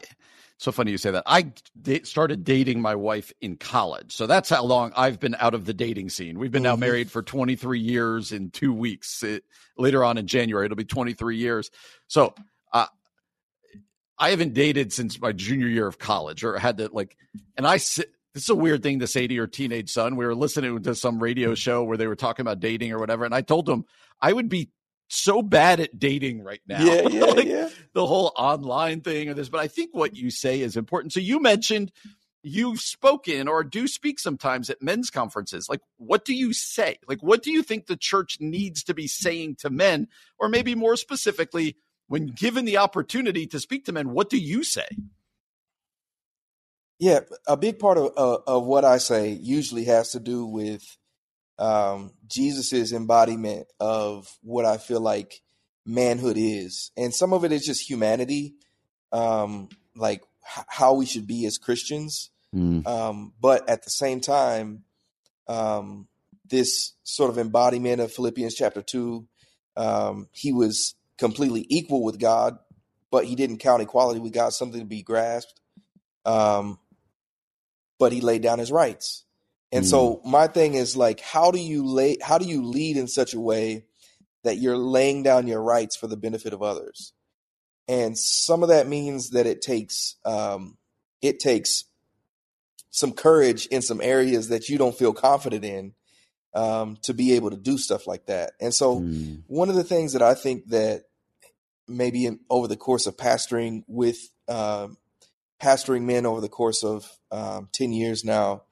so 0.61 0.73
funny 0.73 0.91
you 0.91 0.99
say 0.99 1.11
that. 1.11 1.23
I 1.25 1.53
d- 1.81 2.05
started 2.05 2.45
dating 2.45 2.83
my 2.83 2.95
wife 2.95 3.33
in 3.41 3.57
college. 3.57 4.15
So 4.15 4.27
that's 4.27 4.51
how 4.51 4.63
long 4.63 4.93
I've 4.95 5.19
been 5.19 5.35
out 5.39 5.55
of 5.55 5.65
the 5.65 5.73
dating 5.73 6.11
scene. 6.11 6.39
We've 6.39 6.53
been 6.53 6.63
mm-hmm. 6.63 6.73
now 6.73 6.87
married 6.87 7.11
for 7.11 7.23
23 7.23 7.81
years 7.81 8.31
in 8.31 8.51
two 8.51 8.71
weeks. 8.71 9.23
It, 9.23 9.45
later 9.79 10.05
on 10.05 10.19
in 10.19 10.27
January, 10.27 10.67
it'll 10.67 10.77
be 10.77 10.85
23 10.85 11.39
years. 11.39 11.71
So 12.09 12.35
uh, 12.75 12.87
I 14.19 14.31
haven't 14.31 14.53
dated 14.53 14.93
since 14.93 15.19
my 15.19 15.33
junior 15.33 15.67
year 15.67 15.87
of 15.87 15.99
college 15.99 16.45
or 16.45 16.59
had 16.59 16.77
to 16.77 16.91
like, 16.93 17.17
and 17.57 17.67
I 17.67 17.79
sit. 17.79 18.13
This 18.35 18.45
is 18.45 18.51
a 18.51 18.55
weird 18.55 18.83
thing 18.83 19.01
to 19.01 19.09
say 19.09 19.27
to 19.27 19.35
your 19.35 19.49
teenage 19.49 19.91
son. 19.91 20.15
We 20.15 20.25
were 20.27 20.37
listening 20.37 20.83
to 20.83 20.95
some 20.95 21.21
radio 21.21 21.55
show 21.55 21.83
where 21.83 21.97
they 21.97 22.07
were 22.07 22.15
talking 22.15 22.43
about 22.43 22.61
dating 22.61 22.93
or 22.93 22.99
whatever. 22.99 23.25
And 23.25 23.35
I 23.35 23.41
told 23.41 23.69
him 23.69 23.87
I 24.21 24.33
would 24.33 24.49
be 24.49 24.69
so 25.13 25.43
bad 25.43 25.81
at 25.81 25.99
dating 25.99 26.43
right 26.43 26.61
now. 26.67 26.83
Yeah, 26.83 27.03
yeah, 27.09 27.25
like 27.25 27.47
yeah. 27.47 27.69
The 27.93 28.07
whole 28.07 28.33
online 28.37 29.01
thing 29.01 29.29
or 29.29 29.35
this, 29.35 29.49
but 29.49 29.61
I 29.61 29.69
think 29.69 29.91
what 29.93 30.15
you 30.15 30.31
say 30.31 30.61
is 30.61 30.77
important. 30.77 31.13
So 31.13 31.21
you 31.21 31.41
mentioned 31.41 31.93
you've 32.43 32.81
spoken 32.81 33.49
or 33.49 33.63
do 33.63 33.87
speak 33.87 34.19
sometimes 34.19 34.71
at 34.71 34.81
men's 34.81 35.11
conferences. 35.11 35.69
Like, 35.69 35.81
what 35.97 36.25
do 36.25 36.35
you 36.35 36.53
say? 36.53 36.99
Like, 37.07 37.23
what 37.23 37.43
do 37.43 37.51
you 37.51 37.63
think 37.63 37.87
the 37.87 37.97
church 37.97 38.39
needs 38.41 38.85
to 38.85 38.95
be 38.95 39.07
saying 39.07 39.57
to 39.57 39.71
men? 39.71 40.09
Or 40.39 40.49
maybe 40.49 40.75
more 40.75 40.97
specifically, 40.97 41.77
when 42.07 42.27
given 42.27 42.65
the 42.65 42.79
opportunity 42.79 43.47
to 43.49 43.61
speak 43.61 43.85
to 43.87 43.93
men, 43.93 44.11
what 44.11 44.31
do 44.31 44.39
you 44.39 44.65
say? 44.65 44.87
Yeah, 46.99 47.21
a 47.47 47.57
big 47.57 47.79
part 47.79 47.97
of 47.97 48.13
uh, 48.17 48.39
of 48.47 48.65
what 48.67 48.85
I 48.85 48.99
say 48.99 49.31
usually 49.31 49.85
has 49.85 50.13
to 50.13 50.21
do 50.21 50.45
with 50.45 50.99
um, 51.61 52.13
Jesus's 52.27 52.93
embodiment 52.93 53.67
of 53.79 54.27
what 54.43 54.65
I 54.65 54.79
feel 54.79 55.01
like 55.01 55.43
manhood 55.87 56.37
is, 56.37 56.91
and 56.97 57.15
some 57.15 57.33
of 57.33 57.45
it 57.45 57.53
is 57.53 57.65
just 57.65 57.89
humanity, 57.89 58.55
um, 59.13 59.69
like 59.95 60.23
h- 60.57 60.65
how 60.69 60.95
we 60.95 61.07
should 61.07 61.27
be 61.27 61.47
as 61.47 61.59
Christians. 61.59 62.31
Mm. 62.55 62.87
Um, 62.87 63.33
but 63.41 63.69
at 63.69 63.85
the 63.85 63.91
same 63.91 64.21
time, 64.21 64.85
um, 65.47 66.09
this 66.49 66.95
sort 67.05 67.31
of 67.31 67.39
embodiment 67.39 68.01
of 68.01 68.13
Philippians 68.13 68.55
chapter 68.55 68.83
two, 68.83 69.29
um, 69.77 70.29
he 70.33 70.53
was 70.53 70.95
completely 71.19 71.67
equal 71.69 72.03
with 72.03 72.19
God, 72.19 72.59
but 73.11 73.27
he 73.27 73.37
didn't 73.37 73.59
count 73.59 73.83
equality 73.83 74.19
with 74.19 74.33
God 74.33 74.53
something 74.53 74.81
to 74.81 74.87
be 74.87 75.03
grasped. 75.03 75.61
Um, 76.25 76.79
but 77.99 78.13
he 78.13 78.21
laid 78.21 78.43
down 78.43 78.59
his 78.59 78.73
rights. 78.73 79.25
And 79.73 79.85
mm. 79.85 79.89
so 79.89 80.21
my 80.25 80.47
thing 80.47 80.75
is 80.75 80.97
like, 80.97 81.21
how 81.21 81.51
do 81.51 81.59
you 81.59 81.87
lay, 81.87 82.17
how 82.23 82.39
do 82.39 82.47
you 82.47 82.65
lead 82.65 82.97
in 82.97 83.09
such 83.09 83.35
a 83.35 83.41
way 83.41 83.85
that 84.43 84.59
you're 84.59 84.77
laying 84.77 85.23
down 85.23 85.47
your 85.47 85.63
rights 85.63 85.97
for 85.97 86.07
the 86.07 86.17
benefit 86.17 86.53
of 86.53 86.63
others? 86.63 87.13
And 87.89 88.17
some 88.17 88.63
of 88.63 88.69
that 88.69 88.89
means 88.89 89.31
that 89.31 89.47
it 89.47 89.63
takes, 89.63 90.17
um, 90.25 90.77
it 91.23 91.41
takes 91.41 91.85
some 92.91 93.13
courage 93.13 93.67
in 93.67 93.83
some 93.83 94.01
areas 94.01 94.49
that 94.49 94.69
you 94.69 94.79
don't 94.79 94.97
feel 94.97 95.13
confident 95.13 95.65
in 95.65 95.95
um, 96.55 96.99
to 97.03 97.15
be 97.15 97.33
able 97.35 97.51
to 97.51 97.57
do 97.57 97.79
stuff 97.79 98.07
like 98.07 98.27
that. 98.27 98.53
And 98.61 98.75
so, 98.75 99.01
mm. 99.01 99.43
one 99.47 99.69
of 99.69 99.77
the 99.77 99.85
things 99.85 100.13
that 100.15 100.23
I 100.23 100.35
think 100.35 100.67
that 100.69 101.05
maybe 101.87 102.27
in, 102.27 102.41
over 102.49 102.67
the 102.67 102.77
course 102.77 103.07
of 103.07 103.17
pastoring 103.17 103.85
with 103.87 104.19
um, 104.49 104.97
pastoring 105.61 106.03
men 106.03 106.27
over 106.27 106.41
the 106.41 106.49
course 106.49 106.83
of 106.83 107.09
um, 107.31 107.69
10 107.73 107.93
years 107.93 108.25
now 108.25 108.63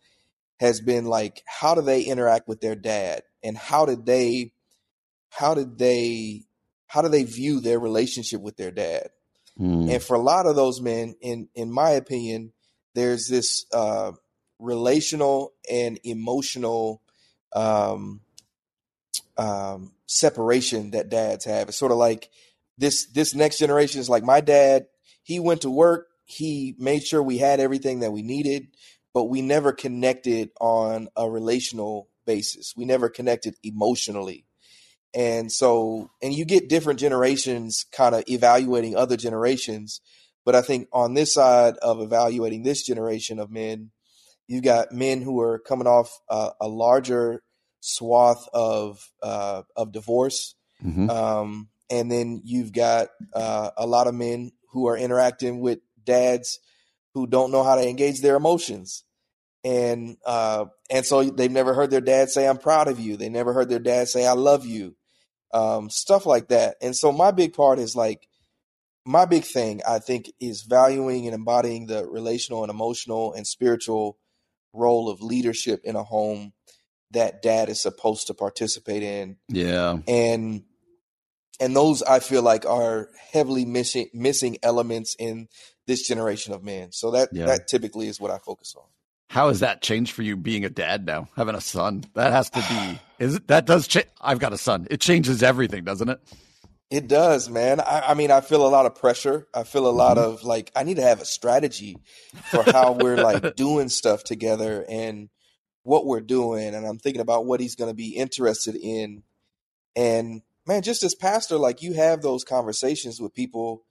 has 0.61 0.81
been 0.81 1.05
like 1.05 1.43
how 1.47 1.75
do 1.75 1.83
they 1.83 2.03
interact 2.03 2.49
with 2.49 2.61
their 2.61 2.75
dad? 2.75 3.23
And 3.43 3.57
how 3.57 3.87
did 3.87 4.07
they 4.07 4.53
how 5.31 5.55
did 5.55 5.79
they 5.79 6.45
how 6.87 7.03
do 7.03 7.09
they 7.09 7.25
view 7.25 7.61
their 7.61 7.79
relationship 7.79 8.41
with 8.41 8.57
their 8.57 8.71
dad? 8.71 9.09
Mm. 9.59 9.93
and 9.93 10.01
for 10.01 10.15
a 10.15 10.21
lot 10.21 10.47
of 10.47 10.55
those 10.55 10.81
men 10.81 11.17
in 11.21 11.49
in 11.53 11.73
my 11.73 11.91
opinion 11.91 12.53
there's 12.95 13.27
this 13.27 13.67
uh, 13.73 14.13
relational 14.61 15.53
and 15.71 15.99
emotional 16.05 17.03
um, 17.55 18.21
um, 19.37 19.93
separation 20.07 20.93
that 20.93 21.09
dads 21.09 21.45
have. 21.45 21.69
It's 21.69 21.77
sort 21.77 21.93
of 21.93 21.99
like 21.99 22.31
this 22.77 23.07
this 23.07 23.35
next 23.35 23.59
generation 23.59 24.01
is 24.01 24.09
like 24.09 24.23
my 24.23 24.41
dad 24.41 24.87
he 25.23 25.41
went 25.41 25.63
to 25.63 25.71
work 25.71 26.09
he 26.29 26.75
made 26.79 27.07
sure 27.07 27.23
we 27.23 27.39
had 27.39 27.59
everything 27.59 28.01
that 28.01 28.13
we 28.13 28.23
needed, 28.23 28.69
but 29.19 29.25
we 29.25 29.43
never 29.43 29.73
connected 29.73 30.49
on 30.61 31.09
a 31.17 31.29
relational 31.29 32.09
basis. 32.25 32.75
We 32.77 32.85
never 32.85 33.09
connected 33.09 33.57
emotionally. 33.65 34.45
And 35.13 35.51
so, 35.51 36.13
and 36.23 36.33
you 36.33 36.45
get 36.45 36.69
different 36.69 37.01
generations 37.01 37.85
kind 37.91 38.15
of 38.15 38.23
evaluating 38.29 38.95
other 38.95 39.17
generations. 39.17 40.01
But 40.45 40.55
I 40.55 40.63
think 40.63 40.87
on 40.93 41.15
this 41.15 41.35
side 41.35 41.79
of 41.79 42.01
evaluating 42.01 42.63
this 42.63 42.87
generation 42.87 43.41
of 43.41 43.51
men, 43.51 43.91
you've 44.47 44.63
got 44.63 44.93
men 44.93 45.21
who 45.21 45.41
are 45.41 45.59
coming 45.59 45.89
off 45.89 46.17
uh, 46.29 46.51
a 46.61 46.69
larger 46.69 47.43
swath 47.81 48.49
of 48.55 49.05
uh, 49.21 49.63
of 49.75 49.91
divorce, 49.91 50.55
mm-hmm. 50.81 51.11
um, 51.11 51.71
and 51.91 52.09
then 52.09 52.41
you've 52.45 52.73
got 52.73 53.09
uh, 53.35 53.71
a 53.77 53.85
lot 53.85 54.07
of 54.07 54.15
men 54.15 54.53
who 54.71 54.87
are 54.87 54.97
interacting 54.97 55.59
with 55.59 55.81
dads 56.05 56.61
who 57.15 57.27
don't 57.27 57.51
know 57.51 57.65
how 57.65 57.75
to 57.75 57.89
engage 57.89 58.21
their 58.21 58.37
emotions. 58.37 59.03
And 59.65 60.17
uh, 60.25 60.67
and 60.91 61.05
so 61.05 61.25
they've 61.25 61.51
never 61.51 61.75
heard 61.75 61.91
their 61.91 62.01
dad 62.01 62.31
say, 62.31 62.47
I'm 62.47 62.59
proud 62.59 62.89
of 62.89 63.01
you. 63.01 63.17
They 63.17 63.29
never 63.29 63.53
heard 63.53 63.69
their 63.69 63.79
dad 63.79 64.09
say, 64.09 64.27
I 64.27 64.33
love 64.33 64.65
you. 64.65 64.97
Um, 65.53 65.91
stuff 65.91 66.27
like 66.27 66.49
that. 66.49 66.77
And 66.81 66.95
so 66.95 67.11
my 67.11 67.31
big 67.31 67.55
part 67.55 67.79
is 67.79 67.97
like 67.97 68.29
my 69.05 69.25
big 69.25 69.45
thing, 69.45 69.81
I 69.89 69.99
think, 69.99 70.31
is 70.39 70.63
valuing 70.63 71.27
and 71.27 71.35
embodying 71.35 71.87
the 71.87 72.07
relational 72.07 72.63
and 72.63 72.71
emotional 72.71 73.33
and 73.33 73.47
spiritual 73.47 74.19
role 74.75 75.09
of 75.09 75.23
leadership 75.23 75.81
in 75.85 75.97
a 75.97 76.05
home 76.05 76.53
that 77.13 77.41
dad 77.41 77.69
is 77.69 77.81
supposed 77.81 78.27
to 78.27 78.35
participate 78.35 79.03
in. 79.03 79.37
Yeah. 79.49 79.99
And 80.07 80.65
and 81.61 81.75
those 81.75 82.03
I 82.03 82.21
feel 82.21 82.43
like 82.43 82.67
are 82.67 83.09
heavily 83.33 83.65
missing 83.65 84.09
missing 84.13 84.59
elements 84.63 85.17
in 85.19 85.49
this 85.87 86.07
generation 86.07 86.53
of 86.53 86.63
men. 86.63 86.93
So 86.93 87.13
that 87.13 87.31
yeah. 87.33 87.47
that 87.47 87.67
typically 87.69 88.09
is 88.09 88.21
what 88.21 88.31
I 88.31 88.39
focus 88.39 88.75
on. 88.77 88.85
How 89.29 89.49
has 89.49 89.61
that 89.61 89.83
changed 89.83 90.13
for 90.13 90.23
you 90.23 90.37
being 90.37 90.65
a 90.65 90.71
dad 90.71 91.05
now, 91.05 91.29
having 91.37 91.55
a 91.55 91.61
son? 91.61 92.05
That 92.15 92.33
has 92.33 92.51
to 92.51 92.61
be 92.61 93.01
is 93.19 93.37
it 93.37 93.49
that 93.49 93.67
does 93.67 93.87
change 93.87 94.07
I've 94.21 94.39
got 94.39 94.53
a 94.53 94.59
son. 94.59 94.87
It 94.91 95.01
changes 95.01 95.43
everything, 95.43 95.85
doesn't 95.85 96.09
it? 96.09 96.21
It 96.91 97.07
does, 97.07 97.51
man. 97.51 97.81
I, 97.81 98.01
I 98.09 98.15
mean, 98.15 98.31
I 98.31 98.41
feel 98.41 98.67
a 98.67 98.69
lot 98.69 98.87
of 98.87 98.95
pressure. 98.95 99.47
I 99.53 99.65
feel 99.65 99.87
a 99.87 99.91
lot 99.93 100.17
mm-hmm. 100.17 100.31
of 100.31 100.45
like 100.45 100.73
I 100.75 100.85
need 100.85 100.97
to 100.97 101.03
have 101.03 101.21
a 101.21 101.27
strategy 101.27 101.99
for 102.51 102.63
how 102.63 102.93
we're 102.93 103.19
like 103.19 103.55
doing 103.57 103.91
stuff 103.91 104.25
together 104.25 104.85
and 104.89 105.29
what 105.83 106.07
we're 106.07 106.21
doing. 106.21 106.75
And 106.75 106.87
I'm 106.87 106.99
thinking 106.99 107.21
about 107.21 107.45
what 107.45 107.61
he's 107.61 107.75
going 107.75 107.91
to 107.91 107.97
be 107.97 108.17
interested 108.17 108.77
in. 108.77 109.23
And 109.95 110.41
man, 110.67 110.83
just 110.83 111.03
as 111.03 111.15
pastor, 111.15 111.59
like 111.59 111.83
you 111.83 111.93
have 111.93 112.23
those 112.23 112.45
conversations 112.45 113.21
with 113.21 113.35
people 113.35 113.85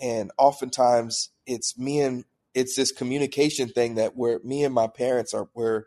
and 0.00 0.30
oftentimes 0.36 1.30
it's 1.46 1.78
me 1.78 2.00
and 2.00 2.24
it's 2.54 2.76
this 2.76 2.92
communication 2.92 3.68
thing 3.68 3.96
that 3.96 4.16
where 4.16 4.40
me 4.44 4.64
and 4.64 4.74
my 4.74 4.86
parents 4.86 5.34
are 5.34 5.48
we're 5.54 5.84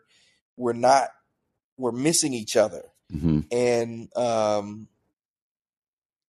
we're 0.56 0.72
not 0.72 1.08
we're 1.76 1.92
missing 1.92 2.34
each 2.34 2.56
other 2.56 2.82
mm-hmm. 3.12 3.40
and 3.50 4.14
um 4.16 4.88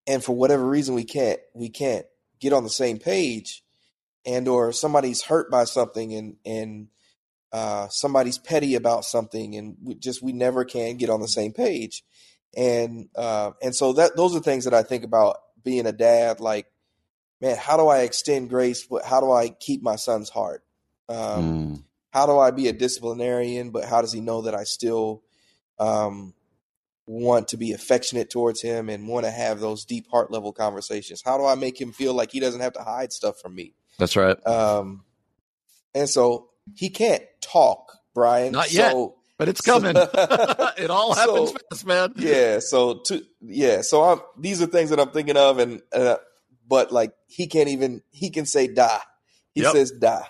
and 0.07 0.23
for 0.23 0.35
whatever 0.35 0.65
reason 0.67 0.95
we 0.95 1.03
can't 1.03 1.39
we 1.53 1.69
can't 1.69 2.05
get 2.39 2.53
on 2.53 2.63
the 2.63 2.69
same 2.69 2.97
page 2.97 3.63
and 4.25 4.47
or 4.47 4.71
somebody's 4.71 5.23
hurt 5.23 5.51
by 5.51 5.65
something 5.65 6.13
and 6.13 6.35
and 6.45 6.87
uh 7.51 7.87
somebody's 7.89 8.37
petty 8.37 8.75
about 8.75 9.03
something 9.03 9.55
and 9.55 9.75
we 9.83 9.95
just 9.95 10.21
we 10.21 10.31
never 10.31 10.63
can 10.63 10.97
get 10.97 11.09
on 11.09 11.19
the 11.19 11.27
same 11.27 11.51
page 11.51 12.03
and 12.55 13.09
uh 13.15 13.51
and 13.61 13.75
so 13.75 13.93
that 13.93 14.15
those 14.15 14.35
are 14.35 14.39
things 14.39 14.65
that 14.65 14.73
I 14.73 14.83
think 14.83 15.03
about 15.03 15.37
being 15.63 15.85
a 15.85 15.91
dad 15.91 16.39
like 16.39 16.67
man, 17.41 17.57
how 17.57 17.77
do 17.77 17.87
I 17.87 17.99
extend 17.99 18.49
grace? 18.49 18.85
But 18.85 19.05
how 19.05 19.19
do 19.21 19.31
I 19.31 19.49
keep 19.49 19.81
my 19.81 19.95
son's 19.95 20.29
heart? 20.29 20.63
Um, 21.07 21.17
mm. 21.17 21.83
How 22.11 22.25
do 22.25 22.37
I 22.37 22.51
be 22.51 22.67
a 22.67 22.73
disciplinarian? 22.73 23.69
But 23.71 23.85
how 23.85 24.01
does 24.01 24.11
he 24.11 24.21
know 24.21 24.41
that 24.43 24.55
I 24.55 24.63
still 24.63 25.23
um, 25.77 26.33
want 27.05 27.49
to 27.49 27.57
be 27.57 27.73
affectionate 27.73 28.29
towards 28.29 28.61
him 28.61 28.89
and 28.89 29.07
want 29.07 29.25
to 29.25 29.31
have 29.31 29.59
those 29.59 29.85
deep 29.85 30.09
heart 30.09 30.31
level 30.31 30.51
conversations? 30.51 31.21
How 31.23 31.37
do 31.37 31.45
I 31.45 31.55
make 31.55 31.79
him 31.79 31.91
feel 31.91 32.13
like 32.13 32.31
he 32.31 32.39
doesn't 32.39 32.61
have 32.61 32.73
to 32.73 32.83
hide 32.83 33.13
stuff 33.13 33.39
from 33.39 33.55
me? 33.55 33.73
That's 33.97 34.15
right. 34.15 34.35
Um, 34.47 35.03
and 35.93 36.09
so 36.09 36.49
he 36.75 36.89
can't 36.89 37.23
talk, 37.41 37.97
Brian. 38.13 38.53
Not 38.53 38.71
yet. 38.71 38.95
but 39.37 39.49
it's 39.49 39.61
coming. 39.61 39.95
it 39.95 40.89
all 40.89 41.13
happens 41.15 41.51
so, 41.51 41.57
fast, 41.69 41.85
man. 41.85 42.13
Yeah. 42.15 42.59
So, 42.59 43.01
to, 43.05 43.23
yeah. 43.41 43.81
So, 43.81 44.03
I'm, 44.03 44.21
these 44.37 44.61
are 44.61 44.67
things 44.67 44.89
that 44.89 44.99
I'm 44.99 45.11
thinking 45.11 45.37
of, 45.37 45.59
and 45.59 45.81
uh, 45.93 46.17
but 46.69 46.91
like 46.91 47.11
he 47.27 47.47
can't 47.47 47.69
even 47.69 48.01
he 48.11 48.29
can 48.29 48.45
say 48.45 48.67
die. 48.67 49.01
He 49.53 49.63
yep. 49.63 49.73
says 49.73 49.91
die 49.91 50.27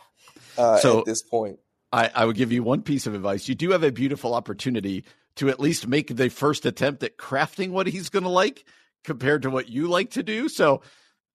uh, 0.58 0.78
so 0.78 1.00
at 1.00 1.06
this 1.06 1.22
point. 1.22 1.60
I, 1.92 2.12
I 2.14 2.26
would 2.26 2.36
give 2.36 2.52
you 2.52 2.64
one 2.64 2.84
piece 2.84 3.08
of 3.08 3.16
advice. 3.16 3.48
You 3.48 3.56
do 3.56 3.72
have 3.72 3.84
a 3.84 3.92
beautiful 3.92 4.34
opportunity 4.34 5.06
to 5.38 5.50
at 5.50 5.60
least 5.60 5.88
make 5.88 6.16
the 6.16 6.30
first 6.30 6.66
attempt 6.66 7.02
at 7.04 7.18
crafting 7.18 7.72
what 7.72 7.88
he's 7.88 8.10
going 8.10 8.24
to 8.24 8.30
like 8.30 8.66
compared 9.04 9.44
to 9.44 9.50
what 9.50 9.70
you 9.70 9.88
like 9.88 10.12
to 10.12 10.22
do. 10.22 10.50
So, 10.50 10.82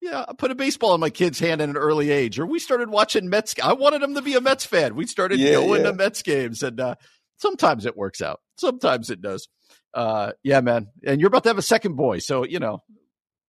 yeah, 0.00 0.24
I 0.28 0.32
put 0.34 0.50
a 0.50 0.55
baseball 0.55 0.94
in 0.94 1.00
my 1.00 1.11
kid's 1.11 1.40
hand 1.40 1.61
at 1.61 1.68
an 1.68 1.76
early 1.76 2.11
age, 2.11 2.38
or 2.38 2.46
we 2.46 2.59
started 2.59 2.90
watching 2.90 3.28
Mets. 3.28 3.55
I 3.62 3.72
wanted 3.72 4.02
him 4.02 4.14
to 4.14 4.22
be 4.22 4.34
a 4.34 4.40
Mets 4.40 4.64
fan. 4.64 4.94
We 4.94 5.07
started 5.07 5.40
yeah, 5.40 5.55
going 5.55 5.82
yeah. 5.82 5.90
to 5.90 5.96
Mets 5.96 6.22
games, 6.22 6.62
and 6.62 6.78
uh, 6.78 6.94
sometimes 7.38 7.86
it 7.86 7.96
works 7.96 8.20
out. 8.20 8.40
Sometimes 8.57 9.11
it 9.11 9.20
does. 9.20 9.48
Uh, 9.92 10.32
yeah, 10.42 10.61
man. 10.61 10.88
And 11.05 11.20
you're 11.20 11.28
about 11.28 11.44
to 11.44 11.48
have 11.48 11.59
a 11.59 11.62
second 11.62 11.96
boy, 11.96 12.18
so 12.18 12.44
you 12.44 12.61
know 12.61 12.82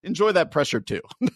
enjoy 0.05 0.31
that 0.33 0.51
pressure 0.51 0.79
too. 0.79 1.01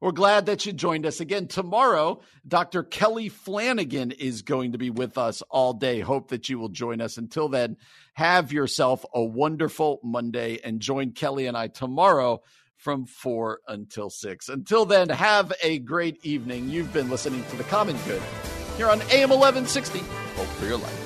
We're 0.00 0.12
glad 0.12 0.46
that 0.46 0.66
you 0.66 0.72
joined 0.72 1.06
us 1.06 1.20
again. 1.20 1.48
Tomorrow, 1.48 2.20
Dr. 2.46 2.82
Kelly 2.82 3.28
Flanagan 3.28 4.12
is 4.12 4.42
going 4.42 4.72
to 4.72 4.78
be 4.78 4.90
with 4.90 5.18
us 5.18 5.42
all 5.42 5.72
day. 5.72 6.00
Hope 6.00 6.28
that 6.28 6.48
you 6.48 6.58
will 6.58 6.68
join 6.68 7.00
us. 7.00 7.18
Until 7.18 7.48
then, 7.48 7.76
have 8.14 8.52
yourself 8.52 9.04
a 9.14 9.22
wonderful 9.22 10.00
Monday 10.02 10.58
and 10.62 10.80
join 10.80 11.12
Kelly 11.12 11.46
and 11.46 11.56
I 11.56 11.68
tomorrow 11.68 12.42
from 12.76 13.06
4 13.06 13.60
until 13.68 14.10
6. 14.10 14.48
Until 14.48 14.84
then, 14.84 15.08
have 15.08 15.52
a 15.62 15.78
great 15.78 16.24
evening. 16.24 16.68
You've 16.68 16.92
been 16.92 17.10
listening 17.10 17.44
to 17.50 17.56
The 17.56 17.64
Common 17.64 17.96
Good 18.06 18.22
here 18.76 18.88
on 18.88 19.00
AM 19.10 19.30
1160. 19.30 20.00
Hope 20.00 20.46
for 20.46 20.66
your 20.66 20.76
life. 20.76 21.05